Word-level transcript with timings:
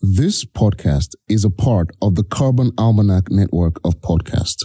This 0.00 0.44
podcast 0.44 1.14
is 1.28 1.44
a 1.44 1.50
part 1.50 1.90
of 2.02 2.16
the 2.16 2.24
Carbon 2.24 2.72
Almanac 2.76 3.30
network 3.30 3.76
of 3.84 4.00
podcasts. 4.00 4.64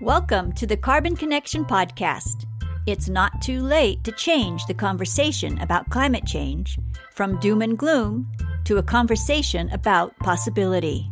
Welcome 0.00 0.52
to 0.52 0.66
the 0.66 0.76
Carbon 0.76 1.16
Connection 1.16 1.64
Podcast. 1.64 2.44
It's 2.86 3.08
not 3.08 3.40
too 3.40 3.62
late 3.62 4.04
to 4.04 4.12
change 4.12 4.66
the 4.66 4.74
conversation 4.74 5.58
about 5.60 5.88
climate 5.90 6.26
change 6.26 6.78
from 7.14 7.40
doom 7.40 7.62
and 7.62 7.76
gloom 7.76 8.30
to 8.64 8.76
a 8.76 8.82
conversation 8.82 9.70
about 9.70 10.16
possibility. 10.18 11.10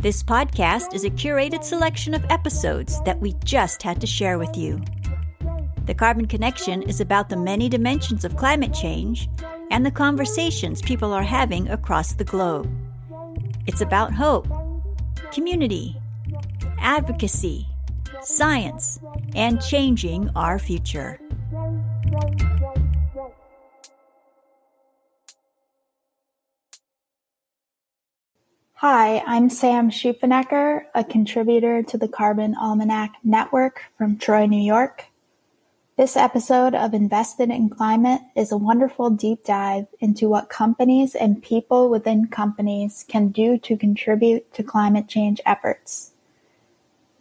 This 0.00 0.22
podcast 0.22 0.92
is 0.92 1.04
a 1.04 1.10
curated 1.10 1.64
selection 1.64 2.14
of 2.14 2.24
episodes 2.30 3.00
that 3.04 3.20
we 3.20 3.34
just 3.44 3.82
had 3.82 4.00
to 4.00 4.06
share 4.06 4.38
with 4.38 4.56
you. 4.56 4.82
The 5.86 5.94
Carbon 5.94 6.26
Connection 6.26 6.82
is 6.82 7.00
about 7.00 7.28
the 7.28 7.36
many 7.36 7.68
dimensions 7.68 8.24
of 8.24 8.36
climate 8.36 8.74
change 8.74 9.28
and 9.70 9.86
the 9.86 9.90
conversations 9.92 10.82
people 10.82 11.12
are 11.12 11.22
having 11.22 11.68
across 11.68 12.12
the 12.12 12.24
globe. 12.24 12.68
It's 13.68 13.80
about 13.80 14.12
hope, 14.12 14.48
community, 15.30 15.96
advocacy, 16.80 17.68
science, 18.20 18.98
and 19.36 19.62
changing 19.62 20.28
our 20.34 20.58
future. 20.58 21.20
Hi, 28.74 29.22
I'm 29.24 29.48
Sam 29.48 29.92
Schuffenecker, 29.92 30.82
a 30.96 31.04
contributor 31.04 31.84
to 31.84 31.96
the 31.96 32.08
Carbon 32.08 32.56
Almanac 32.60 33.12
Network 33.22 33.84
from 33.96 34.18
Troy, 34.18 34.46
New 34.46 34.60
York. 34.60 35.04
This 35.96 36.14
episode 36.14 36.74
of 36.74 36.92
Invested 36.92 37.48
in 37.48 37.70
Climate 37.70 38.20
is 38.34 38.52
a 38.52 38.58
wonderful 38.58 39.08
deep 39.08 39.44
dive 39.44 39.86
into 39.98 40.28
what 40.28 40.50
companies 40.50 41.14
and 41.14 41.42
people 41.42 41.88
within 41.88 42.26
companies 42.26 43.06
can 43.08 43.28
do 43.28 43.56
to 43.60 43.78
contribute 43.78 44.52
to 44.52 44.62
climate 44.62 45.08
change 45.08 45.40
efforts. 45.46 46.10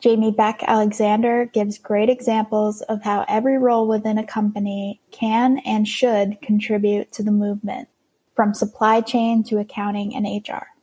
Jamie 0.01 0.29
Beck 0.29 0.61
Alexander 0.67 1.45
gives 1.45 1.77
great 1.77 2.09
examples 2.09 2.81
of 2.81 3.01
how 3.01 3.23
every 3.29 3.57
role 3.57 3.87
within 3.87 4.17
a 4.17 4.27
company 4.27 4.99
can 5.09 5.59
and 5.59 5.87
should 5.87 6.41
contribute 6.41 7.13
to 7.13 7.23
the 7.23 7.31
movement, 7.31 7.87
from 8.35 8.53
supply 8.53 8.99
chain 8.99 9.41
to 9.45 9.57
accounting 9.57 10.13
and 10.13 10.25
HR. 10.25 10.74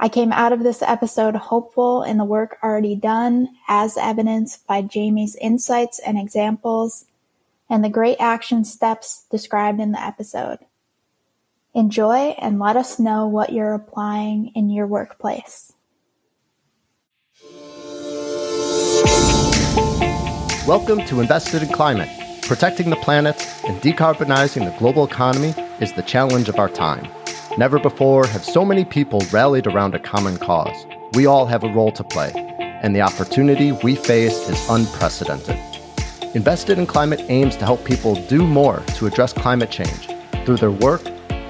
I 0.00 0.08
came 0.08 0.30
out 0.30 0.52
of 0.52 0.62
this 0.62 0.80
episode 0.80 1.34
hopeful 1.34 2.04
in 2.04 2.18
the 2.18 2.24
work 2.24 2.58
already 2.62 2.94
done, 2.94 3.48
as 3.66 3.96
evidenced 3.96 4.64
by 4.64 4.80
Jamie's 4.80 5.34
insights 5.34 5.98
and 5.98 6.16
examples, 6.16 7.06
and 7.68 7.82
the 7.82 7.88
great 7.88 8.18
action 8.20 8.64
steps 8.64 9.24
described 9.28 9.80
in 9.80 9.90
the 9.90 10.00
episode. 10.00 10.58
Enjoy 11.74 12.36
and 12.38 12.60
let 12.60 12.76
us 12.76 13.00
know 13.00 13.26
what 13.26 13.52
you're 13.52 13.74
applying 13.74 14.52
in 14.54 14.70
your 14.70 14.86
workplace. 14.86 15.72
Welcome 20.64 21.04
to 21.06 21.20
Invested 21.20 21.64
in 21.64 21.70
Climate. 21.70 22.08
Protecting 22.42 22.90
the 22.90 22.96
planet 23.02 23.34
and 23.66 23.82
decarbonizing 23.82 24.64
the 24.64 24.78
global 24.78 25.04
economy 25.04 25.54
is 25.80 25.92
the 25.94 26.02
challenge 26.02 26.48
of 26.48 26.60
our 26.60 26.68
time. 26.68 27.10
Never 27.56 27.78
before 27.78 28.26
have 28.26 28.44
so 28.44 28.64
many 28.64 28.84
people 28.84 29.20
rallied 29.32 29.66
around 29.66 29.94
a 29.94 29.98
common 29.98 30.36
cause. 30.36 30.86
We 31.14 31.26
all 31.26 31.46
have 31.46 31.64
a 31.64 31.72
role 31.72 31.90
to 31.92 32.04
play, 32.04 32.30
and 32.58 32.94
the 32.94 33.00
opportunity 33.00 33.72
we 33.72 33.96
face 33.96 34.48
is 34.48 34.68
unprecedented. 34.68 35.58
Invested 36.34 36.78
in 36.78 36.86
Climate 36.86 37.24
aims 37.28 37.56
to 37.56 37.64
help 37.64 37.84
people 37.84 38.14
do 38.26 38.46
more 38.46 38.82
to 38.96 39.06
address 39.06 39.32
climate 39.32 39.70
change 39.70 40.08
through 40.44 40.58
their 40.58 40.70
work, 40.70 41.02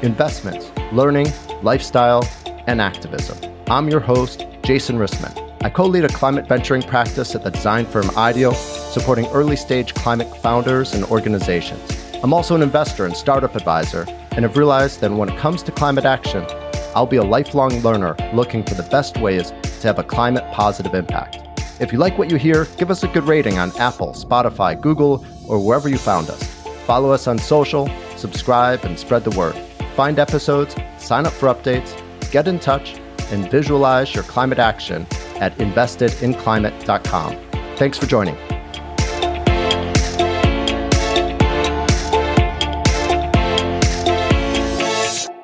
investments, 0.02 0.70
learning, 0.92 1.26
lifestyle, 1.62 2.26
and 2.68 2.80
activism. 2.80 3.36
I'm 3.66 3.88
your 3.88 4.00
host, 4.00 4.46
Jason 4.62 4.98
Rissman. 4.98 5.36
I 5.62 5.68
co 5.68 5.84
lead 5.84 6.04
a 6.04 6.08
climate 6.08 6.46
venturing 6.46 6.82
practice 6.82 7.34
at 7.34 7.42
the 7.42 7.50
design 7.50 7.84
firm 7.84 8.08
IDEO, 8.16 8.52
supporting 8.52 9.26
early 9.26 9.56
stage 9.56 9.92
climate 9.94 10.34
founders 10.38 10.94
and 10.94 11.04
organizations. 11.06 11.82
I'm 12.22 12.32
also 12.32 12.54
an 12.54 12.62
investor 12.62 13.04
and 13.04 13.16
startup 13.16 13.56
advisor 13.56 14.06
and 14.38 14.44
have 14.44 14.56
realized 14.56 15.00
that 15.00 15.10
when 15.10 15.28
it 15.28 15.36
comes 15.36 15.64
to 15.64 15.72
climate 15.72 16.04
action, 16.04 16.46
I'll 16.94 17.06
be 17.06 17.16
a 17.16 17.24
lifelong 17.24 17.80
learner 17.80 18.14
looking 18.32 18.62
for 18.62 18.74
the 18.74 18.84
best 18.84 19.16
ways 19.16 19.50
to 19.80 19.88
have 19.88 19.98
a 19.98 20.04
climate 20.04 20.44
positive 20.52 20.94
impact. 20.94 21.60
If 21.80 21.92
you 21.92 21.98
like 21.98 22.18
what 22.18 22.30
you 22.30 22.36
hear, 22.36 22.66
give 22.76 22.88
us 22.88 23.02
a 23.02 23.08
good 23.08 23.24
rating 23.24 23.58
on 23.58 23.76
Apple, 23.78 24.12
Spotify, 24.12 24.80
Google, 24.80 25.26
or 25.48 25.58
wherever 25.58 25.88
you 25.88 25.98
found 25.98 26.30
us. 26.30 26.40
Follow 26.86 27.10
us 27.10 27.26
on 27.26 27.40
social, 27.40 27.90
subscribe, 28.14 28.84
and 28.84 28.96
spread 28.96 29.24
the 29.24 29.36
word. 29.36 29.56
Find 29.96 30.20
episodes, 30.20 30.76
sign 30.98 31.26
up 31.26 31.32
for 31.32 31.52
updates, 31.52 32.00
get 32.30 32.46
in 32.46 32.60
touch, 32.60 33.00
and 33.32 33.50
visualize 33.50 34.14
your 34.14 34.22
climate 34.22 34.60
action 34.60 35.04
at 35.40 35.58
investedinclimate.com. 35.58 37.36
Thanks 37.74 37.98
for 37.98 38.06
joining. 38.06 38.36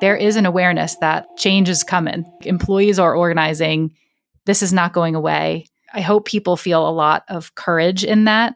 There 0.01 0.15
is 0.15 0.35
an 0.35 0.45
awareness 0.45 0.95
that 0.97 1.37
change 1.37 1.69
is 1.69 1.83
coming. 1.83 2.25
Employees 2.41 2.99
are 2.99 3.15
organizing. 3.15 3.93
This 4.45 4.61
is 4.61 4.73
not 4.73 4.93
going 4.93 5.15
away. 5.15 5.67
I 5.93 6.01
hope 6.01 6.25
people 6.25 6.57
feel 6.57 6.87
a 6.87 6.91
lot 6.91 7.23
of 7.29 7.55
courage 7.55 8.03
in 8.03 8.25
that 8.25 8.53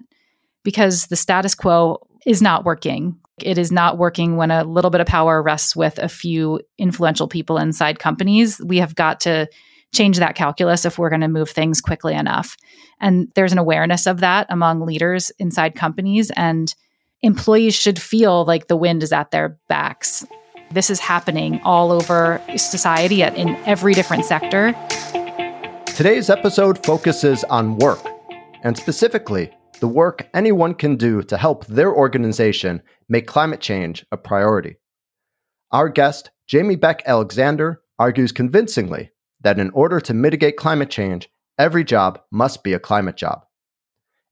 because 0.63 1.07
the 1.07 1.16
status 1.16 1.55
quo 1.55 2.05
is 2.25 2.41
not 2.41 2.66
working. 2.66 3.17
It 3.41 3.57
is 3.57 3.72
not 3.72 3.97
working 3.97 4.35
when 4.35 4.51
a 4.51 4.66
little 4.66 4.91
bit 4.91 5.01
of 5.01 5.07
power 5.07 5.41
rests 5.41 5.75
with 5.75 5.97
a 5.99 6.09
few 6.09 6.59
influential 6.78 7.28
people 7.28 7.57
inside 7.57 7.99
companies. 7.99 8.59
We 8.63 8.78
have 8.78 8.95
got 8.95 9.22
to 9.22 9.47
change 9.94 10.19
that 10.19 10.35
calculus 10.35 10.85
if 10.85 10.99
we're 10.99 11.09
going 11.09 11.22
to 11.22 11.28
move 11.28 11.49
things 11.49 11.81
quickly 11.81 12.13
enough. 12.13 12.57
And 12.99 13.29
there's 13.35 13.53
an 13.53 13.57
awareness 13.57 14.05
of 14.05 14.19
that 14.19 14.45
among 14.49 14.81
leaders 14.81 15.31
inside 15.39 15.75
companies. 15.75 16.31
And 16.35 16.75
employees 17.22 17.75
should 17.75 17.99
feel 17.99 18.45
like 18.45 18.67
the 18.67 18.78
wind 18.78 19.01
is 19.01 19.11
at 19.11 19.31
their 19.31 19.57
backs. 19.67 20.25
This 20.72 20.91
is 20.91 21.00
happening 21.00 21.59
all 21.63 21.91
over 21.91 22.40
society 22.56 23.24
in 23.24 23.56
every 23.66 23.96
different 23.96 24.24
sector. 24.24 24.75
Today's 25.88 26.30
episode 26.30 26.85
focuses 26.85 27.44
on 27.46 27.78
work, 27.78 28.00
and 28.62 28.78
specifically, 28.78 29.50
the 29.79 29.88
work 29.88 30.29
anyone 30.35 30.75
can 30.75 30.96
do 30.96 31.24
to 31.24 31.38
help 31.38 31.66
their 31.66 31.91
organization 31.91 32.84
make 33.08 33.25
climate 33.25 33.62
change 33.62 34.06
a 34.12 34.18
priority. 34.18 34.75
Our 35.72 35.90
guest, 35.90 36.29
Jamie 36.46 36.75
Beck 36.75 37.02
Alexander, 37.08 37.81
argues 37.97 38.31
convincingly 38.31 39.12
that 39.41 39.58
in 39.58 39.72
order 39.72 40.00
to 40.02 40.13
mitigate 40.13 40.58
climate 40.58 40.91
change, 40.91 41.29
every 41.58 41.84
job 41.84 42.19
must 42.31 42.63
be 42.63 42.74
a 42.74 42.79
climate 42.79 43.18
job. 43.18 43.44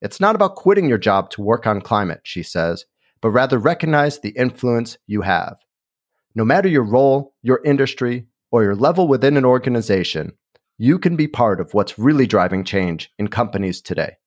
It's 0.03 0.20
not 0.20 0.36
about 0.36 0.56
quitting 0.56 0.88
your 0.88 1.00
job 1.00 1.31
to 1.31 1.42
work 1.42 1.66
on 1.66 1.81
climate, 1.81 2.22
she 2.22 2.44
says, 2.44 2.86
but 3.22 3.31
rather 3.31 3.58
recognize 3.58 4.20
the 4.20 4.30
influence 4.30 5.00
you 5.08 5.22
have. 5.22 5.58
No 6.38 6.46
matter 6.46 6.70
your 6.70 6.84
role, 6.84 7.34
your 7.42 7.62
industry, 7.66 8.28
or 8.52 8.62
your 8.62 8.75
level 8.75 9.08
within 9.08 9.38
an 9.38 9.44
organization, 9.44 10.34
you 10.78 11.00
can 11.00 11.16
be 11.16 11.28
part 11.28 11.59
of 11.59 11.74
what's 11.74 11.98
really 11.98 12.28
driving 12.28 12.64
change 12.64 13.12
in 13.18 13.30
companies 13.30 13.81
today. 13.81 14.18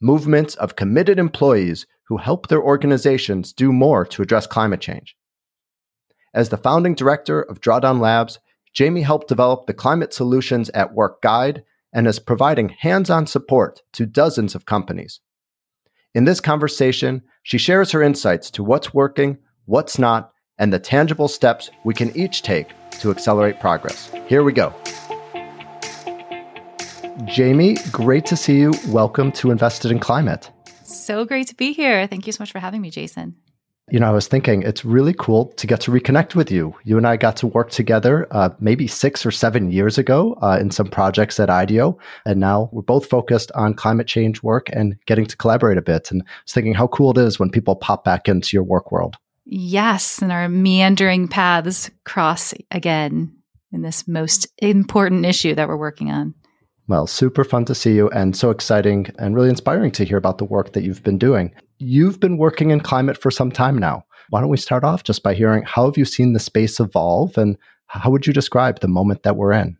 Movements 0.00 0.56
of 0.56 0.74
committed 0.74 1.16
employees 1.16 1.86
who 2.08 2.16
help 2.16 2.48
their 2.48 2.60
organizations 2.60 3.52
do 3.52 3.72
more 3.72 4.04
to 4.06 4.20
address 4.20 4.48
climate 4.48 4.80
change. 4.80 5.16
As 6.34 6.48
the 6.48 6.56
founding 6.56 6.96
director 6.96 7.40
of 7.40 7.60
Drawdown 7.60 8.00
Labs, 8.00 8.40
Jamie 8.74 9.02
helped 9.02 9.28
develop 9.28 9.68
the 9.68 9.74
Climate 9.74 10.12
Solutions 10.12 10.70
at 10.70 10.92
Work 10.92 11.22
Guide 11.22 11.62
and 11.92 12.08
is 12.08 12.18
providing 12.18 12.70
hands 12.70 13.10
on 13.10 13.28
support 13.28 13.82
to 13.92 14.06
dozens 14.06 14.56
of 14.56 14.66
companies. 14.66 15.20
In 16.16 16.24
this 16.24 16.40
conversation, 16.40 17.22
she 17.44 17.58
shares 17.58 17.92
her 17.92 18.02
insights 18.02 18.50
to 18.50 18.64
what's 18.64 18.92
working, 18.92 19.38
what's 19.66 20.00
not, 20.00 20.32
and 20.58 20.72
the 20.72 20.78
tangible 20.78 21.28
steps 21.28 21.70
we 21.84 21.94
can 21.94 22.16
each 22.16 22.42
take 22.42 22.68
to 23.00 23.10
accelerate 23.10 23.60
progress. 23.60 24.10
Here 24.26 24.42
we 24.42 24.52
go. 24.52 24.74
Jamie, 27.24 27.76
great 27.90 28.26
to 28.26 28.36
see 28.36 28.58
you. 28.58 28.72
Welcome 28.88 29.32
to 29.32 29.50
Invested 29.50 29.90
in 29.90 29.98
Climate. 29.98 30.50
So 30.84 31.24
great 31.24 31.48
to 31.48 31.54
be 31.54 31.72
here. 31.72 32.06
Thank 32.06 32.26
you 32.26 32.32
so 32.32 32.42
much 32.42 32.52
for 32.52 32.58
having 32.58 32.80
me, 32.80 32.90
Jason. 32.90 33.34
You 33.90 33.98
know, 33.98 34.08
I 34.08 34.12
was 34.12 34.28
thinking 34.28 34.62
it's 34.62 34.84
really 34.84 35.14
cool 35.14 35.46
to 35.56 35.66
get 35.66 35.80
to 35.82 35.90
reconnect 35.90 36.34
with 36.34 36.50
you. 36.50 36.76
You 36.84 36.98
and 36.98 37.06
I 37.06 37.16
got 37.16 37.36
to 37.38 37.46
work 37.46 37.70
together 37.70 38.26
uh, 38.30 38.50
maybe 38.60 38.86
six 38.86 39.24
or 39.24 39.30
seven 39.30 39.70
years 39.70 39.96
ago 39.96 40.36
uh, 40.42 40.58
in 40.60 40.70
some 40.70 40.88
projects 40.88 41.40
at 41.40 41.48
IDEO. 41.48 41.98
And 42.26 42.38
now 42.38 42.68
we're 42.70 42.82
both 42.82 43.06
focused 43.06 43.50
on 43.54 43.72
climate 43.72 44.06
change 44.06 44.42
work 44.42 44.68
and 44.74 44.96
getting 45.06 45.24
to 45.24 45.36
collaborate 45.38 45.78
a 45.78 45.82
bit. 45.82 46.10
And 46.10 46.22
I 46.22 46.26
was 46.44 46.52
thinking 46.52 46.74
how 46.74 46.88
cool 46.88 47.12
it 47.12 47.18
is 47.18 47.40
when 47.40 47.50
people 47.50 47.76
pop 47.76 48.04
back 48.04 48.28
into 48.28 48.54
your 48.54 48.62
work 48.62 48.92
world. 48.92 49.16
Yes, 49.50 50.20
and 50.20 50.30
our 50.30 50.46
meandering 50.46 51.26
paths 51.26 51.90
cross 52.04 52.52
again 52.70 53.34
in 53.72 53.80
this 53.80 54.06
most 54.06 54.46
important 54.58 55.24
issue 55.24 55.54
that 55.54 55.68
we're 55.68 55.78
working 55.78 56.10
on. 56.10 56.34
Well, 56.86 57.06
super 57.06 57.44
fun 57.44 57.64
to 57.64 57.74
see 57.74 57.94
you 57.94 58.10
and 58.10 58.36
so 58.36 58.50
exciting 58.50 59.06
and 59.18 59.34
really 59.34 59.48
inspiring 59.48 59.90
to 59.92 60.04
hear 60.04 60.18
about 60.18 60.36
the 60.36 60.44
work 60.44 60.74
that 60.74 60.84
you've 60.84 61.02
been 61.02 61.18
doing. 61.18 61.54
You've 61.78 62.20
been 62.20 62.36
working 62.36 62.70
in 62.70 62.80
climate 62.80 63.16
for 63.16 63.30
some 63.30 63.50
time 63.50 63.78
now. 63.78 64.04
Why 64.28 64.40
don't 64.40 64.50
we 64.50 64.58
start 64.58 64.84
off 64.84 65.04
just 65.04 65.22
by 65.22 65.32
hearing 65.32 65.62
how 65.64 65.86
have 65.86 65.96
you 65.96 66.04
seen 66.04 66.34
the 66.34 66.40
space 66.40 66.78
evolve 66.78 67.38
and 67.38 67.56
how 67.86 68.10
would 68.10 68.26
you 68.26 68.34
describe 68.34 68.80
the 68.80 68.88
moment 68.88 69.22
that 69.22 69.36
we're 69.36 69.52
in? 69.52 69.78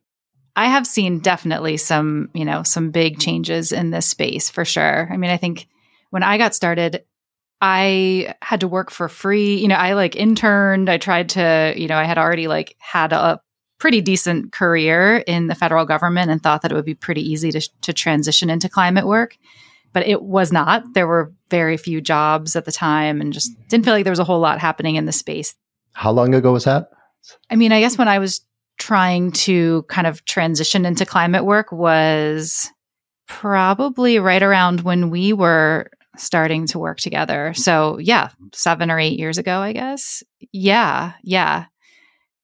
I 0.56 0.66
have 0.66 0.86
seen 0.86 1.20
definitely 1.20 1.76
some, 1.76 2.30
you 2.32 2.46
know, 2.46 2.62
some 2.62 2.90
big 2.90 3.20
changes 3.20 3.70
in 3.70 3.90
this 3.90 4.06
space 4.06 4.48
for 4.48 4.64
sure. 4.64 5.08
I 5.12 5.18
mean, 5.18 5.30
I 5.30 5.36
think 5.36 5.68
when 6.10 6.22
I 6.22 6.38
got 6.38 6.54
started, 6.54 7.04
I 7.60 8.34
had 8.40 8.60
to 8.60 8.68
work 8.68 8.90
for 8.90 9.08
free. 9.08 9.56
You 9.56 9.68
know, 9.68 9.74
I 9.74 9.94
like 9.94 10.14
interned. 10.14 10.88
I 10.88 10.98
tried 10.98 11.30
to, 11.30 11.74
you 11.76 11.88
know, 11.88 11.96
I 11.96 12.04
had 12.04 12.18
already 12.18 12.46
like 12.46 12.76
had 12.78 13.12
a 13.12 13.40
pretty 13.78 14.00
decent 14.00 14.52
career 14.52 15.18
in 15.26 15.46
the 15.46 15.54
federal 15.54 15.84
government 15.84 16.30
and 16.30 16.42
thought 16.42 16.62
that 16.62 16.72
it 16.72 16.74
would 16.74 16.84
be 16.84 16.94
pretty 16.94 17.22
easy 17.22 17.50
to, 17.52 17.60
to 17.82 17.92
transition 17.92 18.50
into 18.50 18.68
climate 18.68 19.06
work. 19.06 19.36
But 19.92 20.06
it 20.06 20.22
was 20.22 20.52
not. 20.52 20.84
There 20.94 21.06
were 21.06 21.32
very 21.50 21.76
few 21.76 22.00
jobs 22.00 22.54
at 22.54 22.64
the 22.64 22.72
time 22.72 23.20
and 23.20 23.32
just 23.32 23.50
didn't 23.68 23.84
feel 23.84 23.94
like 23.94 24.04
there 24.04 24.12
was 24.12 24.18
a 24.18 24.24
whole 24.24 24.40
lot 24.40 24.60
happening 24.60 24.96
in 24.96 25.06
the 25.06 25.12
space. 25.12 25.54
How 25.92 26.10
long 26.10 26.34
ago 26.34 26.52
was 26.52 26.64
that? 26.64 26.90
I 27.50 27.56
mean, 27.56 27.72
I 27.72 27.80
guess 27.80 27.98
when 27.98 28.08
I 28.08 28.18
was 28.18 28.42
trying 28.78 29.32
to 29.32 29.82
kind 29.88 30.06
of 30.06 30.24
transition 30.24 30.86
into 30.86 31.04
climate 31.04 31.44
work 31.44 31.72
was 31.72 32.70
probably 33.26 34.18
right 34.18 34.42
around 34.42 34.82
when 34.82 35.10
we 35.10 35.32
were 35.32 35.90
starting 36.18 36.66
to 36.68 36.78
work 36.78 36.98
together. 36.98 37.54
So, 37.54 37.98
yeah, 37.98 38.30
seven 38.52 38.90
or 38.90 38.98
eight 38.98 39.18
years 39.18 39.38
ago, 39.38 39.58
I 39.58 39.72
guess. 39.72 40.22
Yeah, 40.52 41.12
yeah. 41.22 41.66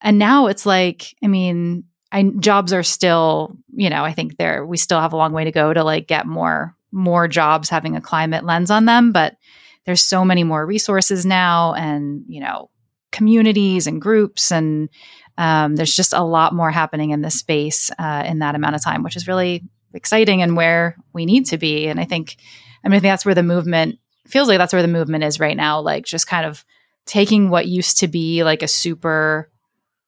And 0.00 0.18
now 0.18 0.46
it's 0.46 0.66
like, 0.66 1.14
I 1.22 1.28
mean, 1.28 1.84
I, 2.12 2.30
jobs 2.38 2.72
are 2.72 2.82
still, 2.82 3.56
you 3.74 3.90
know, 3.90 4.04
I 4.04 4.12
think 4.12 4.36
there 4.36 4.64
we 4.64 4.76
still 4.76 5.00
have 5.00 5.12
a 5.12 5.16
long 5.16 5.32
way 5.32 5.44
to 5.44 5.52
go 5.52 5.72
to 5.72 5.82
like 5.82 6.06
get 6.06 6.26
more 6.26 6.76
more 6.92 7.26
jobs 7.26 7.68
having 7.68 7.96
a 7.96 8.00
climate 8.00 8.44
lens 8.44 8.70
on 8.70 8.84
them, 8.84 9.10
but 9.10 9.36
there's 9.84 10.00
so 10.00 10.24
many 10.24 10.44
more 10.44 10.64
resources 10.64 11.26
now, 11.26 11.74
and 11.74 12.24
you 12.28 12.40
know, 12.40 12.70
communities 13.12 13.86
and 13.86 14.00
groups, 14.00 14.52
and 14.52 14.88
um, 15.36 15.76
there's 15.76 15.94
just 15.94 16.12
a 16.12 16.22
lot 16.22 16.54
more 16.54 16.70
happening 16.70 17.10
in 17.10 17.20
this 17.20 17.38
space 17.38 17.90
uh, 17.98 18.24
in 18.26 18.38
that 18.38 18.54
amount 18.54 18.76
of 18.76 18.82
time, 18.82 19.02
which 19.02 19.16
is 19.16 19.28
really 19.28 19.64
exciting 19.92 20.42
and 20.42 20.56
where 20.56 20.96
we 21.12 21.26
need 21.26 21.46
to 21.46 21.58
be. 21.58 21.86
And 21.86 22.00
I 22.00 22.04
think 22.04 22.36
I 22.84 22.88
mean, 22.88 22.96
I 22.96 23.00
think 23.00 23.12
that's 23.12 23.24
where 23.24 23.34
the 23.34 23.42
movement 23.42 23.98
feels 24.26 24.48
like 24.48 24.58
that's 24.58 24.72
where 24.72 24.82
the 24.82 24.88
movement 24.88 25.24
is 25.24 25.40
right 25.40 25.56
now. 25.56 25.80
Like 25.80 26.04
just 26.04 26.26
kind 26.26 26.46
of 26.46 26.64
taking 27.06 27.50
what 27.50 27.66
used 27.66 27.98
to 28.00 28.08
be 28.08 28.44
like 28.44 28.62
a 28.62 28.68
super 28.68 29.50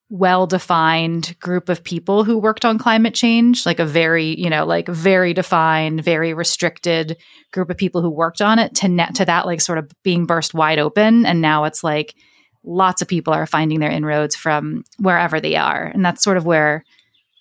well 0.08 0.46
defined 0.46 1.36
group 1.40 1.68
of 1.68 1.82
people 1.82 2.22
who 2.22 2.38
worked 2.38 2.64
on 2.64 2.78
climate 2.78 3.14
change, 3.14 3.66
like 3.66 3.80
a 3.80 3.84
very, 3.86 4.38
you 4.38 4.48
know, 4.48 4.64
like 4.64 4.88
very 4.88 5.34
defined, 5.34 6.04
very 6.04 6.32
restricted 6.32 7.16
group 7.52 7.70
of 7.70 7.76
people 7.76 8.02
who 8.02 8.10
worked 8.10 8.40
on 8.40 8.58
it 8.58 8.74
to 8.76 8.88
net 8.88 9.16
to 9.16 9.24
that 9.24 9.46
like 9.46 9.60
sort 9.60 9.78
of 9.78 9.90
being 10.02 10.26
burst 10.26 10.54
wide 10.54 10.78
open. 10.78 11.26
And 11.26 11.40
now 11.40 11.64
it's 11.64 11.82
like 11.82 12.14
lots 12.62 13.02
of 13.02 13.08
people 13.08 13.32
are 13.32 13.46
finding 13.46 13.80
their 13.80 13.90
inroads 13.90 14.36
from 14.36 14.84
wherever 14.98 15.40
they 15.40 15.56
are. 15.56 15.84
And 15.84 16.04
that's 16.04 16.22
sort 16.22 16.36
of 16.36 16.46
where 16.46 16.84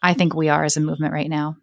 I 0.01 0.13
think 0.13 0.33
we 0.33 0.49
are 0.49 0.63
as 0.63 0.77
a 0.77 0.81
movement 0.81 1.13
right 1.13 1.29
now. 1.29 1.57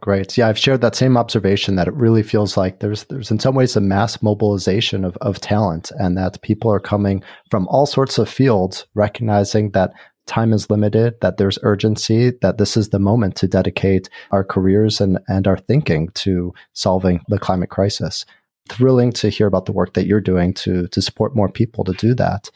Great. 0.00 0.38
Yeah, 0.38 0.48
I've 0.48 0.58
shared 0.58 0.80
that 0.82 0.94
same 0.94 1.16
observation 1.16 1.74
that 1.76 1.88
it 1.88 1.94
really 1.94 2.22
feels 2.22 2.56
like 2.56 2.78
there's 2.78 3.04
there's 3.04 3.30
in 3.30 3.40
some 3.40 3.54
ways 3.54 3.74
a 3.74 3.80
mass 3.80 4.22
mobilization 4.22 5.04
of, 5.04 5.16
of 5.18 5.40
talent 5.40 5.90
and 5.98 6.16
that 6.16 6.40
people 6.42 6.70
are 6.70 6.80
coming 6.80 7.22
from 7.50 7.66
all 7.68 7.86
sorts 7.86 8.18
of 8.18 8.28
fields, 8.28 8.86
recognizing 8.94 9.70
that 9.70 9.92
time 10.26 10.52
is 10.52 10.70
limited, 10.70 11.14
that 11.20 11.38
there's 11.38 11.58
urgency, 11.62 12.32
that 12.42 12.58
this 12.58 12.76
is 12.76 12.90
the 12.90 12.98
moment 12.98 13.34
to 13.36 13.48
dedicate 13.48 14.08
our 14.30 14.44
careers 14.44 15.00
and, 15.00 15.18
and 15.26 15.48
our 15.48 15.56
thinking 15.56 16.10
to 16.10 16.54
solving 16.74 17.20
the 17.28 17.38
climate 17.38 17.70
crisis. 17.70 18.24
Thrilling 18.68 19.12
to 19.12 19.30
hear 19.30 19.46
about 19.46 19.64
the 19.64 19.72
work 19.72 19.94
that 19.94 20.06
you're 20.06 20.20
doing 20.20 20.52
to 20.54 20.86
to 20.88 21.02
support 21.02 21.34
more 21.34 21.48
people 21.48 21.82
to 21.84 21.94
do 21.94 22.14
that. 22.14 22.50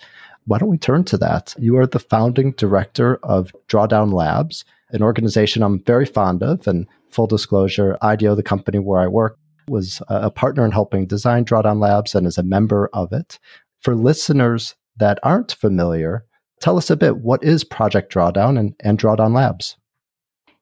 Why 0.44 0.58
don't 0.58 0.68
we 0.68 0.78
turn 0.78 1.04
to 1.04 1.16
that? 1.18 1.54
You 1.58 1.76
are 1.78 1.86
the 1.86 1.98
founding 1.98 2.52
director 2.52 3.16
of 3.22 3.52
Drawdown 3.68 4.12
Labs, 4.12 4.64
an 4.92 5.02
organization 5.02 5.62
I'm 5.62 5.82
very 5.84 6.06
fond 6.06 6.42
of 6.42 6.66
and 6.66 6.86
full 7.10 7.26
disclosure, 7.26 7.96
IDEO, 8.02 8.34
the 8.34 8.42
company 8.42 8.78
where 8.78 9.00
I 9.00 9.06
work, 9.06 9.38
was 9.68 10.02
a 10.08 10.30
partner 10.30 10.64
in 10.64 10.72
helping 10.72 11.06
design 11.06 11.44
Drawdown 11.44 11.80
Labs 11.80 12.14
and 12.14 12.26
is 12.26 12.38
a 12.38 12.42
member 12.42 12.90
of 12.92 13.12
it. 13.12 13.38
For 13.80 13.94
listeners 13.94 14.74
that 14.96 15.18
aren't 15.22 15.52
familiar, 15.52 16.24
tell 16.60 16.76
us 16.76 16.90
a 16.90 16.96
bit 16.96 17.18
what 17.18 17.42
is 17.44 17.64
Project 17.64 18.12
Drawdown 18.12 18.58
and, 18.58 18.74
and 18.80 18.98
Drawdown 18.98 19.34
Labs? 19.34 19.76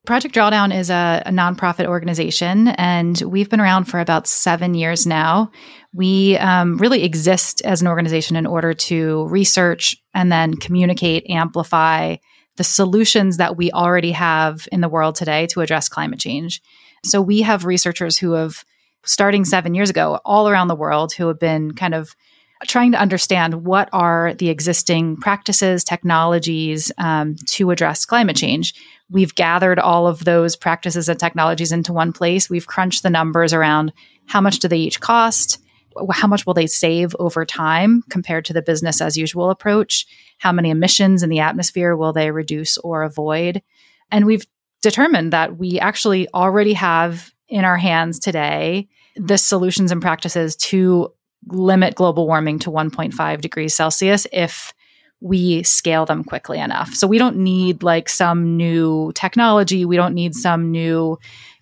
Project 0.05 0.33
Drawdown 0.33 0.75
is 0.75 0.89
a, 0.89 1.21
a, 1.27 1.29
nonprofit 1.29 1.85
organization, 1.85 2.69
and 2.69 3.21
we've 3.21 3.51
been 3.51 3.61
around 3.61 3.83
for 3.85 3.99
about 3.99 4.25
seven 4.25 4.73
years 4.73 5.05
now. 5.05 5.51
We 5.93 6.37
um, 6.37 6.77
really 6.77 7.03
exist 7.03 7.61
as 7.65 7.81
an 7.81 7.87
organization 7.87 8.35
in 8.35 8.47
order 8.47 8.73
to 8.73 9.27
research 9.27 9.95
and 10.15 10.31
then 10.31 10.55
communicate, 10.55 11.29
amplify, 11.29 12.15
the 12.57 12.63
solutions 12.63 13.37
that 13.37 13.57
we 13.57 13.71
already 13.71 14.11
have 14.11 14.67
in 14.71 14.81
the 14.81 14.89
world 14.89 15.15
today 15.15 15.47
to 15.47 15.61
address 15.61 15.89
climate 15.89 16.19
change. 16.19 16.61
So 17.03 17.21
we 17.21 17.41
have 17.41 17.65
researchers 17.65 18.17
who 18.17 18.33
have, 18.33 18.63
starting 19.03 19.45
seven 19.45 19.73
years 19.73 19.89
ago, 19.89 20.19
all 20.25 20.47
around 20.47 20.67
the 20.67 20.75
world, 20.75 21.13
who 21.13 21.27
have 21.27 21.39
been 21.39 21.73
kind 21.73 21.95
of 21.95 22.15
trying 22.67 22.91
to 22.91 22.99
understand 22.99 23.65
what 23.65 23.89
are 23.91 24.35
the 24.35 24.49
existing 24.49 25.17
practices, 25.17 25.83
technologies 25.83 26.91
um, 26.99 27.35
to 27.47 27.71
address 27.71 28.05
climate 28.05 28.35
change. 28.35 28.75
We've 29.09 29.33
gathered 29.33 29.79
all 29.79 30.05
of 30.05 30.25
those 30.25 30.55
practices 30.55 31.09
and 31.09 31.19
technologies 31.19 31.71
into 31.71 31.91
one 31.91 32.13
place. 32.13 32.49
We've 32.49 32.67
crunched 32.67 33.01
the 33.01 33.09
numbers 33.09 33.53
around 33.53 33.91
how 34.27 34.41
much 34.41 34.59
do 34.59 34.67
they 34.67 34.77
each 34.77 34.99
cost, 34.99 35.57
how 36.11 36.27
much 36.27 36.45
will 36.45 36.53
they 36.53 36.67
save 36.67 37.15
over 37.19 37.45
time 37.45 38.03
compared 38.09 38.45
to 38.45 38.53
the 38.53 38.61
business 38.61 39.01
as 39.01 39.17
usual 39.17 39.49
approach? 39.49 40.05
How 40.37 40.51
many 40.51 40.69
emissions 40.69 41.23
in 41.23 41.29
the 41.29 41.39
atmosphere 41.39 41.95
will 41.95 42.13
they 42.13 42.31
reduce 42.31 42.77
or 42.77 43.03
avoid? 43.03 43.61
And 44.11 44.25
we've 44.25 44.45
determined 44.81 45.33
that 45.33 45.57
we 45.57 45.79
actually 45.79 46.27
already 46.33 46.73
have 46.73 47.33
in 47.47 47.65
our 47.65 47.77
hands 47.77 48.19
today 48.19 48.87
the 49.15 49.37
solutions 49.37 49.91
and 49.91 50.01
practices 50.01 50.55
to 50.55 51.13
limit 51.47 51.95
global 51.95 52.27
warming 52.27 52.59
to 52.59 52.71
1.5 52.71 53.41
degrees 53.41 53.73
Celsius 53.73 54.25
if 54.31 54.73
we 55.21 55.61
scale 55.63 56.05
them 56.05 56.23
quickly 56.23 56.59
enough. 56.59 56.93
So 56.95 57.05
we 57.05 57.19
don't 57.19 57.37
need 57.37 57.83
like 57.83 58.09
some 58.09 58.57
new 58.57 59.11
technology, 59.13 59.85
we 59.85 59.95
don't 59.95 60.15
need 60.15 60.33
some 60.33 60.71
new 60.71 61.19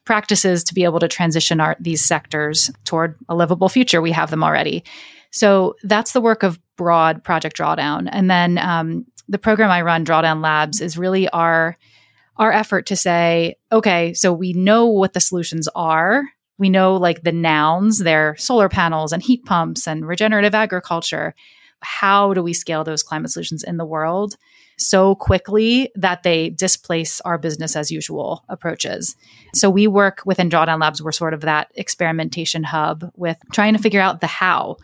practices 0.10 0.64
to 0.64 0.74
be 0.74 0.86
able 0.86 1.00
to 1.00 1.08
transition 1.08 1.62
our, 1.62 1.76
these 1.80 2.04
sectors 2.04 2.72
toward 2.84 3.16
a 3.30 3.36
livable 3.36 3.70
future. 3.70 4.02
We 4.02 4.12
have 4.12 4.32
them 4.32 4.44
already. 4.44 4.84
So 5.30 5.76
that's 5.84 6.14
the 6.14 6.20
work 6.20 6.42
of 6.42 6.60
broad 6.78 7.24
Project 7.24 7.56
Drawdown. 7.56 8.10
And 8.12 8.28
then 8.28 8.58
um, 8.58 9.06
the 9.28 9.38
program 9.38 9.70
I 9.70 9.84
run, 9.84 10.04
Drawdown 10.04 10.42
Labs, 10.42 10.82
is 10.82 10.98
really 10.98 11.30
our 11.30 11.78
our 12.38 12.52
effort 12.52 12.88
to 12.88 12.96
say, 12.96 13.58
okay, 13.72 14.16
so 14.16 14.34
we 14.34 14.54
know 14.54 14.88
what 14.88 15.14
the 15.14 15.20
solutions 15.20 15.68
are. 15.76 16.24
We 16.58 16.70
know 16.70 16.96
like 16.96 17.22
the 17.22 17.32
nouns, 17.32 18.00
they're 18.00 18.36
solar 18.38 18.68
panels 18.68 19.14
and 19.14 19.22
heat 19.22 19.46
pumps 19.46 19.88
and 19.88 20.08
regenerative 20.08 20.56
agriculture. 20.56 21.36
How 21.82 22.34
do 22.34 22.42
we 22.42 22.54
scale 22.54 22.84
those 22.84 23.04
climate 23.04 23.30
solutions 23.30 23.64
in 23.64 23.78
the 23.78 23.86
world? 23.86 24.38
So 24.80 25.16
quickly 25.16 25.92
that 25.96 26.24
they 26.24 26.50
displace 26.50 27.22
our 27.22 27.38
business 27.38 27.76
as 27.76 27.92
usual 27.92 28.44
approaches. 28.50 29.16
So 29.54 29.70
we 29.70 29.88
work 29.88 30.22
within 30.26 30.50
Drawdown 30.50 30.80
Labs, 30.80 31.02
we're 31.02 31.12
sort 31.12 31.34
of 31.34 31.42
that 31.42 31.72
experimentation 31.76 32.64
hub 32.64 33.12
with 33.16 33.38
trying 33.52 33.74
to 33.74 33.82
figure 33.82 34.02
out 34.02 34.22
the 34.22 34.28
how. 34.28 34.78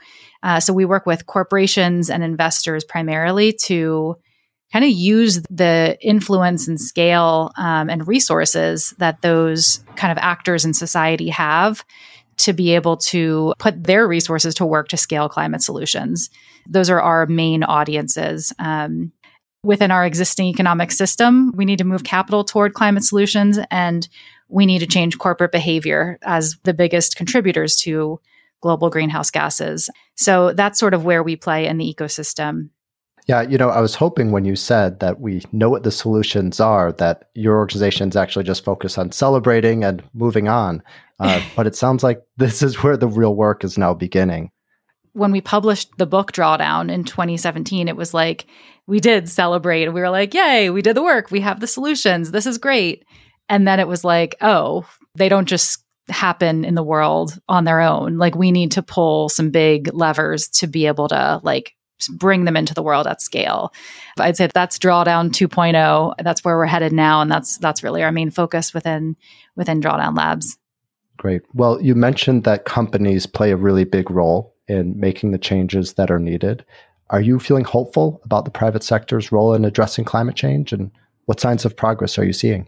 Uh, 0.44 0.60
so 0.60 0.74
we 0.74 0.86
work 0.86 1.06
with 1.06 1.26
corporations 1.26 2.10
and 2.10 2.24
investors 2.24 2.84
primarily 2.84 3.54
to 3.64 4.18
kind 4.72 4.84
of 4.84 4.92
use 4.92 5.42
the 5.50 5.98
influence 6.02 6.68
and 6.68 6.80
scale 6.82 7.52
um, 7.58 7.90
and 7.90 8.08
resources 8.08 8.94
that 8.98 9.22
those 9.22 9.84
kind 9.96 10.12
of 10.12 10.18
actors 10.18 10.66
in 10.66 10.74
society 10.74 11.30
have 11.30 11.86
to 12.38 12.52
be 12.52 12.76
able 12.76 12.98
to 12.98 13.54
put 13.60 13.82
their 13.84 14.08
resources 14.08 14.54
to 14.56 14.66
work 14.66 14.90
to 14.90 14.98
scale 14.98 15.30
climate 15.30 15.64
solutions. 15.64 16.30
Those 16.68 16.90
are 16.90 17.02
our 17.02 17.26
main 17.26 17.64
audiences. 17.64 18.52
Um, 18.60 19.12
within 19.66 19.92
our 19.92 20.06
existing 20.06 20.48
economic 20.48 20.92
system. 20.92 21.52
We 21.56 21.66
need 21.66 21.80
to 21.80 21.84
move 21.84 22.04
capital 22.04 22.44
toward 22.44 22.74
climate 22.74 23.04
solutions 23.04 23.60
and 23.72 24.08
we 24.48 24.66
need 24.66 24.80
to 24.80 24.88
change 24.88 25.18
corporate 25.18 25.52
behavior 25.52 26.20
as 26.22 26.58
the 26.64 26.74
biggest 26.74 27.16
contributors 27.16 27.76
to 27.78 28.20
global 28.62 28.90
greenhouse 28.90 29.32
gases. 29.32 29.90
So 30.16 30.54
that's 30.54 30.80
sort 30.80 30.94
of 30.94 31.04
where 31.04 31.24
we 31.24 31.36
play 31.36 31.68
in 31.68 31.78
the 31.78 31.94
ecosystem. 31.94 32.70
Yeah, 33.28 33.42
you 33.42 33.58
know, 33.58 33.70
I 33.70 33.82
was 33.82 33.96
hoping 33.96 34.32
when 34.32 34.46
you 34.46 34.56
said 34.56 35.00
that 35.00 35.20
we 35.20 35.42
know 35.52 35.70
what 35.70 35.82
the 35.82 35.92
solutions 35.92 36.60
are, 36.60 36.92
that 36.94 37.30
your 37.34 37.58
organization's 37.58 38.16
actually 38.16 38.46
just 38.46 38.64
focused 38.64 39.00
on 39.00 39.12
celebrating 39.12 39.84
and 39.84 40.04
moving 40.14 40.48
on. 40.48 40.84
Uh, 41.20 41.42
but 41.56 41.66
it 41.66 41.76
sounds 41.76 42.04
like 42.04 42.24
this 42.38 42.62
is 42.62 42.84
where 42.84 42.98
the 42.98 43.08
real 43.08 43.36
work 43.36 43.64
is 43.64 43.80
now 43.80 43.94
beginning 43.96 44.52
when 45.16 45.32
we 45.32 45.40
published 45.40 45.98
the 45.98 46.06
book 46.06 46.34
Drawdown 46.34 46.92
in 46.92 47.06
2017, 47.06 47.88
it 47.88 47.96
was 47.96 48.14
like 48.14 48.46
we 48.88 49.00
did 49.00 49.30
celebrate. 49.30 49.88
We 49.90 50.02
were 50.02 50.10
like, 50.10 50.34
yay, 50.34 50.70
we 50.70 50.82
did 50.82 50.96
the 50.96 51.04
work. 51.04 51.32
We 51.32 51.42
have 51.42 51.60
the 51.60 51.68
solutions. 51.68 52.32
This 52.32 52.46
is 52.46 52.58
great. 52.58 53.06
And 53.50 53.68
then 53.68 53.80
it 53.80 53.88
was 53.88 54.04
like, 54.04 54.36
oh, 54.42 54.88
they 55.16 55.30
don't 55.30 55.48
just 55.48 55.84
happen 56.10 56.64
in 56.66 56.76
the 56.76 56.84
world 56.84 57.40
on 57.50 57.64
their 57.64 57.82
own. 57.82 58.18
Like 58.18 58.36
we 58.36 58.52
need 58.52 58.72
to 58.74 58.84
pull 58.84 59.30
some 59.30 59.50
big 59.50 59.94
levers 59.94 60.48
to 60.50 60.68
be 60.68 60.86
able 60.86 61.08
to 61.08 61.40
like 61.44 61.76
bring 62.12 62.46
them 62.46 62.58
into 62.58 62.74
the 62.74 62.84
world 62.84 63.08
at 63.08 63.22
scale. 63.22 63.74
I'd 64.20 64.38
say 64.38 64.50
that's 64.54 64.78
drawdown 64.78 65.30
2.0. 65.30 66.14
That's 66.22 66.44
where 66.44 66.58
we're 66.58 66.66
headed 66.66 66.92
now. 66.92 67.22
And 67.22 67.32
that's, 67.32 67.58
that's 67.58 67.84
really 67.84 68.04
our 68.04 68.12
main 68.12 68.30
focus 68.30 68.74
within, 68.74 69.16
within 69.56 69.82
drawdown 69.82 70.16
labs. 70.16 70.58
Great. 71.18 71.42
Well, 71.54 71.82
you 71.82 71.96
mentioned 71.96 72.44
that 72.44 72.66
companies 72.66 73.26
play 73.26 73.52
a 73.52 73.58
really 73.58 73.86
big 73.86 74.12
role 74.12 74.54
in 74.68 75.00
making 75.00 75.32
the 75.32 75.38
changes 75.38 75.94
that 75.94 76.12
are 76.12 76.20
needed. 76.20 76.66
Are 77.10 77.22
you 77.22 77.40
feeling 77.40 77.64
hopeful 77.64 78.22
about 78.24 78.46
the 78.46 78.52
private 78.52 78.84
sector's 78.84 79.32
role 79.32 79.54
in 79.54 79.66
addressing 79.66 80.06
climate 80.06 80.36
change? 80.36 80.74
And 80.74 80.92
what 81.26 81.40
signs 81.40 81.66
of 81.66 81.78
progress 81.78 82.18
are 82.18 82.26
you 82.26 82.34
seeing? 82.34 82.68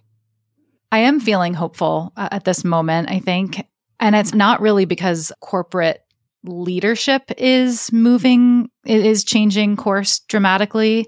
I 0.92 1.00
am 1.00 1.20
feeling 1.20 1.54
hopeful 1.54 2.14
uh, 2.16 2.30
at 2.32 2.46
this 2.46 2.64
moment, 2.64 3.10
I 3.10 3.20
think. 3.20 3.66
And 4.00 4.16
it's 4.16 4.34
not 4.34 4.62
really 4.62 4.86
because 4.86 5.32
corporate 5.42 6.04
leadership 6.44 7.32
is 7.38 7.92
moving, 7.92 8.70
is 8.86 9.24
changing 9.24 9.76
course 9.76 10.20
dramatically, 10.20 11.08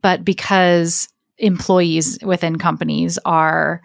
but 0.00 0.24
because 0.24 1.08
employees 1.38 2.18
within 2.22 2.56
companies 2.56 3.18
are 3.24 3.80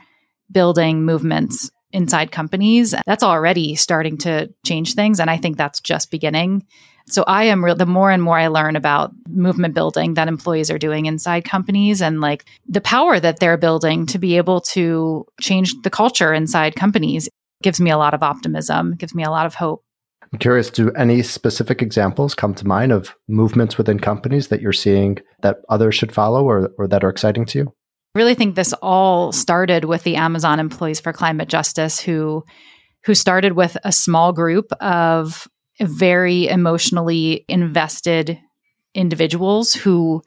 building 0.51 1.03
movements 1.03 1.71
inside 1.91 2.31
companies. 2.31 2.93
That's 3.05 3.23
already 3.23 3.75
starting 3.75 4.17
to 4.19 4.53
change 4.65 4.93
things. 4.93 5.19
And 5.19 5.29
I 5.29 5.37
think 5.37 5.57
that's 5.57 5.79
just 5.79 6.11
beginning. 6.11 6.65
So 7.07 7.23
I 7.27 7.43
am 7.45 7.63
real, 7.63 7.75
the 7.75 7.85
more 7.85 8.09
and 8.09 8.23
more 8.23 8.37
I 8.37 8.47
learn 8.47 8.75
about 8.75 9.11
movement 9.29 9.75
building 9.75 10.15
that 10.15 10.27
employees 10.27 10.71
are 10.71 10.79
doing 10.79 11.05
inside 11.05 11.45
companies 11.45 12.01
and 12.01 12.19
like 12.19 12.45
the 12.67 12.81
power 12.81 13.19
that 13.19 13.39
they're 13.39 13.57
building 13.57 14.05
to 14.07 14.17
be 14.17 14.37
able 14.37 14.61
to 14.61 15.25
change 15.39 15.73
the 15.83 15.89
culture 15.89 16.33
inside 16.33 16.75
companies 16.75 17.29
gives 17.61 17.79
me 17.79 17.91
a 17.91 17.97
lot 17.97 18.13
of 18.13 18.23
optimism, 18.23 18.95
gives 18.95 19.13
me 19.13 19.23
a 19.23 19.29
lot 19.29 19.45
of 19.45 19.55
hope. 19.55 19.83
I'm 20.33 20.39
curious, 20.39 20.69
do 20.69 20.91
any 20.91 21.21
specific 21.21 21.81
examples 21.81 22.33
come 22.33 22.55
to 22.55 22.67
mind 22.67 22.91
of 22.91 23.15
movements 23.27 23.77
within 23.77 23.99
companies 23.99 24.47
that 24.47 24.61
you're 24.61 24.73
seeing 24.73 25.19
that 25.41 25.57
others 25.69 25.95
should 25.95 26.11
follow 26.11 26.43
or, 26.43 26.71
or 26.77 26.87
that 26.87 27.03
are 27.03 27.09
exciting 27.09 27.45
to 27.45 27.59
you? 27.59 27.73
I 28.15 28.19
really 28.19 28.33
think 28.33 28.55
this 28.55 28.73
all 28.81 29.31
started 29.31 29.85
with 29.85 30.03
the 30.03 30.15
Amazon 30.15 30.59
Employees 30.59 30.99
for 30.99 31.13
Climate 31.13 31.49
Justice 31.49 31.99
who 31.99 32.43
who 33.03 33.13
started 33.13 33.53
with 33.53 33.77
a 33.83 33.91
small 33.91 34.33
group 34.33 34.71
of 34.81 35.47
very 35.79 36.47
emotionally 36.47 37.45
invested 37.47 38.39
individuals 38.93 39.73
who 39.73 40.21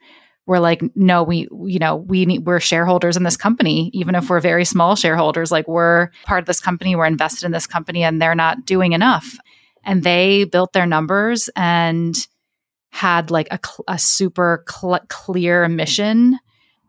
were 0.45 0.59
like 0.59 0.81
no 0.95 1.23
we 1.23 1.47
you 1.65 1.79
know 1.79 1.95
we 1.95 2.25
need, 2.25 2.45
we're 2.45 2.59
shareholders 2.59 3.17
in 3.17 3.23
this 3.23 3.37
company 3.37 3.89
even 3.93 4.15
if 4.15 4.29
we're 4.29 4.39
very 4.39 4.65
small 4.65 4.95
shareholders 4.95 5.51
like 5.51 5.67
we're 5.67 6.09
part 6.25 6.39
of 6.39 6.45
this 6.45 6.59
company 6.59 6.95
we're 6.95 7.05
invested 7.05 7.45
in 7.45 7.51
this 7.51 7.67
company 7.67 8.03
and 8.03 8.21
they're 8.21 8.35
not 8.35 8.65
doing 8.65 8.93
enough 8.93 9.37
and 9.83 10.03
they 10.03 10.43
built 10.43 10.73
their 10.73 10.85
numbers 10.85 11.49
and 11.55 12.27
had 12.91 13.31
like 13.31 13.47
a, 13.51 13.59
a 13.87 13.97
super 13.97 14.63
cl- 14.67 15.05
clear 15.07 15.67
mission 15.67 16.39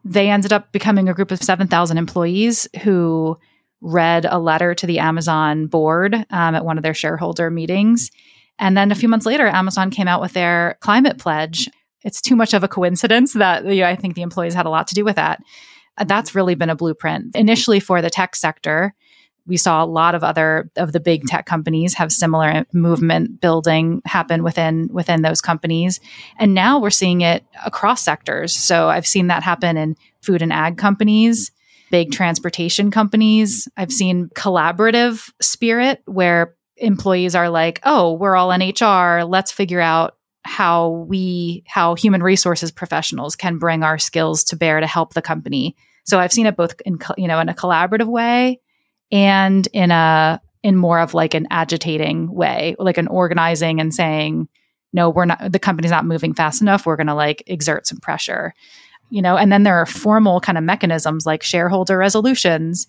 they 0.04 0.30
ended 0.30 0.52
up 0.52 0.72
becoming 0.72 1.08
a 1.08 1.14
group 1.14 1.30
of 1.30 1.42
7,000 1.42 1.98
employees 1.98 2.68
who 2.82 3.38
read 3.80 4.24
a 4.24 4.38
letter 4.38 4.74
to 4.74 4.86
the 4.86 4.98
Amazon 4.98 5.66
board 5.66 6.14
um, 6.14 6.54
at 6.54 6.64
one 6.64 6.78
of 6.78 6.82
their 6.82 6.94
shareholder 6.94 7.50
meetings. 7.50 8.10
And 8.60 8.76
then 8.76 8.92
a 8.92 8.94
few 8.94 9.08
months 9.08 9.26
later, 9.26 9.48
Amazon 9.48 9.90
came 9.90 10.06
out 10.06 10.20
with 10.20 10.34
their 10.34 10.78
climate 10.80 11.18
pledge. 11.18 11.68
It's 12.04 12.20
too 12.20 12.36
much 12.36 12.54
of 12.54 12.62
a 12.62 12.68
coincidence 12.68 13.32
that 13.32 13.64
you 13.64 13.80
know, 13.80 13.88
I 13.88 13.96
think 13.96 14.14
the 14.14 14.22
employees 14.22 14.54
had 14.54 14.66
a 14.66 14.70
lot 14.70 14.86
to 14.88 14.94
do 14.94 15.04
with 15.04 15.16
that. 15.16 15.40
That's 16.06 16.34
really 16.34 16.54
been 16.54 16.70
a 16.70 16.76
blueprint 16.76 17.34
initially 17.34 17.80
for 17.80 18.00
the 18.00 18.10
tech 18.10 18.36
sector 18.36 18.94
we 19.46 19.56
saw 19.56 19.82
a 19.82 19.86
lot 19.86 20.14
of 20.14 20.22
other 20.22 20.70
of 20.76 20.92
the 20.92 21.00
big 21.00 21.26
tech 21.26 21.44
companies 21.44 21.94
have 21.94 22.12
similar 22.12 22.64
movement 22.72 23.40
building 23.40 24.00
happen 24.04 24.42
within 24.42 24.88
within 24.92 25.22
those 25.22 25.40
companies 25.40 26.00
and 26.38 26.54
now 26.54 26.78
we're 26.78 26.90
seeing 26.90 27.20
it 27.20 27.44
across 27.64 28.02
sectors 28.02 28.54
so 28.54 28.88
i've 28.88 29.06
seen 29.06 29.26
that 29.26 29.42
happen 29.42 29.76
in 29.76 29.96
food 30.22 30.42
and 30.42 30.52
ag 30.52 30.76
companies 30.76 31.50
big 31.90 32.12
transportation 32.12 32.90
companies 32.90 33.68
i've 33.76 33.92
seen 33.92 34.28
collaborative 34.34 35.30
spirit 35.40 36.00
where 36.06 36.54
employees 36.80 37.34
are 37.34 37.50
like 37.50 37.80
oh 37.84 38.14
we're 38.14 38.36
all 38.36 38.50
in 38.50 38.60
hr 38.60 39.24
let's 39.24 39.52
figure 39.52 39.80
out 39.80 40.16
how 40.44 40.88
we 41.08 41.62
how 41.66 41.94
human 41.94 42.22
resources 42.22 42.70
professionals 42.70 43.36
can 43.36 43.58
bring 43.58 43.82
our 43.82 43.98
skills 43.98 44.42
to 44.42 44.56
bear 44.56 44.80
to 44.80 44.86
help 44.86 45.14
the 45.14 45.22
company 45.22 45.76
so 46.04 46.18
i've 46.18 46.32
seen 46.32 46.46
it 46.46 46.56
both 46.56 46.74
in 46.84 46.98
you 47.16 47.28
know 47.28 47.38
in 47.38 47.48
a 47.48 47.54
collaborative 47.54 48.08
way 48.08 48.58
and 49.12 49.68
in 49.72 49.90
a 49.90 50.40
in 50.62 50.76
more 50.76 51.00
of 51.00 51.14
like 51.14 51.34
an 51.34 51.46
agitating 51.50 52.32
way, 52.32 52.76
like 52.78 52.98
an 52.98 53.08
organizing 53.08 53.80
and 53.80 53.94
saying, 53.94 54.48
no, 54.92 55.08
we're 55.08 55.24
not 55.24 55.52
the 55.52 55.58
company's 55.58 55.90
not 55.90 56.04
moving 56.04 56.34
fast 56.34 56.60
enough. 56.60 56.84
We're 56.84 56.96
gonna 56.96 57.14
like 57.14 57.42
exert 57.46 57.86
some 57.86 57.98
pressure. 57.98 58.54
You 59.08 59.22
know, 59.22 59.36
and 59.36 59.50
then 59.50 59.64
there 59.64 59.76
are 59.76 59.86
formal 59.86 60.40
kind 60.40 60.56
of 60.56 60.62
mechanisms 60.62 61.26
like 61.26 61.42
shareholder 61.42 61.98
resolutions 61.98 62.86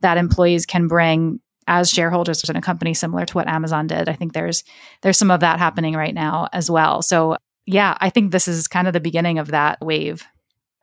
that 0.00 0.18
employees 0.18 0.66
can 0.66 0.86
bring 0.86 1.40
as 1.66 1.90
shareholders 1.90 2.48
in 2.48 2.56
a 2.56 2.62
company 2.62 2.94
similar 2.94 3.24
to 3.26 3.34
what 3.34 3.48
Amazon 3.48 3.86
did. 3.86 4.08
I 4.08 4.14
think 4.14 4.32
there's 4.32 4.64
there's 5.02 5.18
some 5.18 5.30
of 5.30 5.40
that 5.40 5.58
happening 5.58 5.94
right 5.94 6.14
now 6.14 6.48
as 6.52 6.70
well. 6.70 7.02
So 7.02 7.36
yeah, 7.66 7.96
I 8.00 8.10
think 8.10 8.32
this 8.32 8.48
is 8.48 8.66
kind 8.68 8.86
of 8.86 8.92
the 8.92 9.00
beginning 9.00 9.38
of 9.38 9.48
that 9.48 9.80
wave. 9.80 10.24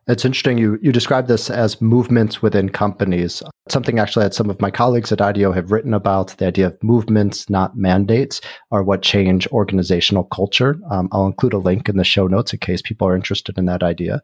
It's 0.08 0.26
interesting. 0.26 0.58
You 0.58 0.80
you 0.82 0.92
describe 0.92 1.28
this 1.28 1.52
as 1.52 1.80
movements 1.82 2.42
within 2.42 2.70
companies. 2.70 3.44
Something 3.70 4.00
actually 4.00 4.26
that 4.26 4.34
some 4.34 4.50
of 4.50 4.60
my 4.60 4.72
colleagues 4.72 5.12
at 5.12 5.22
IDEO 5.22 5.52
have 5.52 5.72
written 5.72 5.94
about. 5.94 6.30
The 6.38 6.48
idea 6.48 6.68
of 6.68 6.84
movements, 6.84 7.48
not 7.48 7.78
mandates, 7.78 8.42
are 8.72 8.82
what 8.82 9.04
change 9.04 9.48
organizational 9.50 10.24
culture. 10.24 10.80
Um, 10.90 11.10
I'll 11.12 11.28
include 11.28 11.54
a 11.54 11.60
link 11.60 11.90
in 11.90 11.98
the 11.98 12.04
show 12.04 12.26
notes 12.26 12.54
in 12.54 12.60
case 12.60 12.82
people 12.82 13.08
are 13.08 13.16
interested 13.16 13.60
in 13.60 13.66
that 13.66 13.84
idea. 13.84 14.24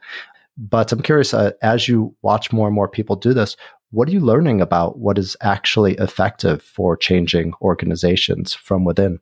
But 0.58 0.92
I'm 0.92 1.02
curious, 1.02 1.34
uh, 1.34 1.52
as 1.62 1.88
you 1.88 2.16
watch 2.24 2.52
more 2.52 2.68
and 2.68 2.76
more 2.76 2.88
people 2.88 3.16
do 3.16 3.34
this, 3.34 3.56
what 3.96 4.10
are 4.10 4.12
you 4.12 4.20
learning 4.20 4.60
about 4.60 5.00
what 5.00 5.18
is 5.18 5.38
actually 5.40 5.94
effective 5.94 6.62
for 6.62 6.98
changing 6.98 7.54
organizations 7.62 8.54
from 8.54 8.84
within? 8.84 9.20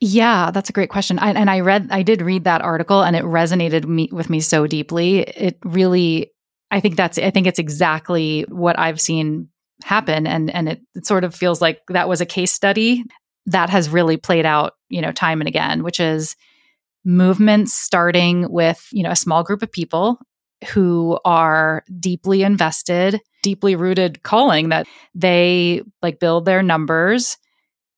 Yeah, 0.00 0.52
that's 0.52 0.70
a 0.70 0.72
great 0.72 0.90
question. 0.90 1.18
I, 1.18 1.32
and 1.32 1.50
I 1.50 1.60
read, 1.60 1.88
I 1.90 2.02
did 2.02 2.22
read 2.22 2.44
that 2.44 2.62
article, 2.62 3.02
and 3.02 3.16
it 3.16 3.24
resonated 3.24 3.84
me, 3.84 4.08
with 4.12 4.30
me 4.30 4.38
so 4.38 4.68
deeply. 4.68 5.20
It 5.20 5.58
really, 5.64 6.32
I 6.70 6.78
think 6.78 6.96
that's, 6.96 7.18
I 7.18 7.30
think 7.30 7.48
it's 7.48 7.58
exactly 7.58 8.42
what 8.48 8.78
I've 8.78 9.00
seen 9.00 9.48
happen, 9.82 10.26
and 10.26 10.50
and 10.50 10.68
it, 10.68 10.80
it 10.94 11.04
sort 11.04 11.24
of 11.24 11.34
feels 11.34 11.60
like 11.60 11.80
that 11.88 12.08
was 12.08 12.20
a 12.20 12.26
case 12.26 12.52
study 12.52 13.04
that 13.46 13.70
has 13.70 13.88
really 13.88 14.16
played 14.16 14.46
out, 14.46 14.74
you 14.88 15.02
know, 15.02 15.10
time 15.10 15.40
and 15.40 15.48
again, 15.48 15.82
which 15.82 15.98
is 15.98 16.36
movements 17.04 17.74
starting 17.74 18.50
with 18.50 18.86
you 18.92 19.02
know 19.02 19.10
a 19.10 19.16
small 19.16 19.42
group 19.42 19.62
of 19.62 19.72
people 19.72 20.18
who 20.66 21.18
are 21.24 21.84
deeply 21.98 22.42
invested, 22.42 23.20
deeply 23.42 23.76
rooted 23.76 24.22
calling 24.22 24.70
that 24.70 24.86
they 25.14 25.82
like 26.02 26.20
build 26.20 26.44
their 26.44 26.62
numbers. 26.62 27.36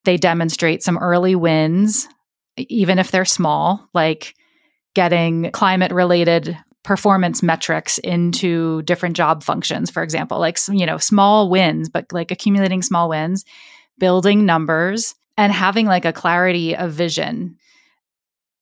They 0.04 0.16
demonstrate 0.16 0.82
some 0.82 0.98
early 0.98 1.34
wins, 1.34 2.08
even 2.56 2.98
if 2.98 3.10
they're 3.10 3.24
small, 3.24 3.88
like 3.92 4.34
getting 4.94 5.50
climate 5.52 5.92
related 5.92 6.56
performance 6.82 7.42
metrics 7.42 7.98
into 7.98 8.80
different 8.82 9.16
job 9.16 9.42
functions, 9.42 9.90
for 9.90 10.02
example, 10.04 10.38
like, 10.38 10.56
you 10.68 10.86
know, 10.86 10.98
small 10.98 11.50
wins, 11.50 11.88
but 11.88 12.12
like 12.12 12.30
accumulating 12.30 12.80
small 12.80 13.08
wins, 13.08 13.44
building 13.98 14.46
numbers, 14.46 15.16
and 15.36 15.52
having 15.52 15.86
like 15.86 16.04
a 16.04 16.12
clarity 16.12 16.76
of 16.76 16.92
vision, 16.92 17.56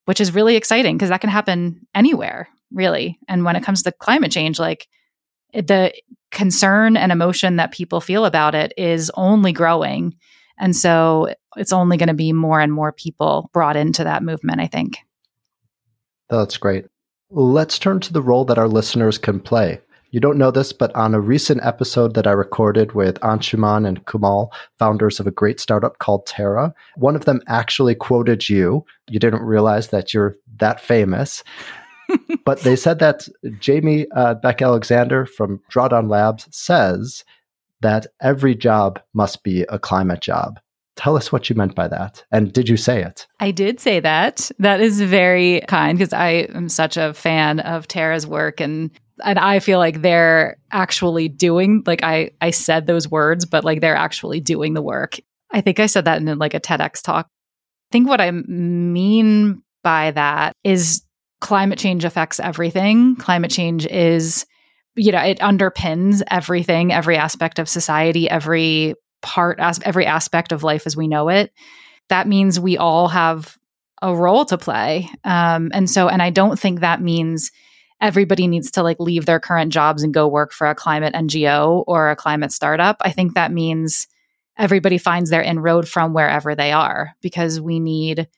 which 0.06 0.20
is 0.20 0.34
really 0.34 0.56
exciting 0.56 0.96
because 0.96 1.10
that 1.10 1.20
can 1.20 1.30
happen 1.30 1.86
anywhere, 1.94 2.48
really. 2.74 3.18
And 3.28 3.44
when 3.44 3.56
it 3.56 3.62
comes 3.62 3.82
to 3.84 3.92
climate 3.92 4.32
change, 4.32 4.58
like 4.58 4.88
the 5.52 5.92
concern 6.30 6.96
and 6.96 7.12
emotion 7.12 7.56
that 7.56 7.72
people 7.72 8.00
feel 8.00 8.24
about 8.24 8.54
it 8.54 8.74
is 8.76 9.10
only 9.14 9.52
growing 9.52 10.14
and 10.58 10.74
so 10.74 11.34
it's 11.56 11.72
only 11.72 11.96
going 11.96 12.08
to 12.08 12.14
be 12.14 12.32
more 12.32 12.60
and 12.60 12.72
more 12.72 12.92
people 12.92 13.50
brought 13.52 13.76
into 13.76 14.04
that 14.04 14.22
movement, 14.22 14.60
I 14.60 14.66
think. 14.66 14.98
That's 16.28 16.56
great. 16.56 16.86
Let's 17.30 17.78
turn 17.78 18.00
to 18.00 18.12
the 18.12 18.22
role 18.22 18.44
that 18.46 18.58
our 18.58 18.68
listeners 18.68 19.18
can 19.18 19.40
play. 19.40 19.80
You 20.10 20.20
don't 20.20 20.38
know 20.38 20.52
this, 20.52 20.72
but 20.72 20.94
on 20.94 21.12
a 21.12 21.20
recent 21.20 21.64
episode 21.64 22.14
that 22.14 22.26
I 22.26 22.30
recorded 22.30 22.92
with 22.92 23.18
Anshuman 23.20 23.86
and 23.86 24.04
Kumal, 24.06 24.52
founders 24.78 25.18
of 25.18 25.26
a 25.26 25.32
great 25.32 25.58
startup 25.58 25.98
called 25.98 26.24
Terra, 26.26 26.72
one 26.96 27.16
of 27.16 27.24
them 27.24 27.42
actually 27.48 27.96
quoted 27.96 28.48
you. 28.48 28.84
You 29.08 29.18
didn't 29.18 29.42
realize 29.42 29.88
that 29.88 30.14
you're 30.14 30.36
that 30.58 30.80
famous. 30.80 31.42
But 32.44 32.60
they 32.60 32.76
said 32.76 32.98
that 32.98 33.26
Jamie 33.58 34.06
uh, 34.14 34.34
Beck 34.34 34.60
Alexander 34.60 35.24
from 35.24 35.60
Drawdown 35.72 36.10
Labs 36.10 36.46
says 36.50 37.24
that 37.80 38.06
every 38.20 38.54
job 38.54 39.00
must 39.14 39.42
be 39.42 39.62
a 39.68 39.78
climate 39.78 40.20
job. 40.20 40.60
Tell 40.96 41.16
us 41.16 41.32
what 41.32 41.50
you 41.50 41.56
meant 41.56 41.74
by 41.74 41.88
that. 41.88 42.24
And 42.30 42.52
did 42.52 42.68
you 42.68 42.76
say 42.76 43.02
it? 43.02 43.26
I 43.40 43.50
did 43.50 43.80
say 43.80 43.98
that. 44.00 44.50
That 44.58 44.80
is 44.80 45.00
very 45.00 45.62
kind 45.68 45.98
because 45.98 46.12
I 46.12 46.28
am 46.54 46.68
such 46.68 46.96
a 46.96 47.14
fan 47.14 47.60
of 47.60 47.88
Terra's 47.88 48.26
work 48.26 48.60
and 48.60 48.90
and 49.24 49.38
I 49.38 49.60
feel 49.60 49.78
like 49.78 50.02
they're 50.02 50.56
actually 50.72 51.28
doing 51.28 51.82
like 51.86 52.02
I 52.02 52.30
I 52.40 52.50
said 52.50 52.86
those 52.86 53.08
words 53.08 53.44
but 53.44 53.64
like 53.64 53.80
they're 53.80 53.96
actually 53.96 54.40
doing 54.40 54.74
the 54.74 54.82
work. 54.82 55.18
I 55.50 55.60
think 55.60 55.80
I 55.80 55.86
said 55.86 56.04
that 56.04 56.20
in 56.20 56.38
like 56.38 56.54
a 56.54 56.60
TEDx 56.60 57.02
talk. 57.02 57.26
I 57.26 57.90
think 57.92 58.08
what 58.08 58.20
I 58.20 58.30
mean 58.30 59.62
by 59.82 60.12
that 60.12 60.54
is 60.62 61.02
climate 61.44 61.78
change 61.78 62.06
affects 62.06 62.40
everything. 62.40 63.16
Climate 63.16 63.50
change 63.50 63.84
is, 63.84 64.46
you 64.96 65.12
know, 65.12 65.20
it 65.20 65.40
underpins 65.40 66.22
everything, 66.30 66.90
every 66.90 67.18
aspect 67.18 67.58
of 67.58 67.68
society, 67.68 68.30
every 68.30 68.94
part, 69.20 69.60
as 69.60 69.78
every 69.84 70.06
aspect 70.06 70.52
of 70.52 70.62
life 70.62 70.86
as 70.86 70.96
we 70.96 71.06
know 71.06 71.28
it. 71.28 71.52
That 72.08 72.26
means 72.26 72.58
we 72.58 72.78
all 72.78 73.08
have 73.08 73.58
a 74.00 74.16
role 74.16 74.46
to 74.46 74.56
play. 74.56 75.10
Um, 75.22 75.70
and 75.74 75.88
so, 75.88 76.08
and 76.08 76.22
I 76.22 76.30
don't 76.30 76.58
think 76.58 76.80
that 76.80 77.02
means 77.02 77.52
everybody 78.00 78.46
needs 78.46 78.70
to 78.70 78.82
like 78.82 78.98
leave 78.98 79.26
their 79.26 79.38
current 79.38 79.70
jobs 79.70 80.02
and 80.02 80.14
go 80.14 80.26
work 80.26 80.50
for 80.50 80.66
a 80.66 80.74
climate 80.74 81.12
NGO 81.12 81.84
or 81.86 82.08
a 82.08 82.16
climate 82.16 82.52
startup. 82.52 82.96
I 83.02 83.10
think 83.10 83.34
that 83.34 83.52
means 83.52 84.08
everybody 84.56 84.96
finds 84.96 85.28
their 85.28 85.42
inroad 85.42 85.86
from 85.86 86.14
wherever 86.14 86.54
they 86.54 86.72
are 86.72 87.14
because 87.20 87.60
we 87.60 87.80
need 87.80 88.28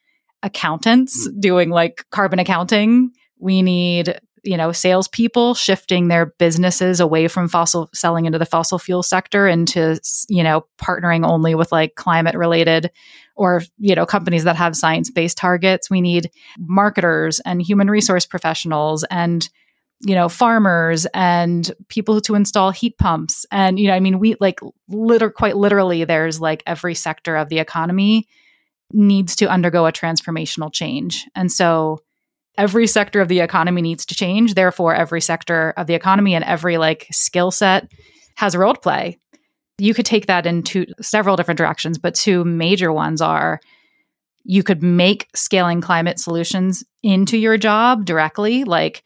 accountants 0.46 1.28
mm. 1.28 1.40
doing 1.40 1.70
like 1.70 2.06
carbon 2.10 2.38
accounting. 2.38 3.10
We 3.38 3.60
need, 3.60 4.18
you 4.44 4.56
know, 4.56 4.72
salespeople 4.72 5.54
shifting 5.54 6.08
their 6.08 6.26
businesses 6.38 7.00
away 7.00 7.28
from 7.28 7.48
fossil 7.48 7.90
selling 7.92 8.24
into 8.24 8.38
the 8.38 8.46
fossil 8.46 8.78
fuel 8.78 9.02
sector 9.02 9.46
into, 9.46 10.00
you 10.28 10.42
know, 10.42 10.64
partnering 10.78 11.26
only 11.28 11.54
with 11.54 11.72
like 11.72 11.96
climate 11.96 12.36
related 12.36 12.90
or, 13.34 13.62
you 13.76 13.94
know, 13.94 14.06
companies 14.06 14.44
that 14.44 14.56
have 14.56 14.76
science 14.76 15.10
based 15.10 15.36
targets. 15.36 15.90
We 15.90 16.00
need 16.00 16.30
marketers 16.58 17.40
and 17.40 17.60
human 17.60 17.90
resource 17.90 18.24
professionals 18.24 19.04
and 19.10 19.46
you 20.00 20.14
know 20.14 20.28
farmers 20.28 21.06
and 21.14 21.72
people 21.88 22.20
to 22.20 22.34
install 22.34 22.70
heat 22.70 22.98
pumps 22.98 23.46
and 23.50 23.78
you 23.78 23.86
know 23.86 23.94
i 23.94 24.00
mean 24.00 24.18
we 24.18 24.36
like 24.40 24.60
liter- 24.88 25.30
quite 25.30 25.56
literally 25.56 26.04
there's 26.04 26.38
like 26.38 26.62
every 26.66 26.94
sector 26.94 27.34
of 27.34 27.48
the 27.48 27.58
economy 27.58 28.28
needs 28.92 29.36
to 29.36 29.46
undergo 29.46 29.86
a 29.86 29.92
transformational 29.92 30.72
change. 30.72 31.26
And 31.34 31.50
so 31.50 32.00
every 32.56 32.86
sector 32.86 33.20
of 33.20 33.28
the 33.28 33.40
economy 33.40 33.82
needs 33.82 34.06
to 34.06 34.14
change. 34.14 34.54
Therefore 34.54 34.94
every 34.94 35.20
sector 35.20 35.74
of 35.76 35.86
the 35.86 35.94
economy 35.94 36.34
and 36.34 36.44
every 36.44 36.78
like 36.78 37.06
skill 37.10 37.50
set 37.50 37.90
has 38.36 38.54
a 38.54 38.58
role 38.58 38.74
to 38.74 38.80
play. 38.80 39.18
You 39.78 39.92
could 39.92 40.06
take 40.06 40.26
that 40.26 40.46
into 40.46 40.86
several 41.00 41.36
different 41.36 41.58
directions 41.58 41.98
but 41.98 42.14
two 42.14 42.44
major 42.44 42.92
ones 42.92 43.20
are 43.20 43.60
you 44.48 44.62
could 44.62 44.82
make 44.82 45.28
scaling 45.34 45.80
climate 45.80 46.20
solutions 46.20 46.84
into 47.02 47.36
your 47.36 47.58
job 47.58 48.04
directly 48.04 48.64
like 48.64 49.02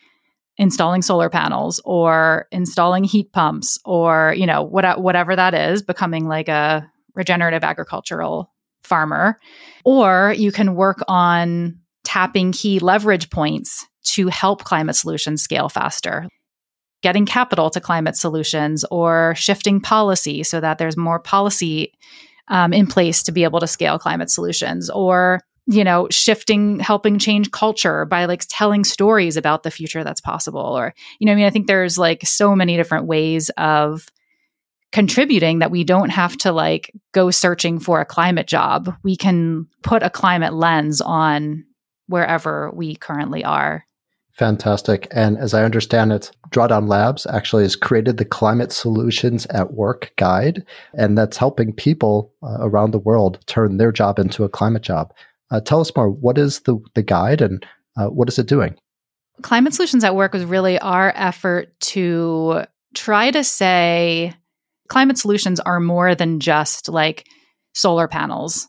installing 0.59 1.01
solar 1.01 1.31
panels 1.31 1.81
or 1.87 2.47
installing 2.53 3.03
heat 3.03 3.33
pumps 3.33 3.79
or 3.87 4.35
you 4.37 4.47
know 4.47 4.63
what, 4.63 5.01
whatever 5.01 5.35
that 5.35 5.55
is 5.55 5.83
becoming 5.83 6.29
like 6.29 6.49
a 6.49 6.87
regenerative 7.15 7.65
agricultural 7.65 8.53
farmer 8.83 9.39
or 9.85 10.35
you 10.37 10.53
can 10.53 10.75
work 10.75 10.99
on 11.09 11.79
tapping 12.05 12.53
key 12.53 12.79
leverage 12.79 13.31
points 13.31 13.87
to 14.03 14.29
help 14.29 14.65
climate 14.65 14.97
solutions 14.97 15.43
scale 15.43 15.69
faster 15.69 16.27
getting 17.03 17.27
capital 17.27 17.71
to 17.71 17.81
climate 17.81 18.17
solutions 18.17 18.85
or 18.91 19.35
shifting 19.37 19.81
policy 19.81 20.43
so 20.43 20.61
that 20.61 20.79
there's 20.79 20.97
more 20.97 21.19
policy 21.19 21.93
um, 22.49 22.73
in 22.73 22.87
place 22.87 23.23
to 23.23 23.33
be 23.33 23.45
able 23.45 23.61
to 23.61 23.67
scale 23.67 23.99
climate 23.99 24.31
solutions 24.31 24.91
or 24.91 25.41
you 25.67 25.85
know, 25.85 26.09
shifting, 26.11 26.81
helping 26.81 27.19
change 27.19 27.53
culture 27.53 28.05
by 28.05 28.25
like 28.25 28.43
telling 28.49 28.83
stories 28.83 29.37
about 29.37 29.63
the 29.63 29.71
future 29.71 30.03
that's 30.03 30.21
possible. 30.21 30.61
Or, 30.61 30.95
you 31.21 31.27
know, 31.27 31.33
I 31.33 31.37
mean, 31.37 31.45
I 31.45 31.51
think 31.51 31.69
there's 31.69 31.97
like 31.97 32.23
so 32.27 32.57
many 32.57 32.77
different 32.77 33.07
ways 33.07 33.51
of 33.51 34.09
contributing 34.93 35.61
that 35.61 35.71
we 35.71 35.85
don't 35.85 36.11
have 36.11 36.37
to 36.39 36.53
like 36.53 36.93
go 37.13 37.31
searching 37.31 37.79
for 37.79 38.01
a 38.01 38.07
climate 38.07 38.47
job. 38.47 38.95
We 39.03 39.17
can 39.17 39.67
put 39.83 40.03
a 40.03 40.11
climate 40.11 40.55
lens 40.55 41.01
on 41.01 41.65
wherever 42.07 42.71
we 42.73 42.97
currently 42.97 43.45
are. 43.45 43.87
Fantastic. 44.33 45.07
And 45.11 45.37
as 45.37 45.55
I 45.55 45.65
understand 45.65 46.13
it, 46.13 46.31
Drawdown 46.51 46.89
Labs 46.89 47.27
actually 47.27 47.63
has 47.65 47.77
created 47.77 48.17
the 48.17 48.25
Climate 48.25 48.73
Solutions 48.73 49.45
at 49.47 49.75
Work 49.75 50.13
guide, 50.17 50.65
and 50.95 51.19
that's 51.19 51.37
helping 51.37 51.75
people 51.75 52.33
uh, 52.43 52.57
around 52.61 52.93
the 52.93 52.99
world 52.99 53.39
turn 53.47 53.77
their 53.77 53.93
job 53.93 54.19
into 54.19 54.45
a 54.45 54.49
climate 54.49 54.83
job. 54.83 55.13
Uh, 55.51 55.61
tell 55.61 55.81
us 55.81 55.95
more. 55.95 56.09
What 56.09 56.39
is 56.39 56.61
the, 56.61 56.79
the 56.95 57.03
guide 57.03 57.43
and 57.43 57.67
uh, 57.99 58.07
what 58.07 58.29
is 58.29 58.39
it 58.39 58.47
doing? 58.47 58.77
Climate 59.43 59.75
Solutions 59.75 60.05
at 60.05 60.17
Work 60.17 60.33
was 60.33 60.45
really 60.45 60.79
our 60.79 61.13
effort 61.17 61.79
to 61.81 62.65
try 62.95 63.31
to 63.31 63.45
say 63.45 64.35
climate 64.91 65.17
solutions 65.17 65.61
are 65.61 65.81
more 65.81 66.15
than 66.15 66.41
just 66.41 66.89
like 66.89 67.27
solar 67.73 68.09
panels. 68.09 68.69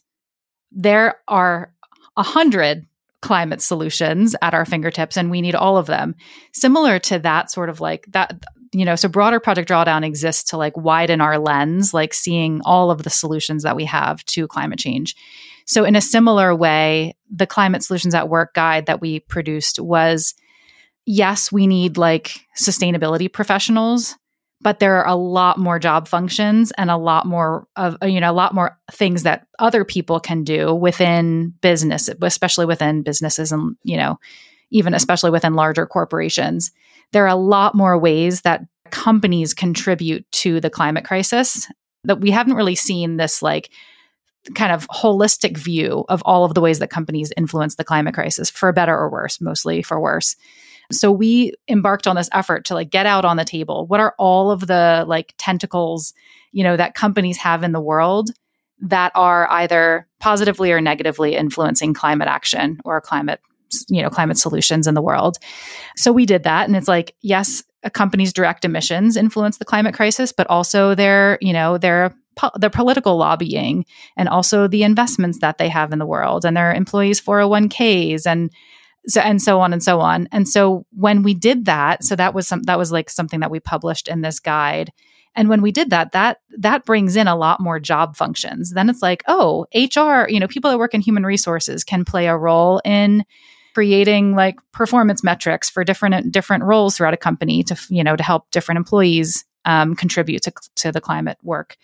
There 0.72 1.16
are 1.28 1.74
a 2.16 2.24
hundred 2.24 2.86
climate 3.22 3.62
solutions 3.62 4.36
at 4.42 4.54
our 4.54 4.64
fingertips 4.64 5.18
and 5.18 5.30
we 5.30 5.42
need 5.42 5.56
all 5.56 5.78
of 5.78 5.88
them. 5.88 6.16
Similar 6.54 7.00
to 7.00 7.20
that 7.20 7.52
sort 7.52 7.70
of 7.70 7.82
like 7.82 8.06
that 8.12 8.46
you 8.74 8.86
know, 8.86 8.96
so 8.96 9.10
broader 9.10 9.42
project 9.42 9.68
drawdown 9.68 10.06
exists 10.06 10.52
to 10.52 10.58
like 10.58 10.78
widen 10.78 11.20
our 11.20 11.38
lens, 11.38 11.94
like 11.94 12.14
seeing 12.14 12.62
all 12.64 12.90
of 12.90 13.04
the 13.04 13.10
solutions 13.10 13.64
that 13.64 13.76
we 13.76 13.84
have 13.84 14.24
to 14.28 14.48
climate 14.48 14.80
change. 14.80 15.14
So, 15.66 15.84
in 15.84 15.98
a 15.98 16.02
similar 16.02 16.56
way, 16.56 17.18
the 17.30 17.46
Climate 17.46 17.84
Solutions 17.84 18.16
at 18.16 18.30
Work 18.30 18.54
guide 18.54 18.86
that 18.86 19.02
we 19.02 19.20
produced 19.20 19.78
was 19.78 20.36
yes, 21.06 21.52
we 21.52 21.68
need 21.68 21.98
like 21.98 22.40
sustainability 22.58 23.32
professionals, 23.32 24.16
but 24.62 24.80
there 24.80 24.98
are 24.98 25.08
a 25.08 25.16
lot 25.16 25.58
more 25.58 25.80
job 25.80 26.08
functions 26.08 26.72
and 26.78 26.92
a 26.92 26.98
lot 26.98 27.26
more 27.26 27.68
of 27.76 27.98
you 28.04 28.20
know 28.20 28.32
a 28.32 28.34
lot 28.34 28.54
more 28.54 28.78
things 28.92 29.24
that 29.24 29.48
other 29.60 29.84
people 29.84 30.20
can 30.20 30.44
do 30.44 30.74
within 30.74 31.54
business 31.62 32.10
especially 32.22 32.66
within 32.66 33.02
businesses 33.02 33.52
and 33.52 33.76
you 33.84 33.98
know 33.98 34.20
even 34.72 34.94
especially 34.94 35.32
within 35.32 35.54
larger 35.54 35.86
corporations 35.86 36.72
there 37.12 37.26
are 37.26 37.28
a 37.28 37.36
lot 37.36 37.76
more 37.76 37.98
ways 37.98 38.42
that 38.42 38.62
companies 38.90 39.54
contribute 39.54 40.30
to 40.32 40.60
the 40.60 40.70
climate 40.70 41.06
crisis 41.06 41.68
that 42.04 42.20
we 42.20 42.32
haven't 42.32 42.56
really 42.56 42.76
seen 42.76 43.18
this 43.18 43.42
like 43.42 43.70
kind 44.56 44.72
of 44.72 44.88
holistic 44.88 45.58
view 45.58 46.04
of 46.10 46.22
all 46.26 46.44
of 46.44 46.54
the 46.54 46.62
ways 46.62 46.80
that 46.80 46.90
companies 46.90 47.32
influence 47.38 47.76
the 47.76 47.84
climate 47.84 48.14
crisis 48.14 48.50
for 48.50 48.72
better 48.72 48.98
or 48.98 49.10
worse, 49.10 49.40
mostly 49.40 49.82
for 49.82 50.00
worse. 50.00 50.36
So 50.92 51.12
we 51.12 51.54
embarked 51.68 52.08
on 52.08 52.16
this 52.16 52.30
effort 52.32 52.66
to 52.66 52.74
like 52.74 52.90
get 52.90 53.06
out 53.06 53.26
on 53.26 53.38
the 53.38 53.46
table. 53.46 53.86
What 53.88 54.00
are 54.00 54.16
all 54.18 54.52
of 54.52 54.68
the 54.68 55.06
like 55.08 55.34
tentacles, 55.38 56.14
you 56.52 56.64
know, 56.64 56.78
that 56.78 56.96
companies 56.96 57.38
have 57.38 57.64
in 57.64 57.72
the 57.72 57.82
world 57.82 58.32
that 58.82 59.12
are 59.16 59.50
either 59.52 60.08
positively 60.20 60.72
or 60.72 60.82
negatively 60.82 61.36
influencing 61.36 61.94
climate 61.94 62.28
action 62.28 62.80
or 62.84 63.00
climate 63.00 63.40
you 63.88 64.02
know 64.02 64.10
climate 64.10 64.38
solutions 64.38 64.86
in 64.86 64.96
the 64.96 65.02
world 65.02 65.38
so 65.96 66.12
we 66.12 66.26
did 66.26 66.44
that 66.44 66.68
and 66.68 66.76
it's 66.76 66.90
like 66.90 67.16
yes 67.22 67.64
a 67.84 67.90
company's 67.90 68.34
direct 68.34 68.66
emissions 68.66 69.16
influence 69.16 69.60
the 69.60 69.66
climate 69.66 69.96
crisis 69.96 70.34
but 70.34 70.48
also 70.48 70.94
their 70.94 71.38
you 71.40 71.54
know 71.54 71.78
their 71.78 72.14
their 72.60 72.70
political 72.70 73.18
lobbying 73.18 73.86
and 74.18 74.28
also 74.30 74.68
the 74.68 74.84
investments 74.84 75.40
that 75.40 75.58
they 75.58 75.70
have 75.70 75.94
in 75.94 76.00
the 76.00 76.06
world 76.06 76.44
and 76.44 76.56
their 76.56 76.74
employees 76.74 77.22
401ks 77.22 78.26
and 78.26 78.52
so 79.08 79.22
and 79.22 79.42
so 79.42 79.60
on 79.60 79.74
and 79.74 79.84
so 79.84 80.00
on. 80.00 80.28
And 80.32 80.48
so 80.48 80.86
when 80.92 81.24
we 81.24 81.34
did 81.34 81.66
that, 81.66 82.04
so 82.04 82.16
that 82.16 82.34
was 82.34 82.48
some 82.48 82.64
that 82.64 82.78
was 82.78 82.92
like 82.92 83.10
something 83.10 83.40
that 83.40 83.52
we 83.52 83.60
published 83.60 84.08
in 84.08 84.22
this 84.22 84.40
guide. 84.40 84.92
And 85.34 85.48
when 85.48 85.62
we 85.62 85.72
did 85.72 85.92
that, 85.92 86.12
that 86.12 86.40
that 86.58 86.86
brings 86.86 87.16
in 87.16 87.28
a 87.28 87.36
lot 87.36 87.60
more 87.60 87.80
job 87.80 88.16
functions. 88.16 88.72
Then 88.72 88.90
it's 88.90 89.02
like, 89.02 89.24
oh, 89.28 89.66
HR, 89.74 90.30
you 90.30 90.40
know, 90.40 90.48
people 90.48 90.70
that 90.70 90.78
work 90.78 90.94
in 90.94 91.02
human 91.02 91.26
resources 91.26 91.84
can 91.84 92.06
play 92.06 92.28
a 92.28 92.38
role 92.38 92.82
in 92.84 93.24
creating 93.74 94.36
like 94.36 94.60
performance 94.72 95.24
metrics 95.24 95.70
for 95.70 95.84
different 95.84 96.32
different 96.32 96.64
roles 96.64 96.98
throughout 96.98 97.14
a 97.14 97.18
company 97.18 97.64
to 97.64 97.80
you 97.90 98.04
know 98.04 98.16
to 98.16 98.24
help 98.24 98.50
different 98.52 98.78
employees 98.78 99.46
um, 99.64 99.96
contribute 99.96 100.42
to, 100.42 100.52
to 100.76 100.92
the 100.92 101.00
climate 101.00 101.38
work 101.44 101.78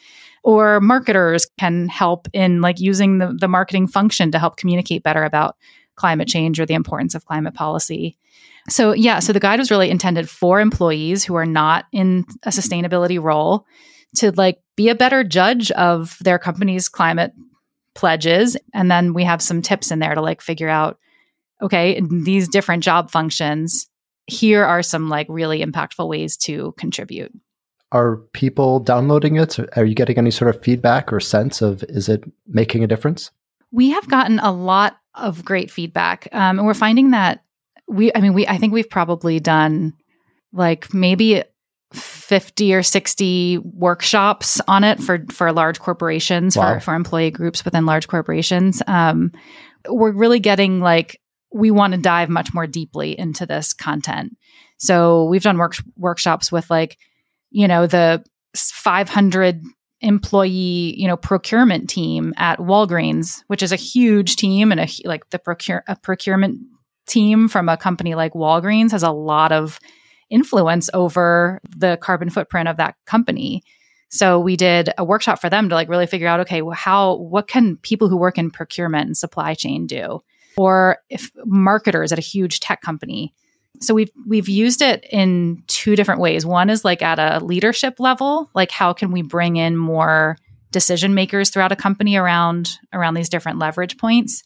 or 0.44 0.80
marketers 0.80 1.46
can 1.60 1.88
help 1.88 2.28
in 2.34 2.62
like 2.62 2.80
using 2.80 3.20
the, 3.20 3.36
the 3.40 3.48
marketing 3.48 3.88
function 3.88 4.32
to 4.32 4.40
help 4.40 4.58
communicate 4.58 5.04
better 5.04 5.24
about 5.24 5.56
climate 5.98 6.28
change 6.28 6.60
or 6.60 6.66
the 6.66 6.74
importance 6.74 7.14
of 7.14 7.26
climate 7.26 7.54
policy 7.54 8.18
so 8.70 8.94
yeah 8.94 9.20
so 9.20 9.34
the 9.34 9.40
guide 9.40 9.60
was 9.60 9.72
really 9.72 9.90
intended 9.90 10.30
for 10.30 10.62
employees 10.62 11.24
who 11.24 11.36
are 11.36 11.46
not 11.46 11.86
in 11.92 12.26
a 12.44 12.50
sustainability 12.50 13.22
role 13.22 13.66
to 14.16 14.32
like 14.32 14.62
be 14.76 14.90
a 14.90 14.96
better 14.96 15.24
judge 15.24 15.70
of 15.72 16.18
their 16.22 16.40
company's 16.40 16.88
climate 16.88 17.34
pledges 17.94 18.56
and 18.74 18.90
then 18.90 19.14
we 19.14 19.24
have 19.24 19.42
some 19.42 19.62
tips 19.62 19.92
in 19.92 20.00
there 20.00 20.16
to 20.16 20.22
like 20.22 20.42
figure 20.42 20.70
out 20.70 20.98
okay 21.62 22.00
these 22.10 22.48
different 22.48 22.84
job 22.84 23.12
functions 23.12 23.90
here 24.28 24.64
are 24.64 24.84
some 24.84 25.10
like 25.10 25.28
really 25.30 25.64
impactful 25.64 26.08
ways 26.08 26.38
to 26.38 26.74
contribute 26.78 27.32
are 27.92 28.18
people 28.34 28.80
downloading 28.80 29.38
it? 29.38 29.58
Are 29.78 29.86
you 29.86 29.96
getting 29.96 30.18
any 30.18 30.32
sort 30.32 30.54
of 30.54 30.62
feedback 30.62 31.14
or 31.14 31.20
sense 31.20 31.62
of 31.62 31.84
is 31.84 32.10
it 32.10 32.24
making 32.48 32.84
a 32.84 32.88
difference? 32.88 33.32
We 33.72 33.90
have 33.92 34.08
gotten 34.10 34.40
a 34.40 34.52
lot 34.52 34.98
of 35.18 35.44
great 35.44 35.72
feedback, 35.72 36.28
um, 36.32 36.60
and 36.60 36.68
we're 36.68 36.74
finding 36.74 37.12
that 37.12 37.44
we. 37.88 38.12
I 38.14 38.22
mean, 38.22 38.34
we. 38.34 38.48
I 38.48 38.58
think 38.58 38.74
we've 38.74 38.90
probably 38.90 39.40
done 39.40 39.94
like 40.54 40.94
maybe 40.94 41.44
50 41.94 42.74
or 42.74 42.84
60 42.84 43.60
workshops 43.60 44.62
on 44.68 44.84
it 44.84 45.00
for 45.00 45.26
for 45.32 45.52
large 45.52 45.80
corporations 45.80 46.58
wow. 46.58 46.76
for 46.76 46.80
for 46.82 46.96
employee 46.96 47.32
groups 47.32 47.64
within 47.64 47.86
large 47.86 48.08
corporations 48.08 48.82
um, 48.88 49.32
we're 49.88 50.12
really 50.12 50.40
getting 50.40 50.80
like 50.80 51.22
we 51.54 51.72
want 51.72 51.94
to 51.94 52.00
dive 52.00 52.30
much 52.30 52.54
more 52.54 52.68
deeply 52.68 53.18
into 53.18 53.46
this 53.46 53.74
content. 53.74 54.38
So 54.78 55.26
we've 55.26 55.44
done 55.44 55.58
work- 55.58 55.84
workshops 55.96 56.52
with 56.52 56.70
like, 56.70 56.98
you 57.50 57.68
know, 57.68 57.88
the 57.88 58.24
500 58.56 59.64
employee, 60.02 60.94
you 60.98 61.08
know, 61.08 61.18
procurement 61.18 61.90
team 61.90 62.34
at 62.38 62.60
Walgreens, 62.60 63.44
which 63.48 63.64
is 63.64 63.72
a 63.72 63.78
huge 63.78 64.36
team 64.36 64.72
and 64.72 64.82
a 64.82 64.88
like 65.06 65.30
the 65.32 65.40
procure 65.40 65.84
a 65.88 65.96
procurement 65.96 66.60
team 67.08 67.48
from 67.48 67.70
a 67.70 67.78
company 67.78 68.16
like 68.16 68.34
Walgreens 68.34 68.92
has 68.92 69.04
a 69.04 69.12
lot 69.12 69.52
of 69.52 69.80
influence 70.30 70.90
over 70.94 71.60
the 71.68 71.98
carbon 72.02 72.30
footprint 72.30 72.68
of 72.68 72.78
that 72.78 72.96
company. 73.06 73.64
So 74.10 74.40
we 74.40 74.56
did 74.56 74.90
a 74.98 75.04
workshop 75.04 75.40
for 75.40 75.50
them 75.50 75.70
to 75.70 75.76
like 75.76 75.90
really 75.90 76.08
figure 76.08 76.28
out 76.28 76.42
okay, 76.42 76.62
well, 76.62 76.76
how 76.76 77.16
what 77.16 77.48
can 77.48 77.78
people 77.78 78.08
who 78.08 78.18
work 78.18 78.38
in 78.38 78.52
procurement 78.52 79.08
and 79.08 79.18
supply 79.18 79.54
chain 79.54 79.88
do? 79.88 80.22
Or 80.58 80.98
if 81.10 81.32
marketers 81.46 82.12
at 82.12 82.20
a 82.20 82.22
huge 82.22 82.60
tech 82.60 82.82
company 82.82 83.34
so 83.80 83.94
we've 83.94 84.12
we've 84.28 84.50
used 84.50 84.82
it 84.82 85.06
in 85.12 85.64
two 85.68 85.96
different 85.96 86.22
ways. 86.22 86.46
One 86.46 86.70
is 86.70 86.86
like 86.86 87.02
at 87.02 87.20
a 87.20 87.44
leadership 87.44 88.00
level, 88.00 88.50
like 88.54 88.72
how 88.72 88.94
can 88.94 89.12
we 89.12 89.22
bring 89.22 89.58
in 89.58 89.78
more 89.78 90.38
decision 90.72 91.14
makers 91.14 91.50
throughout 91.50 91.72
a 91.72 91.76
company 91.76 92.16
around 92.16 92.78
around 92.94 93.14
these 93.14 93.30
different 93.30 93.60
leverage 93.60 93.98
points, 93.98 94.44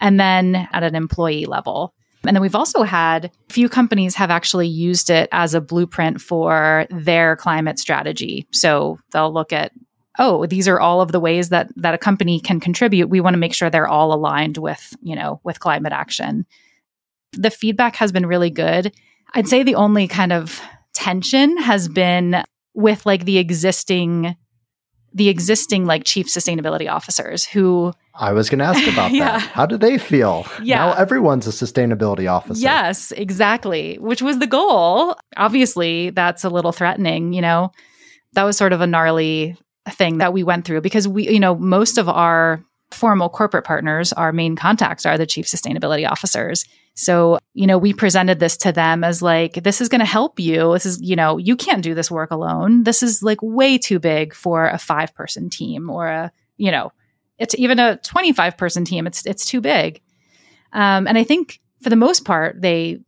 and 0.00 0.18
then 0.18 0.68
at 0.72 0.82
an 0.82 0.94
employee 0.94 1.46
level. 1.46 1.94
And 2.26 2.34
then 2.34 2.40
we've 2.40 2.54
also 2.54 2.84
had 2.84 3.30
few 3.50 3.68
companies 3.68 4.14
have 4.14 4.30
actually 4.30 4.68
used 4.68 5.10
it 5.10 5.28
as 5.30 5.52
a 5.52 5.60
blueprint 5.60 6.22
for 6.22 6.86
their 6.88 7.36
climate 7.36 7.78
strategy. 7.78 8.46
So 8.50 8.98
they'll 9.12 9.32
look 9.32 9.52
at 9.52 9.72
oh 10.18 10.46
these 10.46 10.68
are 10.68 10.80
all 10.80 11.00
of 11.00 11.12
the 11.12 11.20
ways 11.20 11.48
that 11.48 11.70
that 11.76 11.94
a 11.94 11.98
company 11.98 12.38
can 12.38 12.60
contribute 12.60 13.08
we 13.08 13.20
want 13.20 13.34
to 13.34 13.38
make 13.38 13.52
sure 13.54 13.68
they're 13.68 13.88
all 13.88 14.12
aligned 14.12 14.58
with 14.58 14.94
you 15.02 15.16
know 15.16 15.40
with 15.42 15.58
climate 15.58 15.92
action 15.92 16.46
the 17.36 17.50
feedback 17.50 17.96
has 17.96 18.12
been 18.12 18.26
really 18.26 18.50
good. 18.50 18.92
I'd 19.34 19.48
say 19.48 19.62
the 19.62 19.74
only 19.74 20.08
kind 20.08 20.32
of 20.32 20.60
tension 20.92 21.56
has 21.58 21.88
been 21.88 22.44
with 22.74 23.04
like 23.06 23.24
the 23.24 23.38
existing 23.38 24.36
the 25.16 25.28
existing 25.28 25.86
like 25.86 26.02
chief 26.04 26.26
sustainability 26.26 26.90
officers 26.90 27.44
who 27.44 27.92
I 28.14 28.32
was 28.32 28.50
going 28.50 28.58
to 28.58 28.64
ask 28.64 28.86
about 28.92 29.12
yeah. 29.12 29.38
that. 29.38 29.40
How 29.50 29.64
do 29.64 29.76
they 29.76 29.96
feel? 29.96 30.44
Yeah. 30.60 30.78
Now 30.78 30.92
everyone's 30.94 31.46
a 31.46 31.50
sustainability 31.50 32.30
officer. 32.30 32.60
Yes, 32.60 33.12
exactly, 33.12 33.96
which 33.98 34.22
was 34.22 34.40
the 34.40 34.46
goal. 34.48 35.16
Obviously, 35.36 36.10
that's 36.10 36.42
a 36.42 36.50
little 36.50 36.72
threatening, 36.72 37.32
you 37.32 37.40
know. 37.40 37.70
That 38.32 38.42
was 38.42 38.56
sort 38.56 38.72
of 38.72 38.80
a 38.80 38.86
gnarly 38.88 39.56
thing 39.90 40.18
that 40.18 40.32
we 40.32 40.42
went 40.42 40.64
through 40.64 40.80
because 40.80 41.06
we, 41.06 41.28
you 41.28 41.38
know, 41.38 41.54
most 41.54 41.96
of 41.98 42.08
our 42.08 42.64
formal 42.90 43.28
corporate 43.28 43.64
partners, 43.64 44.12
our 44.12 44.32
main 44.32 44.56
contacts 44.56 45.04
are 45.04 45.18
the 45.18 45.26
chief 45.26 45.46
sustainability 45.46 46.08
officers. 46.08 46.64
So, 46.94 47.38
you 47.54 47.66
know, 47.66 47.76
we 47.76 47.92
presented 47.92 48.38
this 48.38 48.56
to 48.58 48.72
them 48.72 49.02
as 49.02 49.20
like, 49.20 49.54
this 49.54 49.80
is 49.80 49.88
going 49.88 50.00
to 50.00 50.04
help 50.04 50.38
you. 50.38 50.72
This 50.72 50.86
is, 50.86 51.00
you 51.02 51.16
know, 51.16 51.38
you 51.38 51.56
can't 51.56 51.82
do 51.82 51.94
this 51.94 52.10
work 52.10 52.30
alone. 52.30 52.84
This 52.84 53.02
is 53.02 53.22
like 53.22 53.38
way 53.42 53.78
too 53.78 53.98
big 53.98 54.32
for 54.32 54.68
a 54.68 54.78
five 54.78 55.14
person 55.14 55.50
team 55.50 55.90
or 55.90 56.06
a, 56.06 56.32
you 56.56 56.70
know, 56.70 56.92
it's 57.38 57.54
even 57.58 57.80
a 57.80 57.96
25 57.96 58.56
person 58.56 58.84
team. 58.84 59.06
It's, 59.06 59.26
it's 59.26 59.44
too 59.44 59.60
big. 59.60 60.00
Um, 60.72 61.08
and 61.08 61.18
I 61.18 61.24
think 61.24 61.60
for 61.82 61.90
the 61.90 61.96
most 61.96 62.24
part, 62.24 62.60
they 62.60 63.00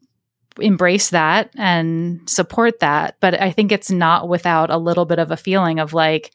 embrace 0.59 1.11
that 1.11 1.51
and 1.57 2.29
support 2.29 2.81
that. 2.81 3.17
But 3.21 3.41
I 3.41 3.53
think 3.53 3.71
it's 3.71 3.91
not 3.91 4.29
without 4.29 4.71
a 4.71 4.79
little 4.79 5.05
bit 5.05 5.21
of 5.21 5.31
a 5.31 5.37
feeling 5.37 5.79
of 5.79 5.93
like, 5.93 6.33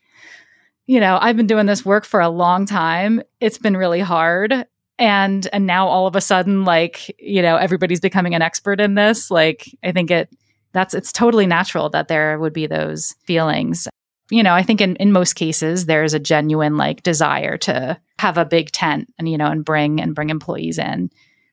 you 0.92 1.00
know, 1.00 1.18
I've 1.22 1.38
been 1.38 1.48
doing 1.48 1.68
this 1.68 1.86
work 1.86 2.04
for 2.04 2.20
a 2.20 2.28
long 2.28 2.66
time. 2.66 3.22
It's 3.40 3.58
been 3.58 3.78
really 3.78 4.02
hard. 4.02 4.66
And 5.00 5.48
and 5.54 5.66
now 5.66 5.88
all 5.88 6.06
of 6.06 6.18
a 6.18 6.22
sudden 6.22 6.66
like 6.66 7.16
you 7.18 7.42
know 7.42 7.56
everybody's 7.56 8.02
becoming 8.02 8.36
an 8.36 8.42
expert 8.42 8.82
in 8.82 8.96
this. 8.96 9.32
Like 9.32 9.74
i 9.86 9.94
think 9.94 10.12
it 10.12 10.30
that's 10.74 10.94
it's 10.94 11.14
totally 11.14 11.46
natural 11.46 11.90
that 11.92 12.10
there 12.10 12.38
would 12.38 12.52
be 12.52 12.68
those 12.68 13.16
feelings. 13.26 13.88
You 14.30 14.44
know 14.44 14.54
i 14.54 14.64
think 14.64 14.82
in 14.82 14.98
in 14.98 15.14
most 15.14 15.36
cases 15.36 15.86
there's 15.86 16.14
a 16.14 16.20
genuine 16.20 16.76
like 16.76 17.04
desire 17.04 17.58
to 17.60 17.98
have 18.20 18.38
a 18.38 18.44
big 18.44 18.72
tent 18.72 19.14
and 19.18 19.30
you 19.30 19.38
know 19.38 19.48
and 19.48 19.64
bring 19.64 20.02
and 20.02 20.14
bring 20.14 20.30
employees 20.30 20.78
in. 20.78 21.10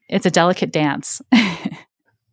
It's 0.09 0.27
a 0.27 0.33
delicate 0.33 0.73
dance 0.73 1.23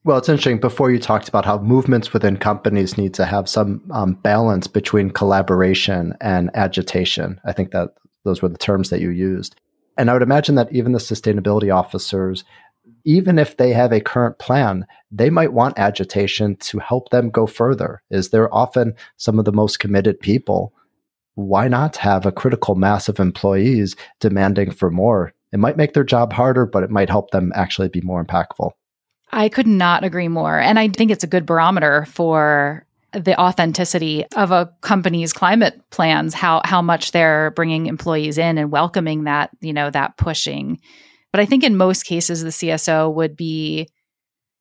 Well, 0.06 0.20
it's 0.20 0.30
interesting. 0.30 0.60
Before 0.60 0.91
you 0.91 1.00
talked 1.00 1.28
about 1.30 1.46
how 1.46 1.58
movements 1.58 2.13
within 2.13 2.38
companies 2.38 2.96
need 2.96 3.15
to 3.15 3.26
have 3.26 3.50
some 3.50 3.82
um, 3.89 4.13
balance 4.13 4.68
between 4.68 5.10
collaboration 5.10 6.13
and 6.22 6.52
agitation. 6.54 7.41
I 7.44 7.54
think 7.54 7.72
that 7.72 7.96
those 8.24 8.39
were 8.39 8.50
the 8.50 8.60
terms 8.60 8.91
that 8.91 9.02
you 9.02 9.10
used. 9.10 9.56
And 9.98 10.12
I 10.12 10.13
would 10.13 10.22
imagine 10.22 10.54
that 10.56 10.72
even 10.72 10.91
the 10.91 11.00
sustainability 11.00 11.76
officers, 11.76 12.44
even 13.04 13.39
if 13.39 13.58
they 13.58 13.74
have 13.74 13.91
a 13.91 14.00
current 14.00 14.38
plan, 14.38 14.86
they 15.10 15.32
might 15.32 15.54
want 15.54 15.80
agitation 15.80 16.56
to 16.58 16.78
help 16.78 17.10
them 17.10 17.32
go 17.32 17.48
further. 17.48 18.04
Is 18.12 18.30
they're 18.30 18.54
often 18.54 18.94
some 19.18 19.39
of 19.39 19.46
the 19.46 19.52
most 19.52 19.80
committed 19.80 20.20
people. 20.20 20.72
Why 21.34 21.68
not 21.68 21.98
have 21.98 22.28
a 22.28 22.32
critical 22.32 22.76
mass 22.76 23.10
of 23.10 23.20
employees 23.20 23.96
demanding 24.20 24.70
for 24.70 24.91
more? 24.91 25.34
It 25.52 25.58
might 25.58 25.78
make 25.78 25.94
their 25.94 26.04
job 26.04 26.32
harder, 26.32 26.68
but 26.68 26.84
it 26.84 26.91
might 26.91 27.10
help 27.10 27.32
them 27.32 27.52
actually 27.56 27.89
be 27.89 28.02
more 28.02 28.24
impactful. 28.24 28.74
I 29.36 29.50
could 29.50 29.67
not 29.67 30.06
agree 30.06 30.30
more. 30.30 30.58
And 30.58 30.80
I 30.80 30.88
think 30.88 31.12
it's 31.12 31.26
a 31.26 31.28
good 31.28 31.45
barometer 31.45 32.06
for 32.06 32.86
the 33.12 33.39
authenticity 33.39 34.26
of 34.36 34.52
a 34.52 34.71
company's 34.82 35.34
climate 35.34 35.80
plans 35.89 36.34
how 36.34 36.62
how 36.65 36.82
much 36.82 37.12
they're 37.12 37.52
bringing 37.52 37.86
employees 37.86 38.38
in 38.38 38.58
and 38.58 38.71
welcoming 38.71 39.26
that 39.26 39.52
you 39.62 39.74
know 39.74 39.89
that 39.89 40.17
pushing. 40.17 40.80
But 41.32 41.39
i 41.41 41.45
think 41.45 41.63
in 41.63 41.78
most 41.78 42.04
cases 42.04 42.43
the 42.43 42.50
cso 42.50 43.13
would 43.13 43.38
be 43.38 43.88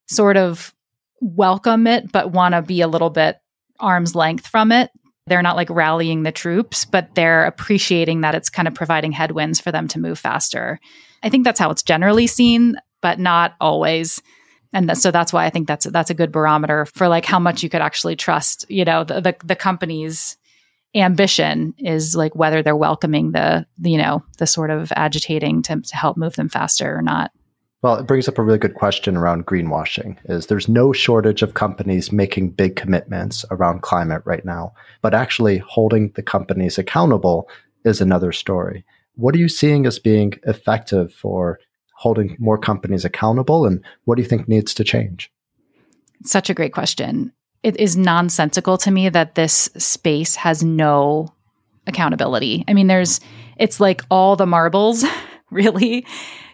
sort 0.08 0.36
of 0.36 0.72
welcome 1.20 1.86
it 1.86 2.12
but 2.12 2.32
want 2.32 2.54
to 2.54 2.62
be 2.62 2.80
a 2.80 2.88
little 2.88 3.10
bit 3.10 3.38
arm's 3.80 4.14
length 4.14 4.46
from 4.46 4.70
it. 4.70 4.90
They're 5.26 5.42
not 5.42 5.56
like 5.56 5.70
rallying 5.70 6.22
the 6.22 6.32
troops 6.32 6.84
but 6.84 7.14
they're 7.14 7.46
appreciating 7.46 8.20
that 8.20 8.36
it's 8.36 8.50
kind 8.50 8.68
of 8.68 8.74
providing 8.74 9.10
headwinds 9.10 9.58
for 9.58 9.72
them 9.72 9.88
to 9.88 10.00
move 10.00 10.18
faster. 10.18 10.78
I 11.24 11.28
think 11.28 11.44
that's 11.44 11.58
how 11.58 11.70
it's 11.70 11.82
generally 11.82 12.28
seen 12.28 12.76
but 13.02 13.18
not 13.18 13.54
always 13.60 14.22
and 14.74 14.98
so 14.98 15.12
that's 15.12 15.32
why 15.32 15.46
I 15.46 15.50
think 15.50 15.68
that's 15.68 15.86
that's 15.86 16.10
a 16.10 16.14
good 16.14 16.32
barometer 16.32 16.84
for 16.84 17.06
like 17.08 17.24
how 17.24 17.38
much 17.38 17.62
you 17.62 17.70
could 17.70 17.80
actually 17.80 18.16
trust. 18.16 18.66
You 18.68 18.84
know, 18.84 19.04
the 19.04 19.20
the, 19.20 19.36
the 19.44 19.56
company's 19.56 20.36
ambition 20.96 21.74
is 21.78 22.14
like 22.16 22.34
whether 22.34 22.62
they're 22.62 22.76
welcoming 22.76 23.32
the, 23.32 23.66
the 23.78 23.90
you 23.90 23.98
know 23.98 24.24
the 24.38 24.46
sort 24.46 24.70
of 24.70 24.92
agitating 24.96 25.62
to, 25.62 25.80
to 25.80 25.96
help 25.96 26.16
move 26.16 26.34
them 26.34 26.48
faster 26.48 26.94
or 26.94 27.02
not. 27.02 27.30
Well, 27.82 27.96
it 27.96 28.06
brings 28.06 28.28
up 28.28 28.38
a 28.38 28.42
really 28.42 28.58
good 28.58 28.74
question 28.74 29.16
around 29.16 29.46
greenwashing 29.46 30.16
is 30.24 30.46
there's 30.46 30.68
no 30.68 30.92
shortage 30.92 31.42
of 31.42 31.54
companies 31.54 32.10
making 32.10 32.50
big 32.50 32.76
commitments 32.76 33.44
around 33.50 33.82
climate 33.82 34.22
right 34.24 34.44
now, 34.44 34.72
but 35.02 35.14
actually 35.14 35.58
holding 35.58 36.10
the 36.16 36.22
companies 36.22 36.78
accountable 36.78 37.48
is 37.84 38.00
another 38.00 38.32
story. 38.32 38.84
What 39.16 39.34
are 39.34 39.38
you 39.38 39.48
seeing 39.48 39.86
as 39.86 39.98
being 39.98 40.34
effective 40.44 41.12
for 41.12 41.60
holding 42.04 42.36
more 42.38 42.58
companies 42.58 43.02
accountable? 43.02 43.64
And 43.64 43.82
what 44.04 44.16
do 44.16 44.22
you 44.22 44.28
think 44.28 44.46
needs 44.46 44.74
to 44.74 44.84
change? 44.84 45.32
Such 46.22 46.50
a 46.50 46.54
great 46.54 46.74
question. 46.74 47.32
It 47.62 47.80
is 47.80 47.96
nonsensical 47.96 48.76
to 48.76 48.90
me 48.90 49.08
that 49.08 49.36
this 49.36 49.70
space 49.78 50.36
has 50.36 50.62
no 50.62 51.28
accountability. 51.86 52.62
I 52.68 52.74
mean, 52.74 52.88
there's, 52.88 53.20
it's 53.56 53.80
like 53.80 54.02
all 54.10 54.36
the 54.36 54.44
marbles, 54.44 55.02
really. 55.50 56.06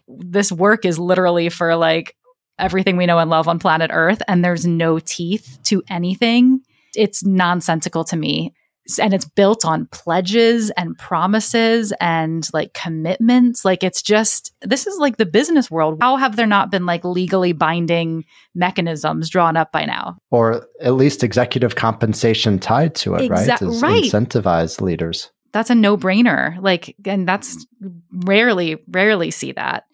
This 0.06 0.52
work 0.52 0.84
is 0.84 1.00
literally 1.00 1.48
for 1.48 1.74
like 1.74 2.14
everything 2.56 2.96
we 2.96 3.06
know 3.06 3.18
and 3.18 3.28
love 3.28 3.48
on 3.48 3.58
planet 3.58 3.90
Earth, 3.92 4.22
and 4.28 4.44
there's 4.44 4.64
no 4.64 5.00
teeth 5.00 5.58
to 5.64 5.82
anything. 5.90 6.60
It's 6.94 7.24
nonsensical 7.24 8.04
to 8.04 8.16
me 8.16 8.54
and 8.98 9.14
it's 9.14 9.24
built 9.24 9.64
on 9.64 9.86
pledges 9.86 10.70
and 10.70 10.96
promises 10.98 11.92
and 12.00 12.48
like 12.52 12.72
commitments. 12.74 13.64
Like 13.64 13.84
it's 13.84 14.02
just, 14.02 14.52
this 14.62 14.86
is 14.86 14.98
like 14.98 15.16
the 15.16 15.26
business 15.26 15.70
world. 15.70 15.98
How 16.00 16.16
have 16.16 16.36
there 16.36 16.46
not 16.46 16.70
been 16.70 16.86
like 16.86 17.04
legally 17.04 17.52
binding 17.52 18.24
mechanisms 18.54 19.28
drawn 19.28 19.56
up 19.56 19.72
by 19.72 19.84
now? 19.84 20.16
Or 20.30 20.66
at 20.80 20.94
least 20.94 21.22
executive 21.22 21.76
compensation 21.76 22.58
tied 22.58 22.94
to 22.96 23.14
it, 23.14 23.30
Exa- 23.30 23.60
right? 23.60 23.82
Right. 23.82 24.02
Incentivize 24.04 24.80
leaders. 24.80 25.30
That's 25.52 25.70
a 25.70 25.74
no 25.74 25.96
brainer. 25.96 26.60
Like, 26.60 26.96
and 27.04 27.28
that's 27.28 27.66
rarely, 28.12 28.78
rarely 28.88 29.30
see 29.30 29.52
that. 29.52 29.84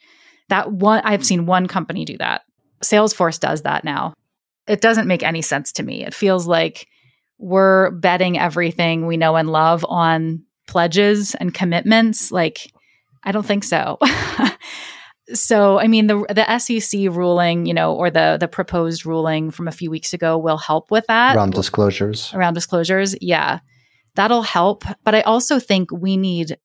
That 0.48 0.72
one, 0.72 1.00
I've 1.04 1.24
seen 1.24 1.46
one 1.46 1.66
company 1.66 2.04
do 2.04 2.16
that. 2.18 2.42
Salesforce 2.84 3.40
does 3.40 3.62
that 3.62 3.84
now. 3.84 4.14
It 4.68 4.80
doesn't 4.80 5.08
make 5.08 5.22
any 5.22 5.42
sense 5.42 5.72
to 5.72 5.82
me. 5.82 6.04
It 6.04 6.14
feels 6.14 6.46
like, 6.46 6.86
we're 7.38 7.90
betting 7.90 8.38
everything 8.38 9.06
we 9.06 9.16
know 9.16 9.36
and 9.36 9.50
love 9.50 9.84
on 9.88 10.42
pledges 10.66 11.34
and 11.34 11.52
commitments. 11.54 12.32
Like 12.32 12.72
i 13.24 13.32
don't 13.32 13.46
think 13.46 13.64
so. 13.64 13.98
So 15.34 15.80
i 15.80 15.88
mean 15.88 16.06
the 16.06 16.24
the 16.28 16.58
sec 16.58 17.12
ruling 17.12 17.66
you 17.66 17.74
know 17.74 17.96
or 17.96 18.10
the 18.10 18.36
the 18.38 18.46
proposed 18.46 19.04
ruling 19.04 19.50
from 19.50 19.66
a 19.66 19.72
few 19.72 19.90
weeks 19.90 20.12
ago 20.12 20.38
will 20.38 20.56
help 20.56 20.90
with 20.92 21.04
that. 21.08 21.34
Around 21.34 21.52
disclosures. 21.52 22.32
Around 22.32 22.54
disclosures 22.54 23.16
yeah. 23.20 23.58
That'll 24.14 24.42
help. 24.42 24.84
But 25.02 25.16
i 25.16 25.22
also 25.22 25.58
think 25.58 25.90
we 25.90 26.16
need 26.16 26.56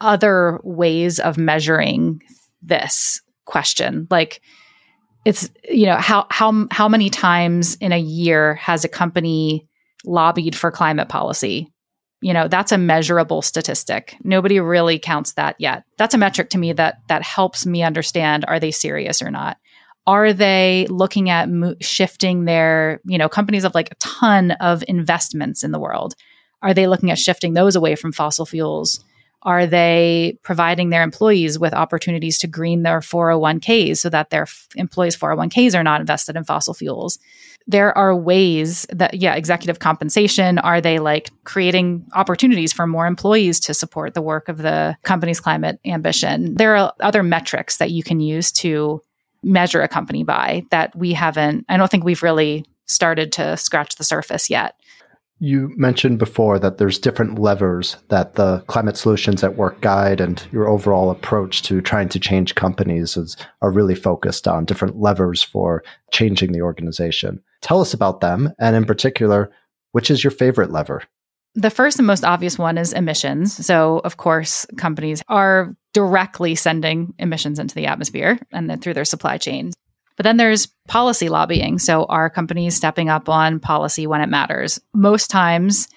other 0.00 0.60
ways 0.62 1.18
of 1.18 1.38
measuring 1.38 2.22
this 2.60 3.22
question. 3.46 4.06
Like 4.10 4.42
it's 5.24 5.48
you 5.68 5.86
know 5.86 5.96
how 5.96 6.26
how 6.30 6.66
how 6.70 6.88
many 6.88 7.08
times 7.08 7.76
in 7.76 7.92
a 7.92 7.98
year 7.98 8.56
has 8.56 8.84
a 8.84 8.88
company 8.88 9.66
lobbied 10.06 10.56
for 10.56 10.70
climate 10.70 11.08
policy. 11.08 11.72
You 12.22 12.32
know 12.32 12.48
that's 12.48 12.72
a 12.72 12.78
measurable 12.78 13.42
statistic. 13.42 14.16
Nobody 14.24 14.58
really 14.58 14.98
counts 14.98 15.34
that 15.34 15.56
yet. 15.58 15.84
That's 15.98 16.14
a 16.14 16.18
metric 16.18 16.50
to 16.50 16.58
me 16.58 16.72
that 16.72 16.96
that 17.08 17.22
helps 17.22 17.66
me 17.66 17.82
understand 17.82 18.44
are 18.48 18.58
they 18.58 18.70
serious 18.70 19.20
or 19.20 19.30
not? 19.30 19.58
Are 20.06 20.32
they 20.32 20.86
looking 20.88 21.28
at 21.30 21.50
mo- 21.50 21.74
shifting 21.80 22.44
their 22.44 23.00
you 23.04 23.18
know 23.18 23.28
companies 23.28 23.64
have 23.64 23.74
like 23.74 23.90
a 23.90 23.96
ton 23.96 24.52
of 24.52 24.82
investments 24.88 25.62
in 25.62 25.72
the 25.72 25.80
world? 25.80 26.14
Are 26.62 26.72
they 26.72 26.86
looking 26.86 27.10
at 27.10 27.18
shifting 27.18 27.52
those 27.52 27.76
away 27.76 27.96
from 27.96 28.12
fossil 28.12 28.46
fuels? 28.46 29.04
Are 29.42 29.66
they 29.66 30.38
providing 30.42 30.90
their 30.90 31.04
employees 31.04 31.58
with 31.58 31.72
opportunities 31.72 32.38
to 32.38 32.48
green 32.48 32.82
their 32.82 33.00
401ks 33.00 33.98
so 33.98 34.08
that 34.08 34.30
their 34.30 34.42
f- 34.42 34.66
employees' 34.74 35.16
401ks 35.16 35.78
are 35.78 35.84
not 35.84 36.00
invested 36.00 36.34
in 36.34 36.42
fossil 36.42 36.74
fuels? 36.74 37.18
There 37.68 37.96
are 37.98 38.14
ways 38.14 38.86
that, 38.90 39.14
yeah, 39.14 39.34
executive 39.34 39.80
compensation, 39.80 40.58
are 40.60 40.80
they 40.80 40.98
like 41.00 41.30
creating 41.44 42.06
opportunities 42.14 42.72
for 42.72 42.86
more 42.86 43.06
employees 43.06 43.58
to 43.60 43.74
support 43.74 44.14
the 44.14 44.22
work 44.22 44.48
of 44.48 44.58
the 44.58 44.96
company's 45.02 45.40
climate 45.40 45.80
ambition? 45.84 46.54
There 46.54 46.76
are 46.76 46.92
other 47.00 47.24
metrics 47.24 47.78
that 47.78 47.90
you 47.90 48.04
can 48.04 48.20
use 48.20 48.52
to 48.52 49.02
measure 49.42 49.82
a 49.82 49.88
company 49.88 50.22
by 50.22 50.64
that 50.70 50.94
we 50.96 51.12
haven't, 51.12 51.64
I 51.68 51.76
don't 51.76 51.90
think 51.90 52.04
we've 52.04 52.22
really 52.22 52.64
started 52.86 53.32
to 53.32 53.56
scratch 53.56 53.96
the 53.96 54.04
surface 54.04 54.48
yet. 54.48 54.76
You 55.38 55.70
mentioned 55.76 56.18
before 56.18 56.58
that 56.60 56.78
there's 56.78 56.98
different 56.98 57.38
levers 57.38 57.96
that 58.08 58.34
the 58.34 58.60
climate 58.68 58.96
solutions 58.96 59.44
at 59.44 59.56
work 59.56 59.82
guide 59.82 60.18
and 60.18 60.42
your 60.50 60.66
overall 60.66 61.10
approach 61.10 61.62
to 61.64 61.82
trying 61.82 62.08
to 62.10 62.18
change 62.18 62.54
companies 62.54 63.18
is, 63.18 63.36
are 63.60 63.70
really 63.70 63.94
focused 63.94 64.48
on 64.48 64.64
different 64.64 64.98
levers 64.98 65.42
for 65.42 65.84
changing 66.10 66.52
the 66.52 66.62
organization. 66.62 67.42
Tell 67.66 67.80
us 67.80 67.92
about 67.92 68.20
them. 68.20 68.52
And 68.60 68.76
in 68.76 68.84
particular, 68.84 69.50
which 69.90 70.08
is 70.08 70.22
your 70.22 70.30
favorite 70.30 70.70
lever? 70.70 71.02
The 71.56 71.68
first 71.68 71.98
and 71.98 72.06
most 72.06 72.24
obvious 72.24 72.56
one 72.56 72.78
is 72.78 72.92
emissions. 72.92 73.66
So, 73.66 73.98
of 74.04 74.18
course, 74.18 74.66
companies 74.76 75.20
are 75.26 75.74
directly 75.92 76.54
sending 76.54 77.12
emissions 77.18 77.58
into 77.58 77.74
the 77.74 77.86
atmosphere 77.86 78.38
and 78.52 78.70
then 78.70 78.78
through 78.78 78.94
their 78.94 79.04
supply 79.04 79.36
chains. 79.36 79.74
But 80.16 80.22
then 80.22 80.36
there's 80.36 80.68
policy 80.86 81.28
lobbying. 81.28 81.80
So 81.80 82.04
are 82.04 82.30
companies 82.30 82.76
stepping 82.76 83.08
up 83.08 83.28
on 83.28 83.58
policy 83.58 84.06
when 84.06 84.20
it 84.20 84.28
matters? 84.28 84.80
Most 84.94 85.28
times 85.28 85.88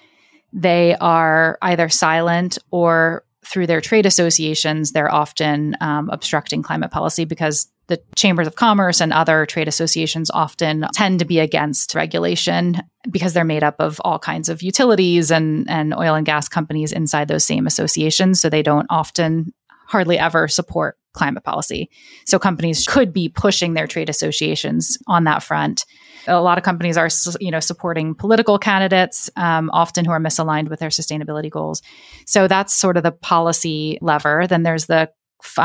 they 0.52 0.96
are 0.96 1.56
either 1.62 1.88
silent 1.88 2.58
or 2.72 3.24
through 3.44 3.68
their 3.68 3.80
trade 3.80 4.06
associations, 4.06 4.90
they're 4.90 5.12
often 5.12 5.76
um, 5.80 6.10
obstructing 6.10 6.62
climate 6.62 6.90
policy 6.90 7.24
because 7.24 7.68
the 7.90 8.00
chambers 8.14 8.46
of 8.46 8.54
commerce 8.54 9.00
and 9.00 9.12
other 9.12 9.44
trade 9.44 9.66
associations 9.66 10.30
often 10.30 10.86
tend 10.94 11.18
to 11.18 11.24
be 11.24 11.40
against 11.40 11.94
regulation 11.94 12.80
because 13.10 13.34
they're 13.34 13.44
made 13.44 13.64
up 13.64 13.74
of 13.80 14.00
all 14.04 14.18
kinds 14.18 14.48
of 14.48 14.62
utilities 14.62 15.32
and, 15.32 15.68
and 15.68 15.92
oil 15.92 16.14
and 16.14 16.24
gas 16.24 16.48
companies 16.48 16.92
inside 16.92 17.26
those 17.26 17.44
same 17.44 17.66
associations. 17.66 18.40
So 18.40 18.48
they 18.48 18.62
don't 18.62 18.86
often 18.90 19.52
hardly 19.86 20.20
ever 20.20 20.46
support 20.46 20.96
climate 21.12 21.42
policy. 21.42 21.90
So 22.26 22.38
companies 22.38 22.86
could 22.86 23.12
be 23.12 23.28
pushing 23.28 23.74
their 23.74 23.88
trade 23.88 24.08
associations 24.08 24.96
on 25.08 25.24
that 25.24 25.42
front. 25.42 25.84
A 26.28 26.40
lot 26.40 26.58
of 26.58 26.62
companies 26.62 26.96
are, 26.96 27.08
you 27.40 27.50
know, 27.50 27.58
supporting 27.58 28.14
political 28.14 28.56
candidates, 28.56 29.28
um, 29.34 29.68
often 29.72 30.04
who 30.04 30.12
are 30.12 30.20
misaligned 30.20 30.70
with 30.70 30.78
their 30.78 30.90
sustainability 30.90 31.50
goals. 31.50 31.82
So 32.24 32.46
that's 32.46 32.72
sort 32.72 32.96
of 32.96 33.02
the 33.02 33.10
policy 33.10 33.98
lever. 34.00 34.46
Then 34.46 34.62
there's 34.62 34.86
the, 34.86 35.10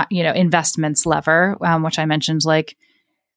you 0.09 0.23
know, 0.23 0.31
investments 0.31 1.05
lever, 1.05 1.57
um, 1.61 1.83
which 1.83 1.99
I 1.99 2.05
mentioned, 2.05 2.45
like 2.45 2.75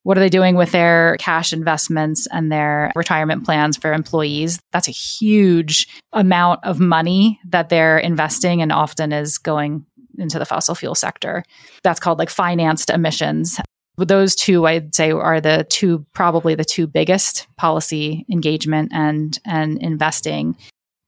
what 0.09 0.17
are 0.17 0.21
they 0.21 0.31
doing 0.31 0.55
with 0.55 0.73
their 0.73 1.17
cash 1.19 1.53
investments 1.53 2.27
and 2.33 2.51
their 2.51 2.91
retirement 2.97 3.45
plans 3.45 3.77
for 3.77 3.93
employees? 3.93 4.59
That's 4.73 4.89
a 4.89 4.93
huge 4.93 5.87
amount 6.15 6.61
of 6.65 6.81
money 6.81 7.39
that 7.49 7.69
they're 7.69 7.99
investing 7.99 8.63
and 8.63 8.73
often 8.73 9.13
is 9.13 9.37
going 9.37 9.85
into 10.19 10.39
the 10.39 10.47
fossil 10.47 10.75
fuel 10.75 10.95
sector. 10.95 11.45
That's 11.83 12.01
called 12.01 12.19
like 12.19 12.31
financed 12.31 12.89
emissions. 12.89 13.61
Those 13.99 14.35
two, 14.35 14.67
I'd 14.67 14.95
say, 14.95 15.11
are 15.11 15.41
the 15.41 15.67
two 15.69 16.07
probably 16.15 16.55
the 16.55 16.65
two 16.65 16.87
biggest 16.87 17.47
policy 17.57 18.25
engagement 18.31 18.93
and 18.95 19.39
and 19.45 19.77
investing. 19.83 20.57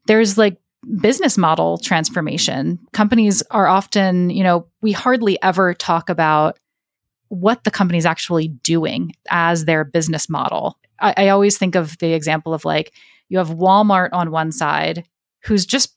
There's 0.06 0.36
like 0.36 0.58
business 1.00 1.36
model 1.36 1.78
transformation. 1.78 2.78
Companies 2.92 3.42
are 3.50 3.66
often, 3.66 4.30
you 4.30 4.42
know, 4.42 4.66
we 4.80 4.92
hardly 4.92 5.40
ever 5.42 5.74
talk 5.74 6.08
about 6.08 6.58
what 7.28 7.64
the 7.64 7.70
company's 7.70 8.06
actually 8.06 8.48
doing 8.48 9.12
as 9.30 9.64
their 9.64 9.84
business 9.84 10.28
model. 10.28 10.78
I, 10.98 11.14
I 11.16 11.28
always 11.28 11.58
think 11.58 11.74
of 11.74 11.96
the 11.98 12.12
example 12.12 12.54
of 12.54 12.64
like 12.64 12.92
you 13.28 13.38
have 13.38 13.50
Walmart 13.50 14.10
on 14.12 14.30
one 14.30 14.52
side 14.52 15.04
who's 15.44 15.64
just 15.64 15.96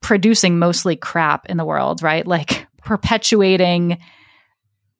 producing 0.00 0.58
mostly 0.58 0.94
crap 0.94 1.46
in 1.46 1.56
the 1.56 1.64
world, 1.64 2.02
right? 2.02 2.26
Like 2.26 2.66
perpetuating 2.82 3.98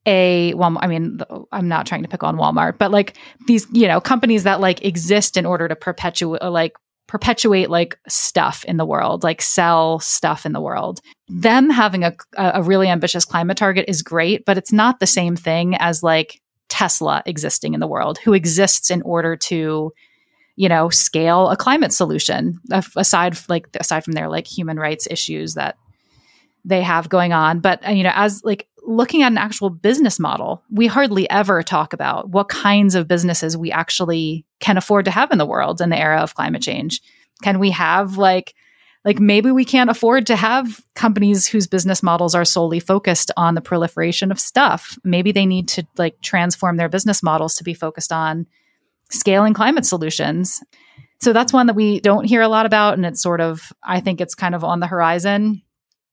a 0.07 0.55
well 0.55 0.79
i 0.81 0.87
mean 0.87 1.21
i'm 1.53 1.69
not 1.69 1.87
trying 1.87 2.03
to 2.03 2.09
pick 2.09 2.23
on 2.23 2.37
walmart 2.37 2.79
but 2.79 2.91
like 2.91 3.17
these 3.47 3.67
you 3.73 3.87
know 3.87 4.01
companies 4.01 4.45
that 4.45 4.61
like 4.61 4.83
exist 4.85 5.37
in 5.37 5.45
order 5.45 5.69
to 5.69 5.77
perpetuate 5.77 6.43
like 6.43 6.73
perpetuate 7.09 7.71
like 7.71 7.99
stuff 8.07 8.65
in 8.67 8.77
the 8.77 8.87
world 8.87 9.25
like 9.25 9.43
sell 9.43 9.99
stuff 9.99 10.47
in 10.47 10.53
the 10.53 10.61
world 10.61 11.01
them 11.29 11.71
having 11.71 12.05
a, 12.05 12.15
a 12.37 12.63
really 12.63 12.89
ambitious 12.89 13.25
climate 13.25 13.57
target 13.57 13.87
is 13.89 14.03
great 14.03 14.45
but 14.45 14.57
it's 14.57 14.73
not 14.73 15.01
the 15.01 15.07
same 15.07 15.35
thing 15.35 15.75
as 15.77 16.03
like 16.03 16.41
tesla 16.69 17.23
existing 17.27 17.75
in 17.75 17.81
the 17.81 17.87
world 17.87 18.19
who 18.19 18.35
exists 18.35 18.91
in 18.91 19.03
order 19.03 19.37
to 19.37 19.93
you 20.59 20.69
know, 20.69 20.91
scale 20.91 21.49
a 21.51 21.57
climate 21.57 21.93
solution 21.93 22.59
aside 22.97 23.39
like 23.49 23.69
aside 23.79 24.03
from 24.03 24.15
their 24.15 24.29
like 24.29 24.45
human 24.45 24.77
rights 24.77 25.07
issues 25.09 25.55
that 25.55 25.77
they 26.65 26.83
have 26.83 27.09
going 27.09 27.33
on. 27.33 27.61
But 27.61 27.87
uh, 27.87 27.93
you 27.93 28.03
know, 28.03 28.11
as 28.13 28.43
like 28.43 28.67
looking 28.89 29.23
at 29.23 29.31
an 29.31 29.39
actual 29.39 29.71
business 29.71 30.19
model, 30.19 30.63
we 30.71 30.87
hardly 30.87 31.29
ever 31.29 31.63
talk 31.63 31.93
about 31.93 32.31
what 32.31 32.49
kinds 32.49 32.95
of 32.95 33.07
businesses 33.07 33.57
we 33.57 33.71
actually 33.71 34.47
can 34.61 34.79
afford 34.79 35.05
to 35.05 35.11
have 35.11 35.31
in 35.31 35.39
the 35.39 35.47
world 35.47 35.81
in 35.81 35.91
the 35.91 35.99
era 35.99 36.21
of 36.21 36.35
climate 36.35 36.63
change. 36.63 37.03
Can 37.43 37.59
we 37.59 37.71
have 37.71 38.17
like 38.17 38.55
like 39.05 39.21
maybe 39.21 39.51
we 39.53 39.65
can't 39.65 39.91
afford 39.91 40.27
to 40.27 40.37
have 40.37 40.81
companies 40.95 41.47
whose 41.47 41.67
business 41.67 42.03
models 42.03 42.35
are 42.35 42.45
solely 42.45 42.81
focused 42.81 43.31
on 43.37 43.55
the 43.55 43.61
proliferation 43.61 44.33
of 44.33 44.41
stuff. 44.41 44.99
Maybe 45.05 45.33
they 45.33 45.47
need 45.47 45.69
to 45.69 45.87
like 45.97 46.21
transform 46.21 46.77
their 46.77 46.89
business 46.89 47.23
models 47.23 47.55
to 47.55 47.65
be 47.65 47.75
focused 47.75 48.13
on 48.13 48.47
scaling 49.11 49.55
climate 49.55 49.87
solutions. 49.87 50.61
So 51.21 51.33
that's 51.33 51.53
one 51.53 51.69
that 51.69 51.77
we 51.77 52.01
don't 52.01 52.25
hear 52.25 52.43
a 52.43 52.49
lot 52.49 52.67
about. 52.67 52.95
And 52.95 53.07
it's 53.07 53.23
sort 53.23 53.41
of, 53.41 53.73
I 53.83 54.01
think 54.01 54.21
it's 54.21 54.35
kind 54.35 54.55
of 54.55 54.65
on 54.65 54.81
the 54.81 54.87
horizon. 54.87 55.63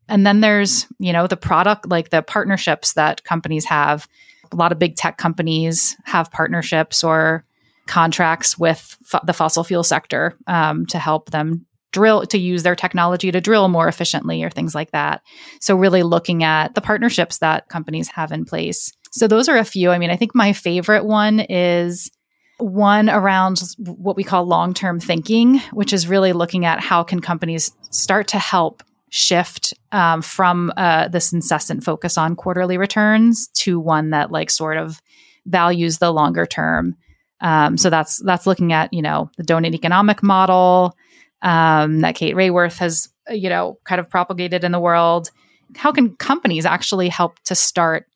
And 0.07 0.25
then 0.25 0.41
there's, 0.41 0.87
you 0.99 1.13
know, 1.13 1.27
the 1.27 1.37
product, 1.37 1.87
like 1.87 2.09
the 2.09 2.21
partnerships 2.21 2.93
that 2.93 3.23
companies 3.23 3.65
have. 3.65 4.07
A 4.51 4.55
lot 4.55 4.71
of 4.71 4.79
big 4.79 4.95
tech 4.95 5.17
companies 5.17 5.95
have 6.03 6.31
partnerships 6.31 7.03
or 7.03 7.43
contracts 7.87 8.57
with 8.57 8.97
the 9.23 9.33
fossil 9.33 9.63
fuel 9.63 9.83
sector 9.83 10.37
um, 10.47 10.85
to 10.87 10.99
help 10.99 11.31
them 11.31 11.65
drill 11.91 12.25
to 12.25 12.37
use 12.37 12.63
their 12.63 12.75
technology 12.75 13.31
to 13.31 13.39
drill 13.39 13.67
more 13.69 13.87
efficiently 13.87 14.43
or 14.43 14.49
things 14.49 14.75
like 14.75 14.91
that. 14.91 15.21
So 15.61 15.75
really 15.75 16.03
looking 16.03 16.43
at 16.43 16.75
the 16.75 16.81
partnerships 16.81 17.37
that 17.39 17.69
companies 17.69 18.09
have 18.09 18.31
in 18.31 18.43
place. 18.45 18.91
So 19.11 19.27
those 19.27 19.47
are 19.47 19.57
a 19.57 19.63
few. 19.63 19.91
I 19.91 19.97
mean, 19.97 20.09
I 20.09 20.17
think 20.17 20.35
my 20.35 20.51
favorite 20.51 21.05
one 21.05 21.39
is 21.39 22.11
one 22.57 23.09
around 23.09 23.61
what 23.77 24.17
we 24.17 24.23
call 24.23 24.45
long-term 24.45 24.99
thinking, 24.99 25.59
which 25.71 25.93
is 25.93 26.07
really 26.07 26.33
looking 26.33 26.65
at 26.65 26.81
how 26.81 27.03
can 27.03 27.21
companies 27.21 27.71
start 27.91 28.27
to 28.29 28.39
help 28.39 28.83
shift 29.09 29.73
um, 29.91 30.21
from 30.21 30.71
uh, 30.77 31.07
this 31.07 31.31
incessant 31.31 31.83
focus 31.83 32.17
on 32.17 32.35
quarterly 32.35 32.77
returns 32.77 33.47
to 33.49 33.79
one 33.79 34.09
that 34.09 34.31
like 34.31 34.49
sort 34.49 34.77
of 34.77 35.01
values 35.45 35.99
the 35.99 36.11
longer 36.11 36.45
term. 36.45 36.95
Um, 37.41 37.77
so 37.77 37.89
that's 37.89 38.21
that's 38.23 38.47
looking 38.47 38.73
at 38.73 38.93
you 38.93 39.01
know 39.01 39.29
the 39.37 39.43
donut 39.43 39.73
economic 39.73 40.23
model 40.23 40.95
um, 41.41 42.01
that 42.01 42.15
Kate 42.15 42.35
Raworth 42.35 42.77
has 42.77 43.09
you 43.29 43.49
know 43.49 43.77
kind 43.83 43.99
of 43.99 44.09
propagated 44.09 44.63
in 44.63 44.71
the 44.71 44.79
world. 44.79 45.31
How 45.75 45.91
can 45.91 46.15
companies 46.15 46.65
actually 46.65 47.09
help 47.09 47.39
to 47.45 47.55
start 47.55 48.07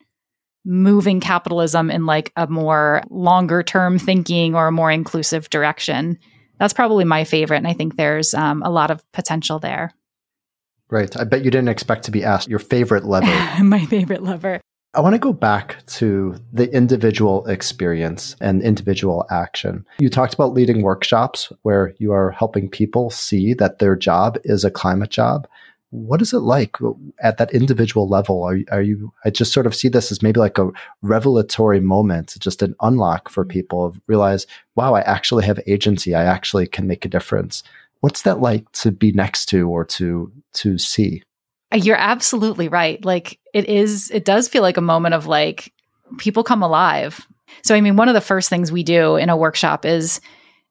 moving 0.66 1.20
capitalism 1.20 1.90
in 1.90 2.06
like 2.06 2.32
a 2.36 2.48
more 2.48 3.02
longer 3.10 3.64
term 3.64 3.98
thinking 3.98 4.56
or 4.56 4.68
a 4.68 4.72
more 4.72 4.92
inclusive 4.92 5.50
direction. 5.50 6.18
That's 6.60 6.74
probably 6.74 7.06
my 7.06 7.24
favorite. 7.24 7.58
And 7.58 7.68
I 7.68 7.74
think 7.74 7.96
there's 7.96 8.34
um, 8.34 8.62
a 8.64 8.70
lot 8.70 8.92
of 8.92 9.04
potential 9.12 9.60
there. 9.60 9.92
Right. 10.90 11.16
I 11.18 11.24
bet 11.24 11.46
you 11.46 11.52
didn't 11.52 11.70
expect 11.70 12.06
to 12.06 12.12
be 12.12 12.24
asked 12.24 12.50
your 12.50 12.60
favorite 12.60 13.06
lever. 13.06 13.64
my 13.64 13.86
favorite 13.86 14.24
lever. 14.24 14.60
I 14.96 15.02
want 15.02 15.14
to 15.14 15.20
go 15.20 15.34
back 15.34 15.86
to 15.86 16.36
the 16.52 16.68
individual 16.74 17.46
experience 17.46 18.36
and 18.42 18.64
individual 18.64 19.24
action. 19.30 19.86
You 20.00 20.10
talked 20.10 20.34
about 20.34 20.54
leading 20.54 20.82
workshops 20.82 21.52
where 21.62 21.94
you 22.00 22.12
are 22.12 22.32
helping 22.32 22.70
people 22.70 23.12
see 23.12 23.54
that 23.54 23.78
their 23.78 23.96
job 23.96 24.40
is 24.44 24.66
a 24.66 24.72
climate 24.72 25.12
job. 25.12 25.48
what 25.92 26.22
is 26.22 26.34
it 26.34 26.40
like 26.40 26.78
at 27.20 27.38
that 27.38 27.52
individual 27.52 28.08
level? 28.08 28.44
Are, 28.44 28.60
are 28.72 28.82
you, 28.82 29.12
I 29.26 29.32
just 29.32 29.54
sort 29.54 29.66
of 29.66 29.74
see 29.74 29.90
this 29.90 30.12
as 30.12 30.22
maybe 30.22 30.40
like 30.40 30.60
a 30.60 30.72
revelatory 31.02 31.80
moment, 31.80 32.36
just 32.40 32.62
an 32.62 32.76
unlock 32.82 33.30
for 33.30 33.44
mm-hmm. 33.44 33.52
people 33.52 33.86
of 33.86 34.00
realize, 34.08 34.46
wow, 34.76 34.94
I 34.94 35.02
actually 35.02 35.46
have 35.46 35.60
agency. 35.66 36.14
I 36.14 36.24
actually 36.24 36.68
can 36.68 36.88
make 36.88 37.06
a 37.06 37.10
difference. 37.10 37.64
What's 38.02 38.24
that 38.24 38.40
like 38.40 38.72
to 38.74 38.92
be 38.92 39.12
next 39.12 39.48
to 39.48 39.68
or 39.70 39.86
to, 39.86 40.32
to 40.54 40.78
see? 40.78 41.24
Uh, 41.74 41.78
you're 41.78 41.98
absolutely 41.98 42.68
right. 42.68 43.04
Like 43.04 43.40
it 43.54 43.66
is, 43.66 44.10
it 44.12 44.26
does 44.26 44.48
feel 44.48 44.62
like 44.62 44.78
a 44.78 44.82
moment 44.82 45.16
of 45.16 45.28
like 45.28 45.74
people 46.18 46.44
come 46.44 46.64
alive. 46.64 47.26
So, 47.64 47.76
I 47.76 47.82
mean, 47.82 47.96
one 47.96 48.08
of 48.08 48.14
the 48.14 48.22
first 48.22 48.50
things 48.50 48.72
we 48.72 48.84
do 48.84 49.16
in 49.16 49.30
a 49.30 49.38
workshop 49.38 49.86
is 49.86 50.22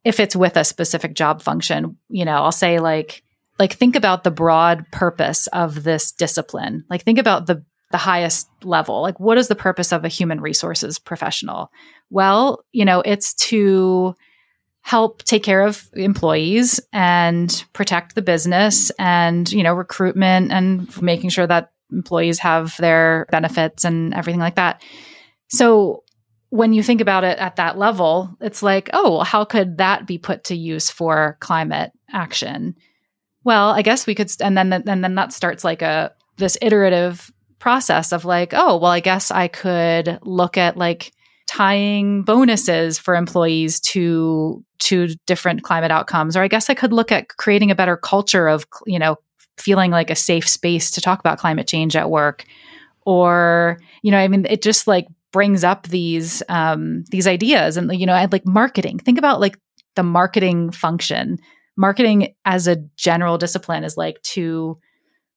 if 0.05 0.21
it's 0.21 0.37
with 0.37 0.57
a 0.57 0.65
specific 0.65 1.15
job 1.15 1.43
function, 1.43 1.97
you 2.09 2.25
know, 2.25 2.37
I'll 2.37 2.53
say 2.53 2.79
like, 2.79 3.23
like 3.59 3.75
think 3.75 3.97
about 3.97 4.25
the 4.25 4.31
broad 4.31 4.87
purpose 4.93 5.49
of 5.49 5.83
this 5.83 6.13
discipline. 6.13 6.85
Like 6.89 7.03
think 7.03 7.19
about 7.19 7.47
the 7.47 7.65
the 7.91 7.99
highest 7.99 8.49
level. 8.63 9.01
Like 9.01 9.19
what 9.19 9.39
is 9.39 9.49
the 9.49 9.55
purpose 9.55 9.93
of 9.93 10.05
a 10.05 10.09
human 10.09 10.41
resources 10.41 10.99
professional? 10.99 11.71
Well, 12.11 12.65
you 12.73 12.85
know, 12.85 13.01
it's 13.01 13.35
to 13.35 14.15
help 14.89 15.23
take 15.25 15.43
care 15.43 15.67
of 15.67 15.89
employees 15.93 16.81
and 16.93 17.65
protect 17.75 18.15
the 18.15 18.23
business 18.23 18.91
and, 18.99 19.53
you 19.53 19.63
know, 19.63 19.75
recruitment 19.75 20.51
and 20.51 21.03
making 21.03 21.31
sure 21.31 21.47
that 21.47 21.73
employees 21.93 22.39
have 22.39 22.75
their 22.79 23.27
benefits 23.31 23.85
and 23.85 24.15
everything 24.15 24.41
like 24.41 24.55
that. 24.55 24.83
So 25.49 26.05
when 26.51 26.73
you 26.73 26.83
think 26.83 27.01
about 27.03 27.25
it 27.25 27.39
at 27.39 27.57
that 27.57 27.77
level, 27.77 28.35
it's 28.41 28.63
like, 28.63 28.89
oh, 28.95 29.21
how 29.21 29.45
could 29.45 29.79
that 29.79 30.07
be 30.07 30.17
put 30.17 30.45
to 30.45 30.57
use 30.57 30.89
for 30.91 31.37
climate 31.41 31.93
action? 32.13 32.75
well, 33.49 33.71
I 33.71 33.81
guess 33.81 34.07
we 34.07 34.15
could, 34.15 34.31
and 34.43 34.59
then 34.59 34.73
and 34.73 35.03
then 35.03 35.15
that 35.15 35.33
starts 35.33 35.65
like 35.65 35.81
a 35.81 36.13
this 36.37 36.59
iterative 36.61 37.33
process 37.59 38.13
of 38.13 38.27
like, 38.27 38.53
oh, 38.53 38.77
well, 38.77 38.93
I 38.93 39.01
guess 39.01 39.31
I 39.31 39.49
could 39.49 40.19
look 40.23 40.59
at 40.59 40.77
like 40.77 41.13
tying 41.49 42.23
bonuses 42.23 42.99
for 42.99 43.17
employees 43.17 43.81
to 43.81 44.65
to 44.79 45.09
different 45.27 45.65
climate 45.65 45.91
outcomes, 45.91 46.37
or 46.37 46.43
I 46.43 46.49
guess 46.49 46.71
I 46.71 46.75
could 46.75 46.93
look 46.93 47.11
at 47.11 47.29
creating 47.37 47.73
a 47.73 47.75
better 47.75 47.97
culture 47.97 48.47
of 48.47 48.67
you 48.87 48.99
know 48.99 49.17
feeling 49.57 49.91
like 49.91 50.11
a 50.11 50.15
safe 50.15 50.49
space 50.49 50.93
to 50.93 51.01
talk 51.01 51.19
about 51.19 51.39
climate 51.39 51.67
change 51.67 51.97
at 51.97 52.11
work, 52.11 52.45
or 53.05 53.81
you 54.03 54.13
know, 54.13 54.19
I 54.19 54.29
mean, 54.29 54.47
it 54.49 54.63
just 54.63 54.87
like 54.87 55.09
brings 55.33 55.65
up 55.65 55.89
these 55.89 56.43
um, 56.49 57.05
these 57.11 57.27
ideas 57.27 57.77
and 57.77 57.93
you 57.99 58.07
know, 58.07 58.15
I'd 58.15 58.33
like 58.33 58.47
marketing. 58.47 58.99
Think 58.99 59.19
about 59.19 59.41
like 59.41 59.59
the 59.97 60.03
marketing 60.03 60.71
function. 60.71 61.39
Marketing 61.77 62.35
as 62.45 62.67
a 62.67 62.77
general 62.97 63.39
discipline 63.39 63.85
is 63.85 63.97
like 63.97 64.21
to 64.23 64.79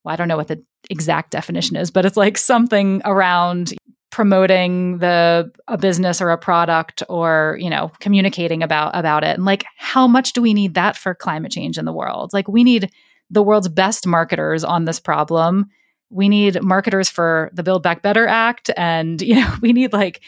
well, 0.04 0.14
I 0.14 0.16
don't 0.16 0.28
know 0.28 0.38
what 0.38 0.48
the 0.48 0.64
exact 0.90 1.32
definition 1.32 1.78
is, 1.78 1.92
but 1.92 2.06
it's 2.06 2.18
like 2.18 2.38
something 2.38 3.02
around 3.06 3.74
promoting 4.12 4.98
the 4.98 5.50
a 5.68 5.78
business 5.78 6.22
or 6.22 6.30
a 6.30 6.38
product 6.38 7.02
or 7.10 7.58
you 7.60 7.70
know 7.70 7.92
communicating 8.00 8.62
about 8.62 8.96
about 8.96 9.24
it. 9.24 9.36
And 9.38 9.46
like 9.46 9.64
how 9.78 10.06
much 10.06 10.34
do 10.34 10.42
we 10.42 10.54
need 10.54 10.76
that 10.76 10.96
for 10.96 11.16
climate 11.16 11.52
change 11.52 11.78
in 11.78 11.86
the 11.86 11.94
world? 11.94 12.32
Like 12.34 12.48
we 12.48 12.64
need 12.64 12.92
the 13.30 13.42
world's 13.42 13.70
best 13.70 14.06
marketers 14.06 14.64
on 14.64 14.86
this 14.86 15.00
problem. 15.00 15.70
We 16.10 16.28
need 16.28 16.62
marketers 16.62 17.10
for 17.10 17.50
the 17.54 17.64
build 17.64 17.82
back 17.82 18.02
better 18.02 18.28
act 18.28 18.70
and 18.76 19.22
you 19.22 19.36
know 19.36 19.56
we 19.62 19.74
need 19.74 19.94
like 19.94 20.22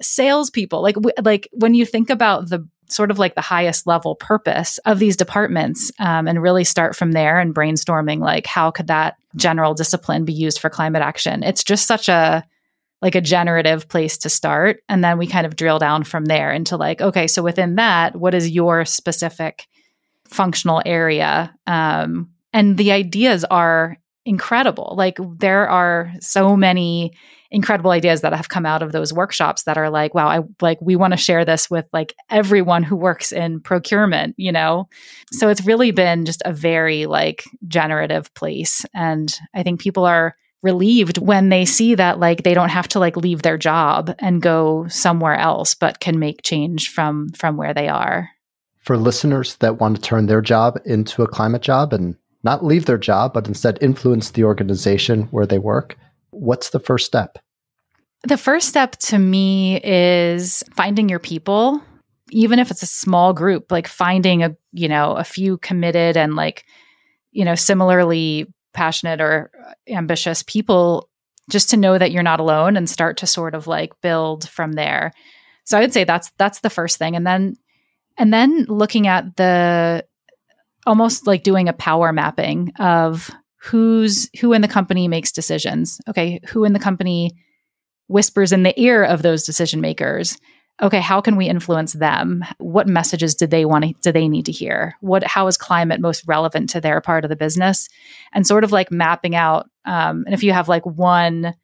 salespeople. 0.00 0.82
Like 0.82 0.96
like 1.22 1.48
when 1.52 1.74
you 1.74 1.86
think 1.86 2.10
about 2.10 2.50
the 2.50 2.68
sort 2.88 3.10
of 3.10 3.18
like 3.18 3.34
the 3.34 3.40
highest 3.40 3.86
level 3.86 4.14
purpose 4.14 4.76
of 4.84 4.98
these 4.98 5.16
departments 5.16 5.90
um, 5.98 6.28
and 6.28 6.42
really 6.42 6.64
start 6.64 6.94
from 6.94 7.12
there 7.12 7.40
and 7.40 7.54
brainstorming 7.54 8.20
like 8.20 8.46
how 8.46 8.70
could 8.70 8.88
that 8.88 9.16
general 9.36 9.72
discipline 9.72 10.26
be 10.26 10.32
used 10.34 10.58
for 10.58 10.68
climate 10.68 11.00
action? 11.00 11.42
It's 11.42 11.64
just 11.64 11.86
such 11.86 12.10
a 12.10 12.44
like 13.02 13.16
a 13.16 13.20
generative 13.20 13.88
place 13.88 14.16
to 14.18 14.30
start. 14.30 14.82
And 14.88 15.04
then 15.04 15.18
we 15.18 15.26
kind 15.26 15.44
of 15.44 15.56
drill 15.56 15.80
down 15.80 16.04
from 16.04 16.24
there 16.24 16.52
into 16.52 16.76
like 16.76 17.00
okay 17.00 17.26
so 17.26 17.42
within 17.42 17.74
that 17.74 18.16
what 18.16 18.34
is 18.34 18.48
your 18.48 18.84
specific 18.84 19.66
functional 20.24 20.80
area? 20.86 21.54
Um, 21.66 22.30
and 22.54 22.78
the 22.78 22.92
ideas 22.92 23.44
are 23.44 23.98
incredible. 24.24 24.94
Like 24.96 25.18
there 25.38 25.68
are 25.68 26.12
so 26.20 26.56
many 26.56 27.12
incredible 27.50 27.90
ideas 27.90 28.22
that 28.22 28.32
have 28.32 28.48
come 28.48 28.64
out 28.64 28.82
of 28.82 28.92
those 28.92 29.12
workshops 29.12 29.64
that 29.64 29.76
are 29.76 29.90
like 29.90 30.14
wow 30.14 30.26
i 30.26 30.40
like 30.62 30.78
we 30.80 30.96
want 30.96 31.12
to 31.12 31.18
share 31.18 31.44
this 31.44 31.68
with 31.68 31.84
like 31.92 32.14
everyone 32.30 32.82
who 32.82 32.96
works 32.96 33.30
in 33.30 33.60
procurement 33.60 34.34
you 34.38 34.50
know? 34.50 34.88
So 35.32 35.50
it's 35.50 35.66
really 35.66 35.90
been 35.90 36.24
just 36.24 36.40
a 36.46 36.52
very 36.52 37.04
like 37.04 37.44
generative 37.68 38.32
place. 38.32 38.86
And 38.94 39.38
i 39.54 39.62
think 39.62 39.80
people 39.80 40.06
are 40.06 40.34
relieved 40.62 41.18
when 41.18 41.48
they 41.48 41.64
see 41.64 41.94
that 41.94 42.18
like 42.18 42.42
they 42.42 42.54
don't 42.54 42.68
have 42.68 42.88
to 42.88 42.98
like 42.98 43.16
leave 43.16 43.42
their 43.42 43.58
job 43.58 44.14
and 44.18 44.42
go 44.42 44.86
somewhere 44.88 45.36
else 45.36 45.74
but 45.74 46.00
can 46.00 46.18
make 46.18 46.42
change 46.42 46.88
from 46.88 47.28
from 47.30 47.56
where 47.56 47.74
they 47.74 47.88
are 47.88 48.30
for 48.78 48.96
listeners 48.96 49.56
that 49.56 49.80
want 49.80 49.96
to 49.96 50.02
turn 50.02 50.26
their 50.26 50.40
job 50.40 50.78
into 50.84 51.22
a 51.22 51.28
climate 51.28 51.62
job 51.62 51.92
and 51.92 52.16
not 52.44 52.64
leave 52.64 52.86
their 52.86 52.98
job 52.98 53.32
but 53.32 53.48
instead 53.48 53.76
influence 53.80 54.30
the 54.30 54.44
organization 54.44 55.22
where 55.32 55.46
they 55.46 55.58
work 55.58 55.96
What's 56.32 56.70
the 56.70 56.80
first 56.80 57.06
step? 57.06 57.38
The 58.24 58.38
first 58.38 58.68
step 58.68 58.92
to 58.96 59.18
me 59.18 59.80
is 59.84 60.64
finding 60.74 61.08
your 61.08 61.18
people, 61.18 61.82
even 62.30 62.58
if 62.58 62.70
it's 62.70 62.82
a 62.82 62.86
small 62.86 63.32
group, 63.32 63.70
like 63.70 63.86
finding 63.86 64.42
a, 64.42 64.56
you 64.72 64.88
know, 64.88 65.12
a 65.12 65.24
few 65.24 65.58
committed 65.58 66.16
and 66.16 66.34
like, 66.34 66.64
you 67.32 67.44
know, 67.44 67.54
similarly 67.54 68.52
passionate 68.72 69.20
or 69.20 69.50
ambitious 69.88 70.42
people 70.42 71.08
just 71.50 71.70
to 71.70 71.76
know 71.76 71.98
that 71.98 72.12
you're 72.12 72.22
not 72.22 72.40
alone 72.40 72.76
and 72.76 72.88
start 72.88 73.18
to 73.18 73.26
sort 73.26 73.54
of 73.54 73.66
like 73.66 74.00
build 74.00 74.48
from 74.48 74.72
there. 74.72 75.12
So 75.64 75.76
I 75.76 75.80
would 75.80 75.92
say 75.92 76.04
that's 76.04 76.30
that's 76.38 76.60
the 76.60 76.70
first 76.70 76.98
thing. 76.98 77.16
And 77.16 77.26
then 77.26 77.56
and 78.18 78.32
then 78.32 78.64
looking 78.68 79.06
at 79.06 79.36
the 79.36 80.04
almost 80.86 81.26
like 81.26 81.42
doing 81.42 81.68
a 81.68 81.72
power 81.72 82.12
mapping 82.12 82.72
of 82.78 83.30
who's 83.60 84.28
who 84.40 84.52
in 84.52 84.62
the 84.62 84.68
company 84.68 85.08
makes 85.08 85.32
decisions. 85.32 86.00
Okay 86.08 86.40
who 86.48 86.64
in 86.64 86.72
the 86.72 86.78
company 86.78 87.32
whispers 88.08 88.52
in 88.52 88.62
the 88.62 88.78
ear 88.80 89.04
of 89.04 89.22
those 89.22 89.44
decision 89.44 89.80
makers 89.80 90.38
okay 90.82 91.00
how 91.00 91.20
can 91.20 91.36
we 91.36 91.48
influence 91.48 91.92
them? 91.92 92.44
What 92.58 92.88
messages 92.88 93.34
do 93.34 93.46
they 93.46 93.64
want 93.64 93.84
to 93.84 93.94
do 94.02 94.12
they 94.12 94.28
need 94.28 94.46
to 94.46 94.52
hear? 94.52 94.96
What 95.00 95.24
how 95.24 95.46
is 95.46 95.56
climate 95.56 96.00
most 96.00 96.24
relevant 96.26 96.70
to 96.70 96.80
their 96.80 97.00
part 97.00 97.24
of 97.24 97.28
the 97.28 97.36
business? 97.36 97.88
And 98.32 98.46
sort 98.46 98.64
of 98.64 98.72
like 98.72 98.90
mapping 98.90 99.34
out 99.34 99.70
um, 99.84 100.24
and 100.26 100.34
if 100.34 100.42
you 100.42 100.52
have 100.52 100.68
like 100.68 100.84
one 100.84 101.54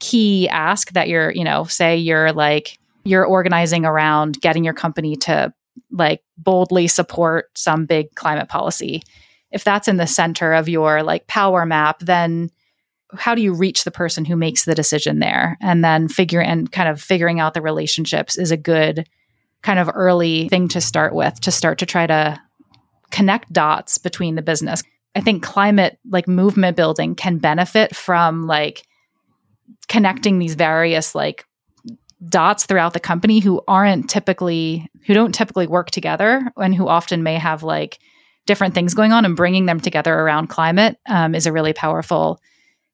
key 0.00 0.48
ask 0.48 0.92
that 0.92 1.08
you're 1.08 1.30
you 1.30 1.44
know 1.44 1.64
say 1.64 1.96
you're 1.96 2.32
like 2.32 2.78
you're 3.04 3.24
organizing 3.24 3.84
around 3.84 4.40
getting 4.40 4.64
your 4.64 4.74
company 4.74 5.16
to 5.16 5.52
like 5.90 6.22
boldly 6.38 6.86
support 6.86 7.50
some 7.54 7.86
big 7.86 8.14
climate 8.14 8.48
policy. 8.48 9.02
If 9.50 9.64
that's 9.64 9.88
in 9.88 9.96
the 9.96 10.06
center 10.06 10.52
of 10.52 10.68
your 10.68 11.02
like 11.02 11.26
power 11.26 11.66
map, 11.66 12.00
then 12.00 12.50
how 13.16 13.34
do 13.34 13.42
you 13.42 13.52
reach 13.52 13.84
the 13.84 13.90
person 13.90 14.24
who 14.24 14.36
makes 14.36 14.64
the 14.64 14.74
decision 14.74 15.18
there? 15.18 15.58
And 15.60 15.84
then 15.84 16.08
figure 16.08 16.40
and 16.40 16.70
kind 16.70 16.88
of 16.88 17.00
figuring 17.00 17.40
out 17.40 17.54
the 17.54 17.62
relationships 17.62 18.36
is 18.36 18.50
a 18.50 18.56
good 18.56 19.08
kind 19.62 19.78
of 19.78 19.90
early 19.94 20.48
thing 20.48 20.68
to 20.68 20.80
start 20.80 21.14
with 21.14 21.40
to 21.40 21.50
start 21.50 21.78
to 21.78 21.86
try 21.86 22.06
to 22.06 22.40
connect 23.10 23.52
dots 23.52 23.98
between 23.98 24.34
the 24.34 24.42
business. 24.42 24.82
I 25.14 25.20
think 25.20 25.42
climate 25.42 25.98
like 26.10 26.26
movement 26.26 26.76
building 26.76 27.14
can 27.14 27.38
benefit 27.38 27.94
from 27.94 28.46
like 28.46 28.84
connecting 29.88 30.38
these 30.38 30.54
various 30.54 31.14
like 31.14 31.44
dots 32.28 32.66
throughout 32.66 32.92
the 32.92 33.00
company 33.00 33.40
who 33.40 33.62
aren't 33.68 34.08
typically 34.08 34.88
who 35.06 35.14
don't 35.14 35.34
typically 35.34 35.66
work 35.66 35.90
together 35.90 36.50
and 36.56 36.74
who 36.74 36.88
often 36.88 37.22
may 37.22 37.34
have 37.34 37.62
like 37.62 37.98
different 38.46 38.74
things 38.74 38.94
going 38.94 39.12
on 39.12 39.24
and 39.24 39.36
bringing 39.36 39.66
them 39.66 39.80
together 39.80 40.14
around 40.14 40.48
climate 40.48 40.98
um, 41.08 41.34
is 41.34 41.46
a 41.46 41.52
really 41.52 41.72
powerful 41.72 42.40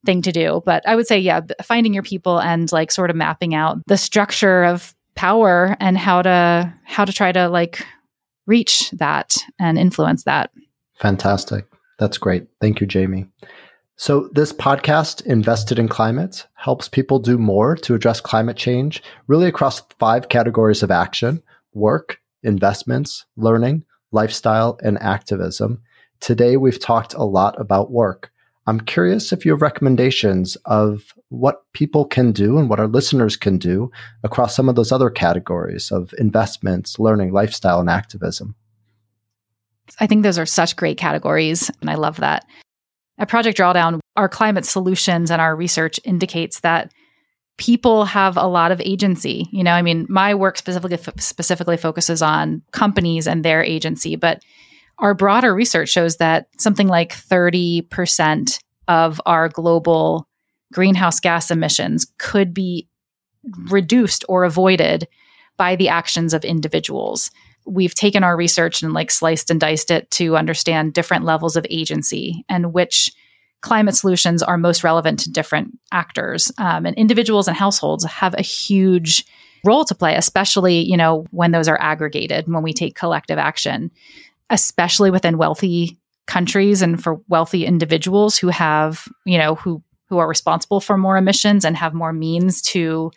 thing 0.06 0.22
to 0.22 0.32
do. 0.32 0.62
But 0.64 0.86
I 0.86 0.96
would 0.96 1.06
say, 1.06 1.18
yeah, 1.18 1.40
finding 1.62 1.94
your 1.94 2.02
people 2.02 2.40
and 2.40 2.70
like 2.72 2.90
sort 2.90 3.10
of 3.10 3.16
mapping 3.16 3.54
out 3.54 3.78
the 3.86 3.96
structure 3.96 4.64
of 4.64 4.94
power 5.14 5.76
and 5.80 5.98
how 5.98 6.22
to 6.22 6.72
how 6.84 7.04
to 7.04 7.12
try 7.12 7.32
to 7.32 7.48
like 7.48 7.84
reach 8.46 8.90
that 8.92 9.36
and 9.58 9.78
influence 9.78 10.24
that. 10.24 10.50
Fantastic. 11.00 11.66
That's 11.98 12.18
great. 12.18 12.46
Thank 12.60 12.80
you, 12.80 12.86
Jamie. 12.86 13.26
So, 13.96 14.28
this 14.32 14.52
podcast, 14.52 15.26
Invested 15.26 15.76
in 15.76 15.88
Climate, 15.88 16.46
helps 16.54 16.88
people 16.88 17.18
do 17.18 17.36
more 17.36 17.74
to 17.78 17.96
address 17.96 18.20
climate 18.20 18.56
change, 18.56 19.02
really 19.26 19.48
across 19.48 19.80
five 19.98 20.28
categories 20.28 20.84
of 20.84 20.92
action 20.92 21.42
work, 21.74 22.20
investments, 22.44 23.26
learning, 23.36 23.84
lifestyle, 24.12 24.78
and 24.84 25.02
activism. 25.02 25.82
Today, 26.20 26.56
we've 26.56 26.78
talked 26.78 27.14
a 27.14 27.24
lot 27.24 27.60
about 27.60 27.90
work. 27.90 28.30
I'm 28.68 28.80
curious 28.80 29.32
if 29.32 29.46
you 29.46 29.52
have 29.52 29.62
recommendations 29.62 30.56
of 30.66 31.14
what 31.30 31.62
people 31.72 32.04
can 32.04 32.32
do 32.32 32.58
and 32.58 32.68
what 32.68 32.78
our 32.78 32.86
listeners 32.86 33.34
can 33.34 33.56
do 33.56 33.90
across 34.22 34.54
some 34.54 34.68
of 34.68 34.74
those 34.74 34.92
other 34.92 35.08
categories 35.08 35.90
of 35.90 36.12
investments, 36.18 36.98
learning, 36.98 37.32
lifestyle, 37.32 37.80
and 37.80 37.88
activism. 37.88 38.54
I 40.00 40.06
think 40.06 40.22
those 40.22 40.38
are 40.38 40.44
such 40.44 40.76
great 40.76 40.98
categories, 40.98 41.70
and 41.80 41.88
I 41.88 41.94
love 41.94 42.18
that. 42.18 42.44
At 43.16 43.28
Project 43.28 43.56
Drawdown, 43.56 44.00
our 44.16 44.28
climate 44.28 44.66
solutions 44.66 45.30
and 45.30 45.40
our 45.40 45.56
research 45.56 45.98
indicates 46.04 46.60
that 46.60 46.92
people 47.56 48.04
have 48.04 48.36
a 48.36 48.46
lot 48.46 48.70
of 48.70 48.82
agency. 48.82 49.46
You 49.50 49.64
know, 49.64 49.72
I 49.72 49.80
mean, 49.80 50.04
my 50.10 50.34
work 50.34 50.58
specifically 50.58 50.98
specifically 51.18 51.78
focuses 51.78 52.20
on 52.20 52.60
companies 52.72 53.26
and 53.26 53.42
their 53.42 53.64
agency, 53.64 54.14
but 54.14 54.42
our 54.98 55.14
broader 55.14 55.54
research 55.54 55.88
shows 55.88 56.16
that 56.16 56.48
something 56.58 56.88
like 56.88 57.14
30% 57.14 58.58
of 58.88 59.20
our 59.26 59.48
global 59.48 60.26
greenhouse 60.72 61.20
gas 61.20 61.50
emissions 61.50 62.06
could 62.18 62.52
be 62.52 62.88
reduced 63.70 64.24
or 64.28 64.44
avoided 64.44 65.06
by 65.56 65.76
the 65.76 65.88
actions 65.88 66.34
of 66.34 66.44
individuals. 66.44 67.30
We've 67.66 67.94
taken 67.94 68.24
our 68.24 68.36
research 68.36 68.82
and 68.82 68.92
like 68.92 69.10
sliced 69.10 69.50
and 69.50 69.60
diced 69.60 69.90
it 69.90 70.10
to 70.12 70.36
understand 70.36 70.94
different 70.94 71.24
levels 71.24 71.56
of 71.56 71.66
agency 71.70 72.44
and 72.48 72.72
which 72.72 73.12
climate 73.60 73.96
solutions 73.96 74.42
are 74.42 74.56
most 74.56 74.84
relevant 74.84 75.20
to 75.20 75.30
different 75.30 75.78
actors. 75.92 76.52
Um, 76.58 76.86
and 76.86 76.96
individuals 76.96 77.48
and 77.48 77.56
households 77.56 78.04
have 78.04 78.34
a 78.34 78.42
huge 78.42 79.24
role 79.64 79.84
to 79.84 79.94
play, 79.94 80.14
especially 80.14 80.88
you 80.88 80.96
know 80.96 81.26
when 81.30 81.50
those 81.50 81.68
are 81.68 81.80
aggregated 81.80 82.46
when 82.46 82.62
we 82.62 82.72
take 82.72 82.94
collective 82.94 83.38
action, 83.38 83.90
especially 84.50 85.10
within 85.10 85.38
wealthy 85.38 85.98
countries 86.26 86.82
and 86.82 87.02
for 87.02 87.20
wealthy 87.28 87.64
individuals 87.64 88.36
who 88.36 88.48
have 88.48 89.06
you 89.24 89.38
know 89.38 89.54
who 89.54 89.82
who 90.08 90.18
are 90.18 90.28
responsible 90.28 90.80
for 90.80 90.98
more 90.98 91.16
emissions 91.16 91.64
and 91.64 91.76
have 91.76 91.94
more 91.94 92.12
means 92.12 92.60
to 92.60 93.10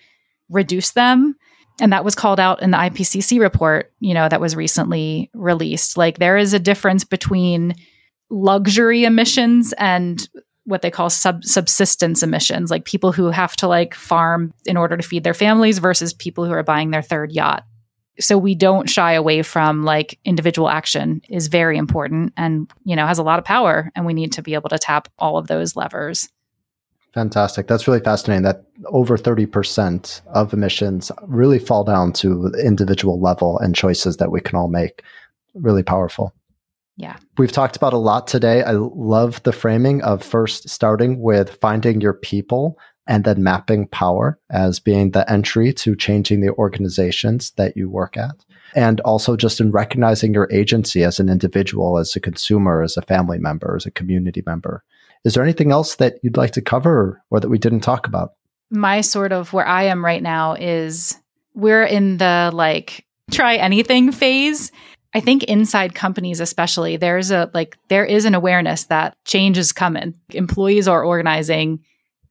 reduce 0.50 0.92
them 0.92 1.36
and 1.82 1.92
that 1.94 2.06
was 2.06 2.16
called 2.16 2.40
out 2.40 2.62
in 2.62 2.72
the 2.72 2.78
IPCC 2.78 3.40
report, 3.40 3.92
you 4.00 4.14
know, 4.14 4.30
that 4.30 4.40
was 4.40 4.56
recently 4.56 5.32
released. 5.34 5.98
Like 5.98 6.20
there 6.20 6.38
is 6.38 6.54
a 6.54 6.60
difference 6.60 7.04
between 7.04 7.74
luxury 8.30 9.04
emissions 9.04 9.74
and 9.74 10.28
what 10.66 10.84
they 10.84 10.92
call 10.92 11.10
sub 11.10 11.44
subsistence 11.44 12.22
emissions, 12.22 12.70
like 12.70 12.86
people 12.86 13.12
who 13.12 13.32
have 13.32 13.56
to 13.58 13.68
like 13.68 13.96
farm 13.96 14.54
in 14.66 14.78
order 14.78 14.96
to 14.96 15.04
feed 15.04 15.24
their 15.24 15.34
families 15.34 15.80
versus 15.80 16.14
people 16.14 16.46
who 16.46 16.52
are 16.52 16.64
buying 16.64 16.92
their 16.92 17.02
third 17.02 17.32
yacht. 17.32 17.66
So 18.22 18.38
we 18.38 18.56
don't 18.56 18.90
shy 18.90 19.14
away 19.14 19.42
from 19.42 19.84
like 19.84 20.20
individual 20.24 20.70
action 20.70 21.22
is 21.30 21.48
very 21.48 21.78
important 21.78 22.34
and 22.38 22.72
you 22.84 22.96
know 22.96 23.06
has 23.06 23.18
a 23.18 23.24
lot 23.24 23.40
of 23.40 23.46
power 23.46 23.92
and 23.96 24.06
we 24.06 24.14
need 24.14 24.32
to 24.34 24.42
be 24.42 24.54
able 24.54 24.70
to 24.70 24.80
tap 24.80 25.08
all 25.20 25.38
of 25.38 25.48
those 25.48 25.76
levers. 25.76 26.30
Fantastic. 27.14 27.68
That's 27.68 27.88
really 27.88 28.00
fascinating 28.00 28.44
that 28.44 28.64
over 28.86 29.18
30% 29.18 30.22
of 30.28 30.54
emissions 30.54 31.12
really 31.24 31.60
fall 31.60 31.84
down 31.84 32.14
to 32.14 32.50
the 32.50 32.66
individual 32.66 33.20
level 33.20 33.60
and 33.60 33.76
choices 33.76 34.18
that 34.18 34.32
we 34.32 34.40
can 34.40 34.58
all 34.58 34.70
make. 34.70 35.04
Really 35.54 35.84
powerful. 35.84 36.34
Yeah. 36.96 37.18
We've 37.38 37.52
talked 37.52 37.76
about 37.76 37.94
a 37.94 37.98
lot 37.98 38.28
today. 38.28 38.64
I 38.64 38.72
love 38.72 39.44
the 39.44 39.52
framing 39.52 40.02
of 40.04 40.24
first 40.24 40.70
starting 40.70 41.20
with 41.20 41.58
finding 41.60 42.00
your 42.00 42.14
people 42.14 42.78
and 43.12 43.26
then 43.26 43.44
mapping 43.44 43.88
power 43.88 44.40
as 44.52 44.80
being 44.80 45.12
the 45.12 45.30
entry 45.30 45.74
to 45.74 45.98
changing 45.98 46.40
the 46.40 46.54
organizations 46.54 47.52
that 47.58 47.76
you 47.76 47.90
work 47.90 48.16
at. 48.16 48.46
And 48.74 49.02
also 49.02 49.36
just 49.36 49.60
in 49.60 49.70
recognizing 49.72 50.34
your 50.34 50.48
agency 50.50 51.04
as 51.04 51.20
an 51.20 51.28
individual, 51.28 51.98
as 51.98 52.16
a 52.16 52.22
consumer, 52.22 52.82
as 52.82 52.96
a 52.96 53.02
family 53.02 53.38
member, 53.38 53.76
as 53.76 53.86
a 53.86 53.92
community 53.92 54.42
member. 54.46 54.82
Is 55.26 55.34
there 55.34 55.44
anything 55.44 55.74
else 55.74 55.98
that 55.98 56.20
you'd 56.24 56.38
like 56.38 56.52
to 56.52 56.62
cover 56.62 57.22
or 57.30 57.42
that 57.42 57.50
we 57.50 57.58
didn't 57.58 57.82
talk 57.82 58.08
about? 58.08 58.32
My 58.70 59.02
sort 59.02 59.34
of 59.34 59.52
where 59.52 59.68
I 59.68 59.84
am 59.84 60.06
right 60.06 60.24
now 60.24 60.54
is 60.54 61.18
we're 61.54 61.84
in 61.84 62.16
the 62.16 62.50
like 62.54 63.06
try 63.30 63.58
anything 63.58 64.14
phase. 64.14 64.72
I 65.14 65.20
think 65.20 65.44
inside 65.44 65.96
companies, 65.96 66.40
especially, 66.40 66.96
there's 66.96 67.30
a 67.30 67.52
like, 67.54 67.78
there 67.90 68.06
is 68.06 68.24
an 68.24 68.36
awareness 68.36 68.86
that 68.86 69.18
change 69.26 69.58
is 69.58 69.74
coming. 69.74 70.14
Employees 70.30 70.88
are 70.88 71.04
organizing. 71.04 71.84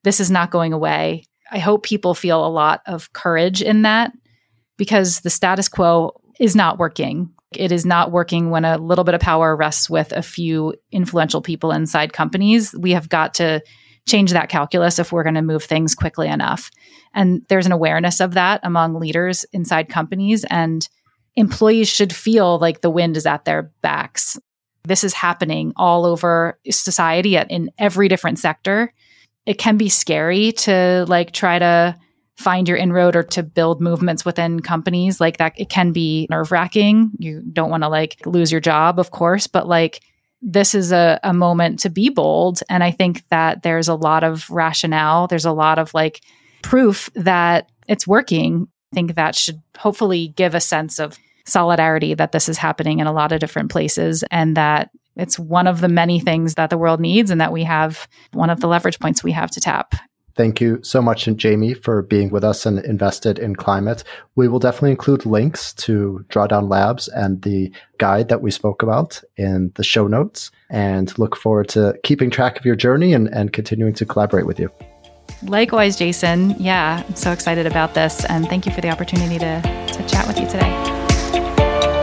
This 0.04 0.20
is 0.20 0.30
not 0.30 0.50
going 0.50 0.72
away. 0.72 1.24
I 1.50 1.58
hope 1.58 1.82
people 1.82 2.14
feel 2.14 2.44
a 2.44 2.48
lot 2.48 2.80
of 2.86 3.12
courage 3.12 3.60
in 3.60 3.82
that 3.82 4.12
because 4.76 5.20
the 5.20 5.30
status 5.30 5.68
quo 5.68 6.20
is 6.38 6.56
not 6.56 6.78
working. 6.78 7.30
It 7.54 7.72
is 7.72 7.84
not 7.84 8.12
working 8.12 8.50
when 8.50 8.64
a 8.64 8.78
little 8.78 9.04
bit 9.04 9.14
of 9.14 9.20
power 9.20 9.56
rests 9.56 9.90
with 9.90 10.12
a 10.12 10.22
few 10.22 10.74
influential 10.92 11.42
people 11.42 11.72
inside 11.72 12.12
companies. 12.12 12.74
We 12.78 12.92
have 12.92 13.08
got 13.08 13.34
to 13.34 13.60
change 14.08 14.30
that 14.30 14.48
calculus 14.48 14.98
if 14.98 15.12
we're 15.12 15.24
going 15.24 15.34
to 15.34 15.42
move 15.42 15.64
things 15.64 15.94
quickly 15.94 16.28
enough. 16.28 16.70
And 17.12 17.42
there's 17.48 17.66
an 17.66 17.72
awareness 17.72 18.20
of 18.20 18.34
that 18.34 18.60
among 18.62 18.94
leaders 18.94 19.44
inside 19.52 19.88
companies. 19.88 20.44
And 20.44 20.88
employees 21.36 21.88
should 21.88 22.12
feel 22.12 22.58
like 22.58 22.80
the 22.80 22.90
wind 22.90 23.16
is 23.16 23.26
at 23.26 23.44
their 23.44 23.72
backs. 23.82 24.38
This 24.84 25.04
is 25.04 25.12
happening 25.12 25.72
all 25.76 26.06
over 26.06 26.58
society 26.70 27.36
in 27.36 27.70
every 27.78 28.08
different 28.08 28.38
sector. 28.38 28.94
It 29.46 29.58
can 29.58 29.76
be 29.76 29.88
scary 29.88 30.52
to 30.52 31.04
like 31.08 31.32
try 31.32 31.58
to 31.58 31.96
find 32.36 32.68
your 32.68 32.76
inroad 32.76 33.16
or 33.16 33.22
to 33.22 33.42
build 33.42 33.80
movements 33.80 34.24
within 34.24 34.60
companies. 34.60 35.20
Like 35.20 35.38
that 35.38 35.54
it 35.56 35.68
can 35.68 35.92
be 35.92 36.26
nerve 36.30 36.52
wracking 36.52 37.12
you 37.18 37.42
don't 37.52 37.70
want 37.70 37.82
to 37.82 37.88
like 37.88 38.16
lose 38.24 38.50
your 38.50 38.60
job 38.60 38.98
of 38.98 39.10
course 39.10 39.46
but 39.46 39.68
like 39.68 40.00
this 40.42 40.74
is 40.74 40.90
a, 40.90 41.20
a 41.22 41.34
moment 41.34 41.80
to 41.80 41.90
be 41.90 42.08
bold 42.08 42.60
and 42.70 42.82
i 42.82 42.90
think 42.90 43.28
that 43.28 43.62
there's 43.62 43.88
a 43.88 43.94
lot 43.94 44.24
of 44.24 44.48
rationale. 44.50 45.26
There's 45.26 45.44
a 45.44 45.52
lot 45.52 45.78
of 45.78 45.92
like 45.94 46.22
proof 46.62 47.10
that 47.14 47.70
it's 47.88 48.06
working. 48.06 48.68
I 48.92 48.94
think 48.94 49.14
that 49.14 49.34
should 49.34 49.60
hopefully 49.76 50.28
give 50.36 50.54
a 50.54 50.60
sense 50.60 50.98
of 50.98 51.18
solidarity 51.46 52.14
that 52.14 52.32
this 52.32 52.48
is 52.48 52.58
happening 52.58 53.00
in 53.00 53.06
a 53.06 53.12
lot 53.12 53.32
of 53.32 53.40
different 53.40 53.70
places 53.70 54.22
and 54.30 54.56
that 54.56 54.90
it's 55.16 55.38
one 55.38 55.66
of 55.66 55.80
the 55.80 55.88
many 55.88 56.20
things 56.20 56.54
that 56.54 56.70
the 56.70 56.78
world 56.78 57.00
needs 57.00 57.30
and 57.30 57.40
that 57.40 57.52
we 57.52 57.64
have 57.64 58.08
one 58.32 58.50
of 58.50 58.60
the 58.60 58.68
leverage 58.68 58.98
points 58.98 59.24
we 59.24 59.32
have 59.32 59.50
to 59.50 59.60
tap 59.60 59.94
Thank 60.36 60.60
you 60.60 60.78
so 60.82 61.02
much, 61.02 61.26
Jamie, 61.36 61.74
for 61.74 62.02
being 62.02 62.30
with 62.30 62.44
us 62.44 62.64
and 62.64 62.78
invested 62.84 63.38
in 63.38 63.56
climate. 63.56 64.04
We 64.36 64.48
will 64.48 64.58
definitely 64.58 64.92
include 64.92 65.26
links 65.26 65.74
to 65.74 66.24
Drawdown 66.30 66.70
Labs 66.70 67.08
and 67.08 67.42
the 67.42 67.72
guide 67.98 68.28
that 68.28 68.40
we 68.40 68.50
spoke 68.50 68.82
about 68.82 69.22
in 69.36 69.72
the 69.74 69.84
show 69.84 70.06
notes 70.06 70.50
and 70.70 71.16
look 71.18 71.36
forward 71.36 71.68
to 71.70 71.94
keeping 72.04 72.30
track 72.30 72.58
of 72.58 72.64
your 72.64 72.76
journey 72.76 73.12
and, 73.12 73.28
and 73.28 73.52
continuing 73.52 73.92
to 73.94 74.06
collaborate 74.06 74.46
with 74.46 74.58
you. 74.58 74.70
Likewise, 75.42 75.96
Jason. 75.96 76.54
Yeah, 76.58 77.04
I'm 77.06 77.16
so 77.16 77.32
excited 77.32 77.66
about 77.66 77.94
this. 77.94 78.24
And 78.26 78.48
thank 78.48 78.66
you 78.66 78.72
for 78.72 78.80
the 78.80 78.90
opportunity 78.90 79.38
to, 79.38 79.60
to 79.60 80.06
chat 80.08 80.26
with 80.26 80.38
you 80.38 80.46
today. 80.46 80.99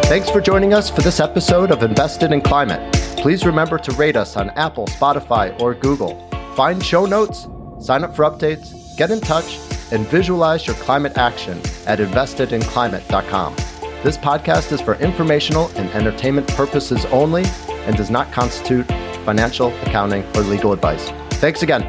Thanks 0.08 0.30
for 0.30 0.41
joining 0.41 0.74
us 0.74 0.89
for 0.89 1.01
this 1.01 1.20
episode 1.20 1.70
of 1.72 1.84
Invested 1.84 2.32
in 2.32 2.41
Climate. 2.41 2.93
Please 3.18 3.45
remember 3.45 3.78
to 3.78 3.91
rate 3.95 4.16
us 4.16 4.38
on 4.38 4.49
Apple, 4.51 4.86
Spotify, 4.88 5.60
or 5.60 5.74
Google. 5.74 6.30
Find 6.55 6.84
show 6.84 7.05
notes 7.05 7.47
Sign 7.80 8.03
up 8.03 8.16
for 8.16 8.24
updates, 8.24 8.95
get 8.97 9.12
in 9.12 9.22
touch, 9.22 9.60
and 9.91 10.08
visualize 10.08 10.66
your 10.66 10.76
climate 10.78 11.18
action 11.18 11.60
at 11.86 11.99
investedinclimate.com. 11.99 13.55
This 14.03 14.18
podcast 14.18 14.72
is 14.72 14.82
for 14.82 14.95
informational 14.95 15.70
and 15.76 15.89
entertainment 15.91 16.47
purposes 16.49 17.05
only 17.05 17.43
and 17.70 17.95
does 17.95 18.10
not 18.10 18.32
constitute 18.32 18.88
financial, 19.26 19.76
accounting, 19.82 20.24
or 20.36 20.41
legal 20.41 20.72
advice. 20.72 21.10
Thanks 21.39 21.64
again. 21.64 21.84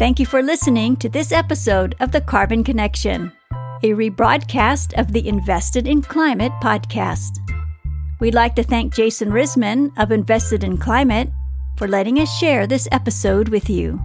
Thank 0.00 0.18
you 0.18 0.24
for 0.24 0.42
listening 0.42 0.96
to 0.96 1.10
this 1.10 1.30
episode 1.30 1.94
of 2.00 2.10
The 2.10 2.22
Carbon 2.22 2.64
Connection, 2.64 3.30
a 3.82 3.88
rebroadcast 3.88 4.98
of 4.98 5.12
the 5.12 5.28
Invested 5.28 5.86
in 5.86 6.00
Climate 6.00 6.52
podcast. 6.62 7.36
We'd 8.18 8.34
like 8.34 8.54
to 8.54 8.62
thank 8.62 8.94
Jason 8.94 9.28
Rissman 9.28 9.92
of 9.98 10.10
Invested 10.10 10.64
in 10.64 10.78
Climate 10.78 11.28
for 11.76 11.86
letting 11.86 12.18
us 12.18 12.34
share 12.38 12.66
this 12.66 12.88
episode 12.90 13.50
with 13.50 13.68
you. 13.68 14.00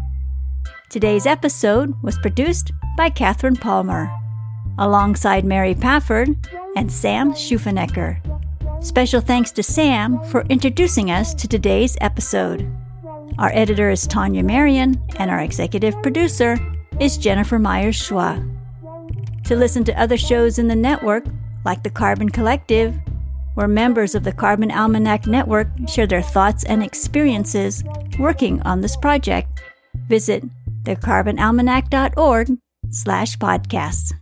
Today's 0.90 1.26
episode 1.26 1.94
was 2.04 2.20
produced 2.20 2.74
by 2.98 3.10
Katherine 3.10 3.56
Palmer, 3.56 4.14
alongside 4.78 5.46
Mary 5.46 5.76
Paffard 5.76 6.28
and 6.76 6.92
Sam 6.92 7.32
Schuffenecker. 7.32 8.20
Special 8.84 9.22
thanks 9.22 9.54
to 9.54 9.64
Sam 9.64 10.22
for 10.26 10.42
introducing 10.50 11.10
us 11.10 11.34
to 11.36 11.48
today's 11.48 11.96
episode. 12.02 12.70
Our 13.38 13.52
editor 13.54 13.90
is 13.90 14.08
Tania 14.08 14.44
Marien, 14.44 15.00
and 15.18 15.30
our 15.30 15.40
executive 15.40 16.02
producer 16.02 16.58
is 17.00 17.18
Jennifer 17.18 17.60
Myers 17.60 18.00
Schwa. 18.00 18.42
To 19.46 19.56
listen 19.56 19.84
to 19.84 20.00
other 20.00 20.18
shows 20.18 20.58
in 20.58 20.68
the 20.68 20.76
network, 20.76 21.26
like 21.66 21.84
the 21.84 21.90
Carbon 21.90 22.30
Collective, 22.30 22.96
where 23.56 23.68
members 23.68 24.16
of 24.16 24.24
the 24.24 24.32
Carbon 24.32 24.72
Almanac 24.72 25.28
Network 25.28 25.68
share 25.88 26.08
their 26.08 26.22
thoughts 26.22 26.64
and 26.64 26.82
experiences 26.82 27.84
working 28.20 28.62
on 28.62 28.82
this 28.82 28.96
project, 28.98 29.62
visit 30.08 30.44
thecarbonalmanac.org 30.84 32.58
slash 32.90 33.38
podcasts. 33.38 34.14